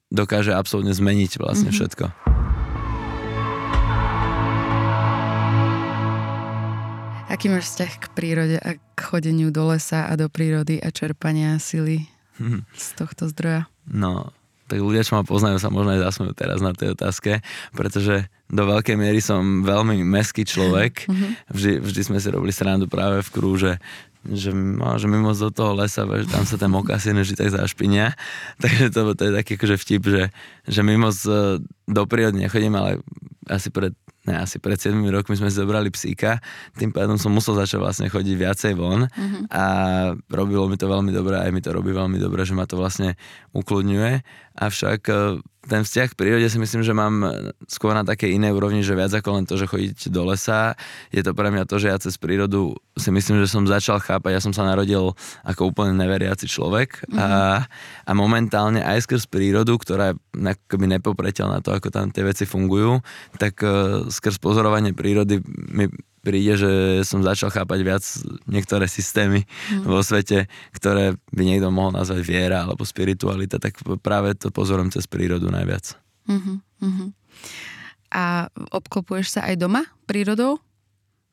dokáže 0.10 0.49
absolútne 0.49 0.97
zmeniť 0.97 1.38
vlastne 1.38 1.69
mm-hmm. 1.69 1.78
všetko. 1.78 2.49
Aký 7.39 7.47
máš 7.47 7.71
vzťah 7.71 7.93
k 8.04 8.06
prírode 8.19 8.58
a 8.60 8.75
k 8.75 8.99
chodeniu 8.99 9.47
do 9.47 9.71
lesa 9.71 10.12
a 10.12 10.19
do 10.19 10.28
prírody 10.28 10.75
a 10.75 10.91
čerpania 10.91 11.56
sily 11.56 12.04
hm. 12.36 12.67
z 12.75 12.88
tohto 12.99 13.32
zdroja? 13.32 13.63
No, 13.88 14.36
tak 14.67 14.84
ľudia, 14.84 15.08
čo 15.08 15.15
ma 15.15 15.23
poznajú, 15.23 15.56
sa 15.56 15.71
možno 15.71 15.95
aj 15.95 16.04
zasmejú 16.04 16.36
teraz 16.36 16.60
na 16.60 16.75
tej 16.75 16.99
otázke, 16.99 17.39
pretože 17.71 18.28
do 18.52 18.63
veľkej 18.67 18.99
miery 18.99 19.23
som 19.23 19.63
veľmi 19.63 20.04
meský 20.04 20.43
človek. 20.43 21.08
Mhm. 21.08 21.28
Vždy, 21.56 21.71
vždy 21.80 22.02
sme 22.12 22.19
si 22.19 22.28
robili 22.28 22.52
srandu 22.52 22.91
práve 22.91 23.23
v 23.23 23.32
krúže, 23.32 23.73
že, 24.28 24.52
no, 24.52 24.99
že 24.99 25.08
mimo 25.08 25.32
do 25.32 25.47
toho 25.47 25.80
lesa, 25.80 26.04
že 26.04 26.28
tam 26.28 26.43
sa 26.43 26.60
ten 26.60 26.67
mokasin 26.67 27.15
vždy 27.15 27.39
tak 27.39 27.56
zašpinia. 27.56 28.19
Takže 28.60 28.91
to, 28.91 29.15
to 29.15 29.32
je 29.32 29.34
taký 29.39 29.56
akože 29.56 29.80
vtip, 29.80 30.04
že, 30.12 30.23
že 30.67 30.82
mimo 30.84 31.08
z, 31.15 31.56
do 31.88 32.04
prírody 32.04 32.43
nechodím, 32.43 32.75
ale 32.75 32.99
asi 33.47 33.71
pred 33.71 33.95
ne, 34.30 34.38
asi 34.38 34.62
pred 34.62 34.78
7 34.78 34.94
rokmi 35.10 35.34
sme 35.34 35.50
zobrali 35.50 35.89
psíka, 35.89 36.38
tým 36.78 36.94
pádom 36.94 37.18
som 37.18 37.34
musel 37.34 37.58
začať 37.58 37.82
vlastne 37.82 38.08
chodiť 38.13 38.36
viacej 38.38 38.72
von 38.78 39.10
uh-huh. 39.10 39.42
a 39.50 39.65
robilo 40.30 40.70
mi 40.70 40.78
to 40.78 40.86
veľmi 40.86 41.10
dobre, 41.10 41.42
aj 41.42 41.50
mi 41.50 41.65
to 41.65 41.74
robí 41.74 41.90
veľmi 41.90 42.21
dobre, 42.21 42.46
že 42.46 42.54
ma 42.54 42.69
to 42.69 42.77
vlastne 42.77 43.17
ukludňuje, 43.58 44.21
avšak 44.60 45.02
e, 45.08 45.40
ten 45.70 45.86
vzťah 45.86 46.08
k 46.12 46.18
prírode 46.18 46.48
si 46.50 46.58
myslím, 46.58 46.82
že 46.82 46.98
mám 46.98 47.30
skôr 47.70 47.94
na 47.94 48.02
také 48.02 48.32
iné 48.32 48.50
úrovni, 48.50 48.82
že 48.82 48.98
viac 48.98 49.14
ako 49.14 49.38
len 49.38 49.46
to, 49.46 49.54
že 49.60 49.70
chodiť 49.70 50.10
do 50.10 50.26
lesa. 50.26 50.74
Je 51.14 51.22
to 51.22 51.38
pre 51.38 51.54
mňa 51.54 51.70
to, 51.70 51.78
že 51.78 51.88
ja 51.94 51.98
cez 52.02 52.18
prírodu 52.18 52.74
si 52.98 53.14
myslím, 53.14 53.44
že 53.44 53.52
som 53.52 53.70
začal 53.70 54.02
chápať, 54.02 54.40
ja 54.40 54.42
som 54.42 54.52
sa 54.52 54.66
narodil 54.66 55.14
ako 55.46 55.62
úplne 55.72 55.96
neveriaci 55.96 56.50
človek 56.50 57.06
mm-hmm. 57.06 57.22
a, 57.22 57.30
a 58.04 58.12
momentálne 58.18 58.82
aj 58.82 59.06
skrz 59.06 59.30
prírodu, 59.30 59.78
ktorá 59.78 60.12
je 60.12 60.20
akoby 60.36 60.86
nepopreteľná 61.00 61.62
to, 61.62 61.72
ako 61.76 61.94
tam 61.94 62.10
tie 62.10 62.26
veci 62.26 62.50
fungujú, 62.50 63.00
tak 63.38 63.62
uh, 63.62 64.08
skrz 64.10 64.42
pozorovanie 64.42 64.92
prírody 64.98 65.40
mi 65.70 65.88
príde, 66.20 66.54
že 66.60 66.72
som 67.08 67.24
začal 67.24 67.50
chápať 67.52 67.80
viac 67.82 68.04
niektoré 68.46 68.86
systémy 68.86 69.48
mm. 69.74 69.88
vo 69.88 70.04
svete, 70.04 70.52
ktoré 70.76 71.15
by 71.32 71.44
niekto 71.44 71.72
mohol 71.72 71.96
nazvať 71.96 72.22
viera 72.28 72.63
alebo 72.63 72.84
spiritualita, 72.84 73.58
tak 73.58 73.80
práve 74.04 74.36
to 74.36 74.52
pozorom 74.52 74.92
cez 74.92 75.08
prírodu 75.08 75.48
najviac. 75.48 75.96
Mm-hmm. 76.30 77.10
A 78.13 78.50
obklopuješ 78.74 79.40
sa 79.40 79.42
aj 79.50 79.56
doma 79.58 79.86
prírodou? 80.06 80.62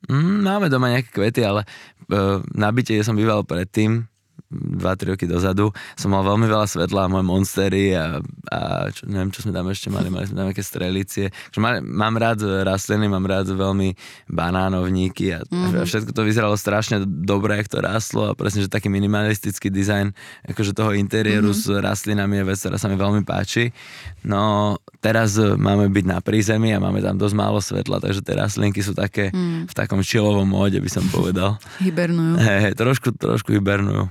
Mm, 0.06 0.44
máme 0.44 0.66
doma 0.70 0.92
nejaké 0.92 1.10
kvety, 1.10 1.42
ale 1.42 1.64
uh, 2.12 2.40
na 2.54 2.70
byte, 2.70 2.94
som 3.02 3.16
býval 3.16 3.42
predtým, 3.42 4.06
2-3 4.52 5.14
roky 5.14 5.26
dozadu 5.26 5.74
som 5.98 6.14
mal 6.14 6.22
veľmi 6.22 6.46
veľa 6.46 6.66
svetla 6.70 7.06
a 7.06 7.12
moje 7.12 7.24
monstery 7.26 7.96
a, 7.98 8.22
a 8.50 8.58
čo, 8.94 9.10
neviem, 9.10 9.34
čo 9.34 9.42
sme 9.42 9.50
tam 9.50 9.66
ešte 9.68 9.90
mali, 9.90 10.06
mali 10.06 10.30
sme 10.30 10.38
tam 10.38 10.46
nejaké 10.50 10.62
strelicie. 10.62 11.34
Mám, 11.58 11.82
mám 11.82 12.14
rád 12.14 12.44
rastliny, 12.62 13.10
mám 13.10 13.26
rád 13.26 13.50
veľmi 13.50 13.96
banánovníky 14.30 15.34
a, 15.34 15.42
mm-hmm. 15.42 15.82
a 15.82 15.86
všetko 15.86 16.10
to 16.14 16.22
vyzeralo 16.22 16.54
strašne 16.54 17.02
dobre, 17.04 17.58
jak 17.58 17.68
to 17.72 17.82
rástlo 17.82 18.30
a 18.30 18.36
presne, 18.38 18.62
že 18.62 18.70
taký 18.70 18.86
minimalistický 18.86 19.68
dizajn 19.72 20.14
akože 20.46 20.72
toho 20.76 20.94
interiéru 20.94 21.50
mm-hmm. 21.50 21.66
s 21.66 21.82
rastlinami 21.82 22.42
je 22.42 22.44
vec, 22.46 22.58
ktorá 22.62 22.76
sa 22.78 22.86
mi 22.86 22.96
veľmi 22.96 23.26
páči. 23.26 23.74
No 24.22 24.76
teraz 25.02 25.38
máme 25.38 25.90
byť 25.90 26.04
na 26.06 26.18
prízemí 26.22 26.70
a 26.74 26.82
máme 26.82 27.02
tam 27.02 27.18
dosť 27.18 27.34
málo 27.34 27.58
svetla, 27.62 28.02
takže 28.02 28.22
tie 28.22 28.34
rastlinky 28.34 28.80
sú 28.82 28.94
také 28.94 29.30
mm. 29.30 29.70
v 29.70 29.74
takom 29.74 30.02
čilovom 30.02 30.46
móde, 30.46 30.78
by 30.82 30.90
som 30.90 31.04
povedal. 31.10 31.58
Hibernujú. 31.78 32.34
Hey, 32.42 32.74
trošku, 32.74 33.14
trošku 33.14 33.54
hibernujú. 33.54 34.10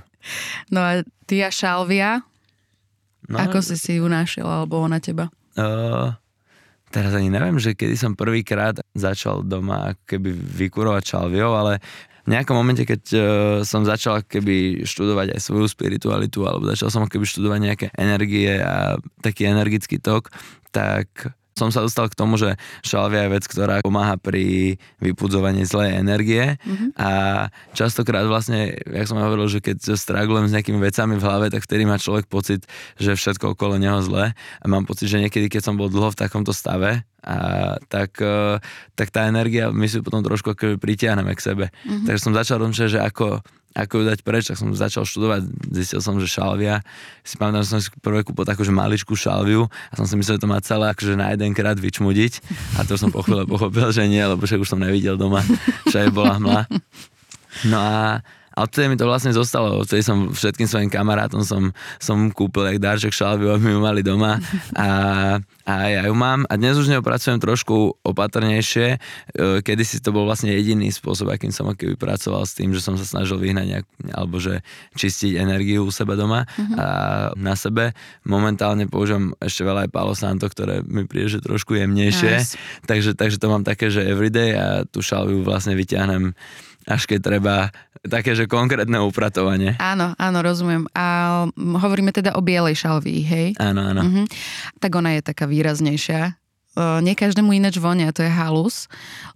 No 0.72 0.80
a 0.82 1.02
ty 1.24 1.42
a 1.42 1.50
Šalvia, 1.50 2.22
no, 3.30 3.36
ako 3.36 3.62
si 3.62 3.76
si 3.78 3.92
ju 3.98 4.06
našiel, 4.06 4.46
alebo 4.46 4.82
ona 4.82 4.98
teba? 5.02 5.30
Uh, 5.56 6.12
teraz 6.92 7.16
ani 7.16 7.32
neviem, 7.32 7.56
že 7.56 7.74
kedy 7.74 7.96
som 7.96 8.12
prvýkrát 8.18 8.78
začal 8.92 9.42
doma 9.42 9.96
keby 10.04 10.32
vykurovať 10.34 11.02
šalviou, 11.16 11.52
ale 11.56 11.80
v 12.26 12.34
nejakom 12.34 12.58
momente, 12.58 12.82
keď 12.82 13.02
uh, 13.14 13.20
som 13.62 13.86
začal 13.86 14.26
keby 14.26 14.82
študovať 14.82 15.38
aj 15.38 15.40
svoju 15.40 15.70
spiritualitu, 15.70 16.42
alebo 16.42 16.66
začal 16.66 16.90
som 16.90 17.06
keby 17.06 17.22
študovať 17.22 17.60
nejaké 17.62 17.86
energie 17.94 18.58
a 18.58 18.98
taký 19.22 19.46
energický 19.46 20.02
tok, 20.02 20.34
tak 20.74 21.32
som 21.56 21.72
sa 21.72 21.80
dostal 21.80 22.12
k 22.12 22.18
tomu, 22.18 22.36
že 22.36 22.54
šalvia 22.84 23.26
je 23.26 23.32
vec, 23.32 23.44
ktorá 23.48 23.80
pomáha 23.80 24.20
pri 24.20 24.76
vypudzovaní 25.00 25.64
zlej 25.64 25.96
energie 25.96 26.60
mm-hmm. 26.60 27.00
a 27.00 27.10
častokrát 27.72 28.28
vlastne, 28.28 28.76
jak 28.84 29.08
som 29.08 29.16
hovoril, 29.16 29.48
že 29.48 29.64
keď 29.64 29.96
stragulujem 29.96 30.52
s 30.52 30.54
nejakými 30.54 30.76
vecami 30.76 31.16
v 31.16 31.24
hlave, 31.24 31.46
tak 31.48 31.64
vtedy 31.64 31.88
má 31.88 31.96
človek 31.96 32.28
pocit, 32.28 32.68
že 33.00 33.16
všetko 33.16 33.56
okolo 33.56 33.80
neho 33.80 34.04
zle 34.04 34.36
a 34.36 34.64
mám 34.68 34.84
pocit, 34.84 35.08
že 35.08 35.16
niekedy, 35.16 35.48
keď 35.48 35.72
som 35.72 35.80
bol 35.80 35.88
dlho 35.88 36.12
v 36.12 36.20
takomto 36.20 36.52
stave, 36.52 37.02
a 37.26 37.74
tak, 37.90 38.22
e, 38.22 38.62
tak 38.94 39.10
tá 39.10 39.26
energia 39.26 39.74
my 39.74 39.90
si 39.90 39.98
potom 39.98 40.22
trošku 40.22 40.54
pritiahneme 40.78 41.34
k 41.34 41.42
sebe. 41.42 41.66
Mm-hmm. 41.74 42.06
Takže 42.06 42.22
som 42.22 42.30
začal 42.30 42.62
rozmýšľať, 42.62 42.90
že 42.94 43.00
ako 43.02 43.42
ako 43.76 44.00
ju 44.00 44.04
dať 44.08 44.20
preč, 44.24 44.48
tak 44.48 44.56
som 44.56 44.72
začal 44.72 45.04
študovať, 45.04 45.44
zistil 45.68 46.00
som, 46.00 46.16
že 46.16 46.24
šalvia, 46.24 46.80
si 47.20 47.36
pamätám, 47.36 47.60
že 47.60 47.70
som 47.76 47.80
si 47.84 47.92
prvé 48.00 48.24
kúpil 48.24 48.48
takú, 48.48 48.64
že 48.64 48.72
maličkú 48.72 49.12
šalviu 49.12 49.68
a 49.68 49.94
som 49.94 50.08
si 50.08 50.16
myslel, 50.16 50.40
že 50.40 50.42
to 50.42 50.48
má 50.48 50.58
celé 50.64 50.88
akože 50.88 51.12
na 51.12 51.36
jeden 51.36 51.52
krát 51.52 51.76
vyčmudiť 51.76 52.40
a 52.80 52.88
to 52.88 52.96
som 52.96 53.12
po 53.12 53.20
chvíle 53.20 53.44
pochopil, 53.52 53.92
že 53.92 54.08
nie, 54.08 54.24
lebo 54.24 54.40
však 54.40 54.64
už 54.64 54.68
som 54.72 54.80
nevidel 54.80 55.20
doma, 55.20 55.44
aj 55.92 56.08
bola 56.08 56.40
hmla. 56.40 56.60
No 57.68 57.78
a 57.80 58.24
a 58.56 58.64
odtedy 58.64 58.88
mi 58.88 58.96
to 58.96 59.04
vlastne 59.04 59.36
zostalo, 59.36 59.84
odtedy 59.84 60.00
som 60.00 60.32
všetkým 60.32 60.64
svojim 60.64 60.88
kamarátom 60.88 61.44
som, 61.44 61.76
som 62.00 62.32
kúpil 62.32 62.72
jak 62.72 62.80
darček 62.80 63.12
šalviu, 63.12 63.52
aby 63.52 63.76
ju 63.76 63.80
mali 63.84 64.00
doma 64.00 64.40
a, 64.72 64.88
a 65.68 65.72
ja 65.92 66.08
ju 66.08 66.16
mám 66.16 66.48
a 66.48 66.56
dnes 66.56 66.80
už 66.80 66.88
ňou 66.88 67.04
pracujem 67.04 67.36
trošku 67.36 68.00
opatrnejšie, 68.00 68.96
e, 68.96 68.98
kedy 69.60 69.82
si 69.84 70.00
to 70.00 70.08
bol 70.08 70.24
vlastne 70.24 70.48
jediný 70.56 70.88
spôsob, 70.88 71.28
akým 71.36 71.52
som 71.52 71.68
keby 71.68 72.00
pracoval 72.00 72.48
s 72.48 72.56
tým, 72.56 72.72
že 72.72 72.80
som 72.80 72.96
sa 72.96 73.04
snažil 73.04 73.36
vyhnať 73.36 73.66
nejak, 73.68 73.86
alebo 74.16 74.40
že 74.40 74.64
čistiť 74.96 75.36
energiu 75.36 75.84
u 75.84 75.92
seba 75.92 76.16
doma 76.16 76.48
mm-hmm. 76.48 76.76
a 76.80 76.86
na 77.36 77.52
sebe. 77.60 77.92
Momentálne 78.24 78.88
používam 78.88 79.36
ešte 79.36 79.68
veľa 79.68 79.84
aj 79.84 79.90
Palo 79.92 80.16
Santo, 80.16 80.48
ktoré 80.48 80.80
mi 80.80 81.04
príde, 81.04 81.36
že 81.36 81.44
trošku 81.44 81.76
jemnejšie, 81.76 82.32
nice. 82.40 82.56
takže, 82.88 83.12
takže 83.12 83.36
to 83.36 83.52
mám 83.52 83.68
také, 83.68 83.92
že 83.92 84.00
everyday 84.00 84.56
a 84.56 84.88
tú 84.88 85.04
šalviu 85.04 85.44
vlastne 85.44 85.76
vyťahnem 85.76 86.32
až 86.86 87.02
keď 87.10 87.18
treba 87.20 87.54
také, 88.06 88.38
že 88.38 88.46
konkrétne 88.46 89.02
upratovanie. 89.02 89.74
Áno, 89.82 90.14
áno, 90.14 90.38
rozumiem. 90.38 90.86
A 90.94 91.44
hovoríme 91.58 92.14
teda 92.14 92.38
o 92.38 92.40
bielej 92.40 92.78
šalvii, 92.78 93.22
hej? 93.26 93.48
Áno, 93.58 93.82
áno. 93.82 94.02
Uh-huh. 94.06 94.26
Tak 94.78 94.94
ona 94.94 95.18
je 95.18 95.26
taká 95.26 95.50
výraznejšia. 95.50 96.38
Nie 96.76 97.18
každému 97.18 97.56
ináč 97.56 97.80
vonia, 97.80 98.12
to 98.12 98.22
je 98.22 98.30
halus, 98.30 98.86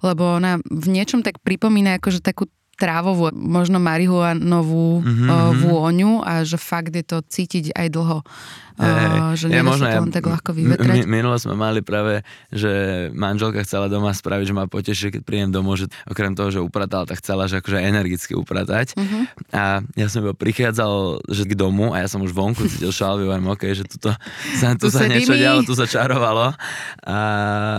lebo 0.04 0.38
ona 0.38 0.60
v 0.60 0.86
niečom 0.92 1.24
tak 1.24 1.40
pripomína 1.40 1.96
akože 1.96 2.20
takú 2.20 2.46
trávovú, 2.76 3.28
možno 3.36 3.76
marihuanovú 3.76 5.04
mm-hmm. 5.04 5.56
vôňu 5.68 6.24
a 6.24 6.48
že 6.48 6.56
fakt 6.56 6.96
je 6.96 7.04
to 7.04 7.20
cítiť 7.20 7.76
aj 7.76 7.92
dlho. 7.92 8.24
Uh, 8.80 9.36
že 9.36 9.52
je 9.52 9.60
možno, 9.60 9.84
len 9.84 10.08
tak 10.08 10.24
ľahko 10.24 10.56
vyvetrať. 10.56 11.04
M- 11.04 11.08
minulo 11.08 11.36
sme 11.36 11.52
mali 11.52 11.84
práve, 11.84 12.24
že 12.48 12.72
manželka 13.12 13.60
chcela 13.68 13.92
doma 13.92 14.16
spraviť, 14.16 14.44
že 14.48 14.54
ma 14.56 14.64
poteší, 14.64 15.12
keď 15.12 15.22
príjem 15.22 15.50
domov, 15.52 15.84
že 15.84 15.86
okrem 16.08 16.32
toho, 16.32 16.48
že 16.48 16.64
upratala, 16.64 17.04
tak 17.04 17.20
chcela, 17.20 17.44
že 17.44 17.60
akože 17.60 17.76
energicky 17.76 18.32
upratať. 18.32 18.96
Uh-huh. 18.96 19.28
A 19.52 19.84
ja 20.00 20.06
som 20.08 20.24
iba 20.24 20.32
prichádzal 20.32 21.20
že 21.28 21.44
k 21.44 21.52
domu 21.52 21.92
a 21.92 22.00
ja 22.00 22.08
som 22.08 22.24
už 22.24 22.32
vonku 22.32 22.64
cítil 22.72 22.88
šalvy, 22.88 23.28
hovorím, 23.28 23.52
OK, 23.52 23.68
že 23.76 23.84
tuto 23.84 24.16
sa, 24.56 24.72
tu, 24.72 24.88
tu 24.88 24.96
sa 24.96 25.04
niečo 25.04 25.36
dialo, 25.36 25.60
tu 25.60 25.76
sa 25.76 25.84
čarovalo. 25.84 26.56
A, 27.04 27.18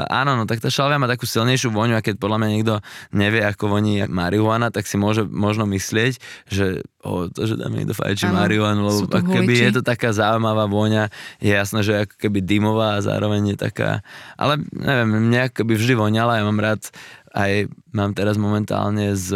áno, 0.06 0.38
no 0.38 0.44
tak 0.46 0.62
tá 0.62 0.70
šalvia 0.70 1.02
má 1.02 1.10
takú 1.10 1.26
silnejšiu 1.26 1.74
voňu 1.74 1.98
a 1.98 2.06
keď 2.06 2.22
podľa 2.22 2.38
mňa 2.38 2.50
niekto 2.54 2.76
nevie, 3.10 3.42
ako 3.42 3.74
voní 3.74 4.06
marihuana, 4.06 4.70
tak 4.70 4.86
si 4.86 5.02
môže 5.02 5.26
možno 5.26 5.66
myslieť, 5.66 6.22
že 6.46 6.86
o, 7.02 7.30
to, 7.30 7.50
že 7.50 7.58
tam 7.58 7.74
niekto 7.74 7.98
fajčí 7.98 8.30
marihuanu, 8.30 8.82
lebo 8.86 9.06
keby 9.10 9.54
je 9.70 9.72
to 9.80 9.82
taká 9.82 10.14
zaujímavá 10.14 10.70
vôňa, 10.70 11.10
je 11.42 11.52
jasné, 11.52 11.80
že 11.82 11.94
ako 12.06 12.16
keby 12.18 12.40
dymová 12.46 12.98
a 12.98 13.04
zároveň 13.04 13.54
je 13.54 13.58
taká, 13.58 14.06
ale 14.38 14.62
neviem, 14.72 15.30
mňa 15.30 15.54
keby 15.54 15.74
vždy 15.78 15.94
voňala, 15.98 16.40
ja 16.40 16.44
mám 16.46 16.62
rád 16.62 16.88
aj 17.32 17.72
mám 17.96 18.12
teraz 18.12 18.36
momentálne 18.36 19.16
z, 19.16 19.36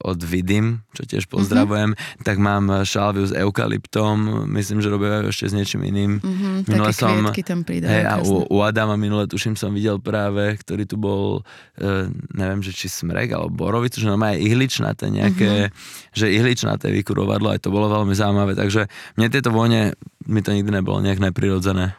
od 0.00 0.20
Vidim, 0.24 0.84
čo 0.96 1.04
tiež 1.04 1.28
pozdravujem, 1.28 1.92
mm-hmm. 1.92 2.24
tak 2.24 2.36
mám 2.40 2.84
šalviu 2.84 3.28
s 3.28 3.32
eukalyptom, 3.32 4.48
myslím, 4.52 4.80
že 4.80 4.88
robia 4.88 5.24
ešte 5.28 5.52
s 5.52 5.54
niečím 5.56 5.84
iným. 5.84 6.20
Mm-hmm, 6.20 6.54
minule 6.68 6.92
také 6.92 7.00
som, 7.00 7.16
tam 7.44 7.60
pridajú. 7.64 7.92
Hej, 7.92 8.04
a 8.08 8.14
u, 8.24 8.48
u 8.48 8.58
Adama 8.64 8.96
minule 8.96 9.28
tuším 9.28 9.56
som 9.56 9.72
videl 9.76 10.00
práve, 10.00 10.56
ktorý 10.60 10.84
tu 10.88 10.96
bol, 10.96 11.44
e, 11.76 12.08
neviem, 12.36 12.64
že 12.64 12.72
či 12.72 12.88
smrek 12.88 13.36
alebo 13.36 13.52
borovicu, 13.52 14.00
že 14.00 14.08
má 14.16 14.32
aj 14.32 14.40
ihličnaté 14.40 15.12
nejaké, 15.12 15.68
mm-hmm. 15.68 16.12
že 16.16 16.26
ihličnaté 16.32 16.88
vykurovadlo, 16.88 17.52
aj 17.52 17.64
to 17.64 17.68
bolo 17.68 17.92
veľmi 17.92 18.16
zaujímavé, 18.16 18.56
takže 18.56 18.88
mne 19.20 19.28
tieto 19.28 19.52
vône, 19.52 19.92
mi 20.24 20.40
to 20.40 20.56
nikdy 20.56 20.72
nebolo 20.72 21.04
nejak 21.04 21.20
neprirodzené. 21.20 21.96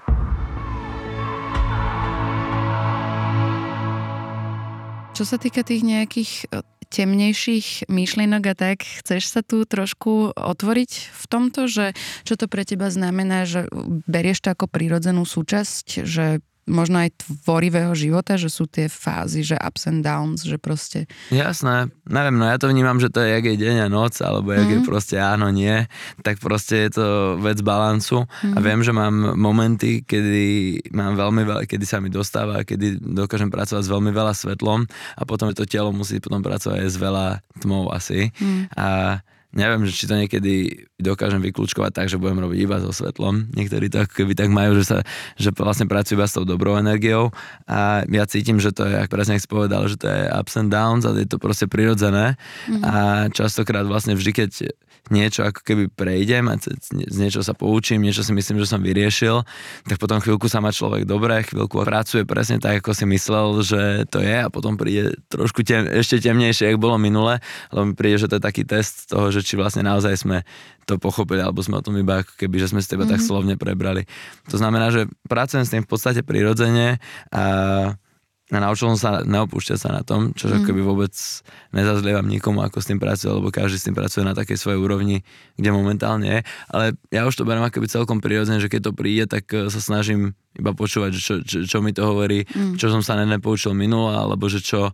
Čo 5.16 5.24
sa 5.24 5.40
týka 5.40 5.64
tých 5.64 5.88
nejakých 5.88 6.32
e, 6.52 6.60
temnejších 6.92 7.88
myšlienok 7.88 8.44
a 8.52 8.54
tak, 8.54 8.84
chceš 8.84 9.32
sa 9.32 9.40
tu 9.40 9.64
trošku 9.64 10.36
otvoriť 10.36 10.92
v 11.08 11.26
tomto, 11.32 11.72
že 11.72 11.96
čo 12.28 12.36
to 12.36 12.52
pre 12.52 12.68
teba 12.68 12.92
znamená, 12.92 13.48
že 13.48 13.72
berieš 14.12 14.44
to 14.44 14.52
ako 14.52 14.68
prírodzenú 14.68 15.24
súčasť, 15.24 16.04
že 16.04 16.44
možno 16.66 16.98
aj 16.98 17.14
tvorivého 17.22 17.94
života, 17.94 18.36
že 18.42 18.50
sú 18.50 18.66
tie 18.66 18.90
fázy, 18.90 19.46
že 19.46 19.54
ups 19.58 19.86
and 19.86 20.02
downs, 20.02 20.42
že 20.42 20.58
proste... 20.58 21.06
Jasné, 21.30 21.94
neviem, 22.10 22.36
no 22.42 22.50
ja 22.50 22.58
to 22.58 22.70
vnímam, 22.70 22.98
že 22.98 23.14
to 23.14 23.22
je, 23.22 23.38
jak 23.38 23.46
je 23.46 23.56
deň 23.62 23.86
a 23.86 23.88
noc, 23.88 24.18
alebo 24.26 24.50
jak 24.50 24.66
mm. 24.66 24.74
je 24.74 24.80
mhm. 24.82 24.88
proste 24.90 25.16
áno, 25.22 25.54
nie, 25.54 25.86
tak 26.26 26.42
proste 26.42 26.90
je 26.90 26.98
to 26.98 27.08
vec 27.38 27.62
balancu 27.62 28.26
mm. 28.26 28.58
a 28.58 28.60
mhm. 28.60 28.66
viem, 28.66 28.80
že 28.82 28.92
mám 28.92 29.16
momenty, 29.38 30.02
kedy 30.02 30.46
mám 30.90 31.14
veľmi 31.14 31.46
veľa, 31.46 31.62
kedy 31.70 31.86
sa 31.86 32.02
mi 32.02 32.10
dostáva, 32.10 32.66
kedy 32.66 32.98
dokážem 32.98 33.54
pracovať 33.54 33.86
s 33.86 33.94
veľmi 33.94 34.10
veľa 34.10 34.34
svetlom 34.34 34.90
a 35.16 35.22
potom 35.24 35.54
to 35.54 35.70
telo 35.70 35.94
musí 35.94 36.18
potom 36.18 36.42
pracovať 36.42 36.82
aj 36.82 36.90
s 36.90 36.98
veľa 36.98 37.28
tmou 37.62 37.94
asi 37.94 38.34
mm. 38.34 38.74
a 38.74 39.22
neviem, 39.56 39.88
že 39.88 39.96
či 39.96 40.06
to 40.06 40.20
niekedy 40.20 40.86
dokážem 41.00 41.40
vyklúčkovať 41.40 41.92
tak, 41.96 42.08
že 42.12 42.20
budem 42.20 42.44
robiť 42.44 42.60
iba 42.60 42.78
so 42.84 42.92
svetlom. 42.92 43.48
Niektorí 43.56 43.88
to 43.88 44.04
keby 44.06 44.36
tak 44.36 44.52
majú, 44.52 44.76
že, 44.76 44.84
sa, 44.84 44.98
že 45.40 45.56
vlastne 45.56 45.88
pracujú 45.88 46.20
iba 46.20 46.28
s 46.28 46.36
tou 46.36 46.44
dobrou 46.44 46.76
energiou 46.76 47.32
a 47.66 48.04
ja 48.06 48.24
cítim, 48.28 48.60
že 48.60 48.76
to 48.76 48.84
je, 48.84 49.00
ako 49.00 49.12
presne 49.16 49.40
si 49.40 49.48
povedal, 49.48 49.88
že 49.88 49.96
to 49.96 50.12
je 50.12 50.28
ups 50.28 50.54
and 50.60 50.70
downs 50.70 51.08
a 51.08 51.16
je 51.16 51.26
to 51.26 51.40
proste 51.40 51.72
prirodzené 51.72 52.36
mm-hmm. 52.68 52.84
a 52.84 52.94
častokrát 53.32 53.88
vlastne 53.88 54.14
vždy, 54.14 54.32
keď 54.36 54.52
niečo 55.14 55.46
ako 55.46 55.62
keby 55.62 55.84
prejdem 55.94 56.50
a 56.50 56.58
z 56.58 57.18
niečo 57.18 57.46
sa 57.46 57.54
poučím, 57.54 58.02
niečo 58.02 58.26
si 58.26 58.34
myslím, 58.34 58.58
že 58.58 58.70
som 58.70 58.82
vyriešil, 58.82 59.46
tak 59.86 60.02
potom 60.02 60.18
chvíľku 60.18 60.50
sa 60.50 60.62
má 60.62 60.74
človek 60.74 61.06
dobre, 61.06 61.46
chvíľku 61.46 61.86
pracuje 61.86 62.26
presne 62.26 62.58
tak, 62.58 62.82
ako 62.82 62.98
si 62.98 63.06
myslel, 63.06 63.48
že 63.62 63.82
to 64.10 64.22
je 64.22 64.38
a 64.42 64.50
potom 64.50 64.80
príde 64.80 65.14
trošku 65.30 65.62
tem, 65.62 65.86
ešte 65.86 66.18
temnejšie, 66.26 66.74
ako 66.74 66.82
bolo 66.82 66.98
minule, 66.98 67.38
lebo 67.70 67.84
mi 67.86 67.94
príde, 67.94 68.26
že 68.26 68.30
to 68.34 68.42
je 68.42 68.44
taký 68.50 68.64
test 68.66 69.14
toho, 69.14 69.30
že 69.30 69.45
či 69.46 69.54
vlastne 69.56 69.86
naozaj 69.86 70.18
sme 70.18 70.42
to 70.90 70.98
pochopili, 70.98 71.46
alebo 71.46 71.62
sme 71.62 71.78
o 71.78 71.86
tom 71.86 71.94
iba 72.02 72.26
ako 72.26 72.34
keby, 72.36 72.58
že 72.58 72.74
sme 72.74 72.82
s 72.82 72.90
teba 72.90 73.06
mm-hmm. 73.06 73.14
tak 73.14 73.22
mhm. 73.22 73.28
slovne 73.30 73.56
prebrali. 73.56 74.10
To 74.50 74.58
znamená, 74.58 74.90
že 74.90 75.06
pracujem 75.30 75.64
s 75.64 75.72
tým 75.72 75.86
v 75.86 75.90
podstate 75.90 76.26
prirodzene 76.26 76.98
a 77.30 77.44
a 78.54 78.62
naučil 78.62 78.94
som 78.94 79.00
sa 79.02 79.12
neopúšťať 79.26 79.78
sa 79.82 79.90
na 79.90 80.06
tom, 80.06 80.30
čo 80.38 80.46
mm. 80.46 80.70
keby 80.70 80.86
vôbec 80.86 81.10
nezazlievam 81.74 82.30
nikomu, 82.30 82.62
ako 82.62 82.78
s 82.78 82.86
tým 82.94 83.02
pracuje, 83.02 83.34
lebo 83.34 83.50
každý 83.50 83.82
s 83.82 83.86
tým 83.90 83.98
pracuje 83.98 84.22
na 84.22 84.38
takej 84.38 84.54
svojej 84.62 84.78
úrovni, 84.78 85.26
kde 85.58 85.74
momentálne 85.74 86.30
je. 86.30 86.40
Ale 86.70 86.94
ja 87.10 87.26
už 87.26 87.42
to 87.42 87.42
beriem 87.42 87.66
akoby 87.66 87.90
celkom 87.90 88.22
prirodzene, 88.22 88.62
že 88.62 88.70
keď 88.70 88.82
to 88.86 88.92
príde, 88.94 89.26
tak 89.26 89.50
eh, 89.50 89.66
sa 89.74 89.82
snažím 89.82 90.38
iba 90.54 90.78
počúvať, 90.78 91.10
že 91.18 91.22
čo, 91.26 91.34
čo, 91.42 91.58
čo 91.66 91.78
mi 91.82 91.90
to 91.90 92.06
hovorí, 92.06 92.46
mm. 92.46 92.78
čo 92.78 92.94
som 92.94 93.02
sa 93.02 93.18
nepoučil 93.18 93.74
minule, 93.74 94.14
alebo 94.14 94.46
že 94.46 94.62
čo, 94.62 94.94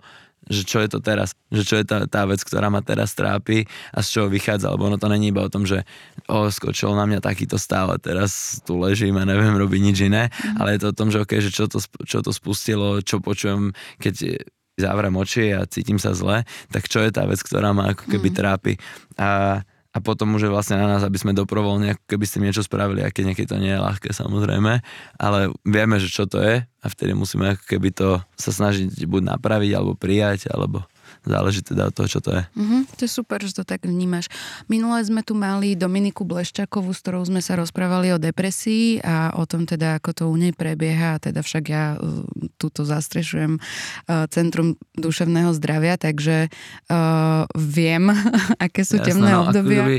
že 0.49 0.65
čo 0.65 0.81
je 0.81 0.89
to 0.89 0.99
teraz, 1.03 1.37
že 1.53 1.61
čo 1.61 1.75
je 1.77 1.85
tá, 1.85 2.09
tá 2.09 2.25
vec, 2.25 2.41
ktorá 2.41 2.73
ma 2.73 2.81
teraz 2.81 3.13
trápi 3.13 3.69
a 3.93 4.01
z 4.01 4.07
čoho 4.17 4.27
vychádza, 4.27 4.73
lebo 4.73 4.89
ono 4.89 4.97
to 4.97 5.05
není 5.05 5.29
iba 5.29 5.45
o 5.45 5.53
tom, 5.53 5.69
že 5.69 5.85
o, 6.25 6.49
skočil 6.49 6.97
na 6.97 7.05
mňa 7.05 7.21
takýto 7.21 7.61
stav 7.61 7.93
a 7.93 8.01
teraz 8.01 8.57
tu 8.65 8.81
ležím 8.81 9.21
a 9.21 9.27
neviem 9.27 9.53
robiť 9.53 9.81
nič 9.81 9.97
iné, 10.09 10.33
mm. 10.33 10.57
ale 10.57 10.75
je 10.75 10.79
to 10.81 10.87
o 10.89 10.97
tom, 10.97 11.13
že 11.13 11.21
okay, 11.21 11.39
že 11.45 11.53
čo 11.53 11.69
to, 11.69 11.77
čo 12.07 12.25
to 12.25 12.33
spustilo, 12.33 13.05
čo 13.05 13.21
počujem, 13.21 13.77
keď 14.01 14.41
zavrem 14.81 15.13
oči 15.13 15.53
a 15.53 15.67
cítim 15.69 16.01
sa 16.01 16.17
zle, 16.17 16.41
tak 16.73 16.89
čo 16.89 17.05
je 17.05 17.13
tá 17.13 17.29
vec, 17.29 17.37
ktorá 17.37 17.75
ma 17.75 17.93
ako 17.93 18.09
keby 18.09 18.33
mm. 18.33 18.35
trápi. 18.35 18.73
A 19.21 19.61
a 19.91 19.97
potom 19.99 20.39
už 20.39 20.47
je 20.47 20.53
vlastne 20.53 20.79
na 20.79 20.87
nás, 20.87 21.03
aby 21.03 21.19
sme 21.19 21.35
dobrovoľne 21.35 21.95
ako 21.95 22.03
keby 22.07 22.25
ste 22.27 22.39
niečo 22.39 22.63
spravili, 22.63 23.03
aké 23.03 23.27
niekedy 23.27 23.47
to 23.47 23.59
nie 23.59 23.75
je 23.75 23.83
ľahké 23.83 24.15
samozrejme, 24.15 24.79
ale 25.19 25.39
vieme, 25.67 25.99
že 25.99 26.07
čo 26.07 26.23
to 26.23 26.39
je 26.39 26.63
a 26.63 26.85
vtedy 26.87 27.11
musíme 27.11 27.55
ako 27.55 27.63
keby 27.67 27.91
to 27.91 28.23
sa 28.39 28.51
snažiť 28.55 29.03
buď 29.05 29.37
napraviť 29.37 29.71
alebo 29.75 29.93
prijať, 29.99 30.47
alebo 30.47 30.87
záleží 31.23 31.61
teda 31.61 31.89
od 31.89 31.93
toho, 31.93 32.07
čo 32.07 32.19
to 32.19 32.31
je. 32.33 32.43
Mm-hmm, 32.57 32.81
to 32.97 33.01
je 33.05 33.11
super, 33.11 33.39
že 33.41 33.53
to 33.57 33.63
tak 33.67 33.85
vnímaš. 33.85 34.27
Minule 34.67 35.01
sme 35.05 35.21
tu 35.21 35.37
mali 35.37 35.77
Dominiku 35.77 36.25
Bleščakovú, 36.25 36.91
s 36.91 37.01
ktorou 37.03 37.23
sme 37.25 37.39
sa 37.39 37.57
rozprávali 37.57 38.13
o 38.15 38.21
depresii 38.21 39.01
a 39.01 39.35
o 39.37 39.43
tom 39.45 39.69
teda, 39.69 40.01
ako 40.01 40.09
to 40.11 40.23
u 40.29 40.35
nej 40.35 40.51
prebieha. 40.55 41.17
A 41.17 41.21
teda 41.21 41.45
však 41.45 41.63
ja 41.69 41.95
uh, 41.95 42.25
túto 42.57 42.83
zastrešujem 42.83 43.57
uh, 43.57 44.25
Centrum 44.29 44.75
duševného 44.97 45.53
zdravia, 45.57 45.95
takže 45.95 46.47
uh, 46.47 47.45
viem, 47.55 48.09
aké 48.65 48.81
sú 48.81 48.99
Jasné, 48.99 49.07
temné 49.13 49.31
no, 49.31 49.49
obdobia. 49.49 49.83
Keby, 49.85 49.97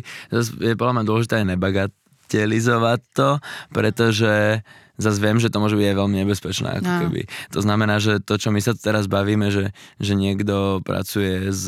je 0.62 0.74
podľa 0.78 0.94
mňa 0.98 1.04
dôležité 1.06 1.34
aj 1.42 1.46
nebagatelizovať 1.54 3.00
to, 3.14 3.30
pretože 3.70 4.62
zase 5.02 5.18
viem, 5.18 5.42
že 5.42 5.50
to 5.50 5.58
môže 5.58 5.74
byť 5.74 5.86
aj 5.90 5.96
veľmi 5.98 6.16
nebezpečné. 6.22 6.68
Ako 6.80 6.86
no. 6.86 7.00
keby. 7.06 7.20
To 7.52 7.60
znamená, 7.60 7.98
že 7.98 8.22
to, 8.22 8.38
čo 8.38 8.54
my 8.54 8.62
sa 8.62 8.72
teraz 8.78 9.10
bavíme, 9.10 9.50
že, 9.50 9.74
že 9.98 10.14
niekto 10.14 10.80
pracuje 10.86 11.50
s 11.50 11.66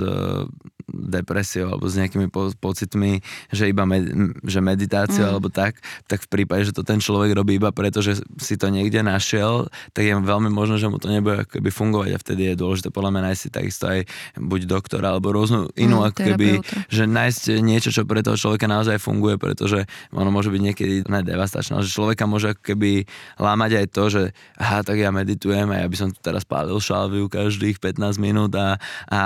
depresiou 0.89 1.75
alebo 1.75 1.89
s 1.89 1.97
nejakými 1.97 2.29
po, 2.29 2.53
pocitmi, 2.61 3.25
že 3.51 3.73
iba 3.73 3.89
med, 3.89 4.05
že 4.45 4.61
meditácia 4.61 5.25
mm. 5.25 5.31
alebo 5.33 5.49
tak, 5.49 5.81
tak 6.05 6.25
v 6.25 6.29
prípade, 6.29 6.69
že 6.69 6.77
to 6.77 6.85
ten 6.85 7.01
človek 7.01 7.33
robí 7.33 7.57
iba 7.57 7.73
preto, 7.73 8.05
že 8.05 8.21
si 8.37 8.55
to 8.61 8.69
niekde 8.69 9.01
našiel, 9.01 9.69
tak 9.97 10.05
je 10.05 10.15
veľmi 10.15 10.53
možné, 10.53 10.77
že 10.77 10.91
mu 10.93 11.01
to 11.01 11.09
nebude 11.09 11.45
ako 11.45 11.61
keby 11.61 11.71
fungovať 11.73 12.11
a 12.13 12.19
vtedy 12.21 12.43
je 12.53 12.61
dôležité 12.61 12.89
podľa 12.93 13.11
mňa 13.17 13.23
nájsť 13.31 13.41
si 13.41 13.49
takisto 13.49 13.85
aj 13.89 14.01
buď 14.37 14.61
doktora 14.69 15.17
alebo 15.17 15.33
rôznu 15.33 15.73
inú 15.75 16.05
mm, 16.05 16.07
ako 16.13 16.21
keby, 16.21 16.49
že 16.93 17.05
nájsť 17.09 17.43
niečo, 17.65 17.89
čo 17.89 18.05
pre 18.05 18.21
toho 18.21 18.37
človeka 18.37 18.69
naozaj 18.69 19.01
funguje, 19.01 19.41
pretože 19.41 19.89
ono 20.13 20.29
môže 20.29 20.53
byť 20.53 20.61
niekedy 20.61 20.95
devastačné, 21.05 21.81
že 21.81 21.95
človeka 21.95 22.29
môže 22.29 22.53
ako 22.53 22.63
keby 22.75 23.09
lámať 23.41 23.71
aj 23.85 23.87
to, 23.91 24.05
že 24.11 24.23
aha, 24.59 24.87
tak 24.87 25.01
ja 25.01 25.11
meditujem 25.11 25.69
a 25.73 25.83
ja 25.83 25.87
by 25.87 25.97
som 25.97 26.09
tu 26.13 26.19
teraz 26.21 26.43
pálil 26.47 26.77
šalviu 26.79 27.27
každých 27.29 27.83
15 27.83 28.21
minút 28.21 28.53
a, 28.57 28.77
a 29.11 29.21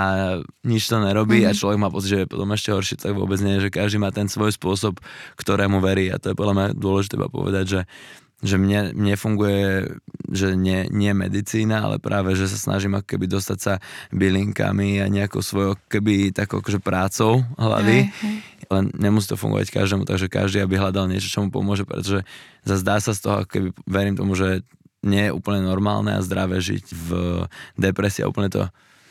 nič 0.65 0.89
to 0.89 0.99
nerobí. 0.99 1.41
Mm 1.43 1.47
a 1.49 1.55
človek 1.55 1.79
má 1.81 1.89
pocit, 1.89 2.13
že 2.13 2.19
je 2.25 2.27
potom 2.29 2.49
ešte 2.53 2.69
horšie, 2.69 2.95
tak 2.99 3.17
vôbec 3.17 3.39
nie, 3.41 3.57
že 3.57 3.73
každý 3.73 3.97
má 3.97 4.13
ten 4.13 4.29
svoj 4.29 4.53
spôsob, 4.53 5.01
ktorému 5.39 5.81
verí. 5.81 6.13
A 6.13 6.21
to 6.21 6.29
je 6.29 6.35
podľa 6.37 6.53
mňa 6.53 6.67
dôležité 6.77 7.15
povedať, 7.17 7.65
že 7.65 7.79
že 8.39 8.55
mne, 8.55 8.95
mne 8.95 9.15
funguje, 9.19 9.99
že 10.31 10.55
nie, 10.55 10.87
nie 10.87 11.11
medicína, 11.11 11.83
ale 11.83 11.99
práve, 11.99 12.39
že 12.39 12.47
sa 12.47 12.55
snažím 12.55 12.95
ako 12.95 13.07
keby 13.15 13.27
dostať 13.27 13.59
sa 13.59 13.73
bylinkami 14.15 15.03
a 15.03 15.11
nejakou 15.11 15.43
svojou 15.43 15.75
keby 15.91 16.31
takou 16.31 16.63
akože 16.63 16.79
prácou 16.79 17.43
hlavy. 17.59 18.07
Aj, 18.07 18.15
aj. 18.15 18.35
Len 18.69 18.85
nemusí 18.95 19.27
to 19.27 19.35
fungovať 19.35 19.73
každému, 19.73 20.05
takže 20.05 20.31
každý 20.31 20.61
aby 20.61 20.77
hľadal 20.77 21.09
niečo, 21.09 21.27
čo 21.27 21.41
mu 21.43 21.49
pomôže, 21.49 21.83
pretože 21.83 22.23
zdá 22.63 23.01
sa 23.01 23.11
z 23.11 23.19
toho, 23.25 23.37
keby 23.43 23.75
verím 23.89 24.15
tomu, 24.15 24.37
že 24.37 24.63
nie 25.03 25.27
je 25.27 25.35
úplne 25.35 25.63
normálne 25.63 26.11
a 26.11 26.23
zdravé 26.23 26.59
žiť 26.59 26.85
v 26.91 27.09
depresii 27.79 28.23
a 28.23 28.29
úplne 28.31 28.51
to 28.51 28.67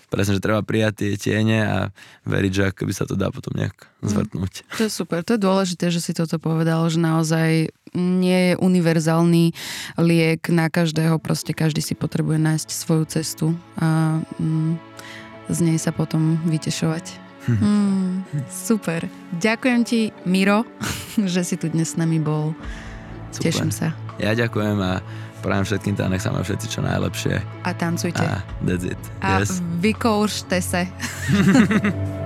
presne, 0.08 0.36
že 0.36 0.44
treba 0.44 0.64
prijať 0.64 1.04
tie 1.04 1.10
tiene 1.20 1.58
a 1.64 1.78
veriť, 2.24 2.52
že 2.52 2.64
by 2.72 2.94
sa 2.96 3.04
to 3.04 3.14
dá 3.14 3.28
potom 3.28 3.52
nejak 3.56 3.76
mhm. 3.76 4.08
zvrtnúť. 4.08 4.52
To 4.80 4.82
je 4.88 4.92
super, 4.92 5.20
to 5.22 5.36
je 5.36 5.40
dôležité, 5.40 5.92
že 5.92 6.00
si 6.00 6.12
toto 6.16 6.40
povedal, 6.40 6.88
že 6.88 6.98
naozaj 6.98 7.70
nie 7.96 8.52
je 8.52 8.54
univerzálny 8.60 9.56
liek 9.96 10.42
na 10.52 10.68
každého, 10.68 11.16
proste 11.20 11.56
každý 11.56 11.80
si 11.80 11.96
potrebuje 11.96 12.36
nájsť 12.36 12.68
svoju 12.68 13.04
cestu 13.08 13.46
a 13.80 14.20
mm, 14.36 14.76
z 15.48 15.58
nej 15.64 15.78
sa 15.80 15.92
potom 15.96 16.36
vytešovať. 16.44 17.28
Mm, 17.48 18.28
super. 18.52 19.08
Ďakujem 19.40 19.80
ti, 19.88 20.00
Miro, 20.28 20.68
že 21.32 21.40
si 21.48 21.56
tu 21.56 21.72
dnes 21.72 21.88
s 21.88 21.96
nami 21.96 22.20
bol. 22.20 22.52
Super. 23.32 23.44
Teším 23.48 23.72
sa. 23.72 23.96
Ja 24.20 24.36
ďakujem 24.36 24.76
a 24.84 25.00
prajem 25.48 25.64
všetkým 25.64 25.96
tam, 25.96 26.12
nech 26.12 26.20
sa 26.20 26.28
majú 26.28 26.44
všetci 26.44 26.66
čo 26.68 26.84
najlepšie. 26.84 27.34
A 27.64 27.70
tancujte. 27.72 28.20
A 28.20 28.44
that's 28.60 28.84
it. 28.84 29.00
A 29.24 29.40
yes. 29.40 29.64
vykoušte 29.80 30.60
se. 30.60 30.84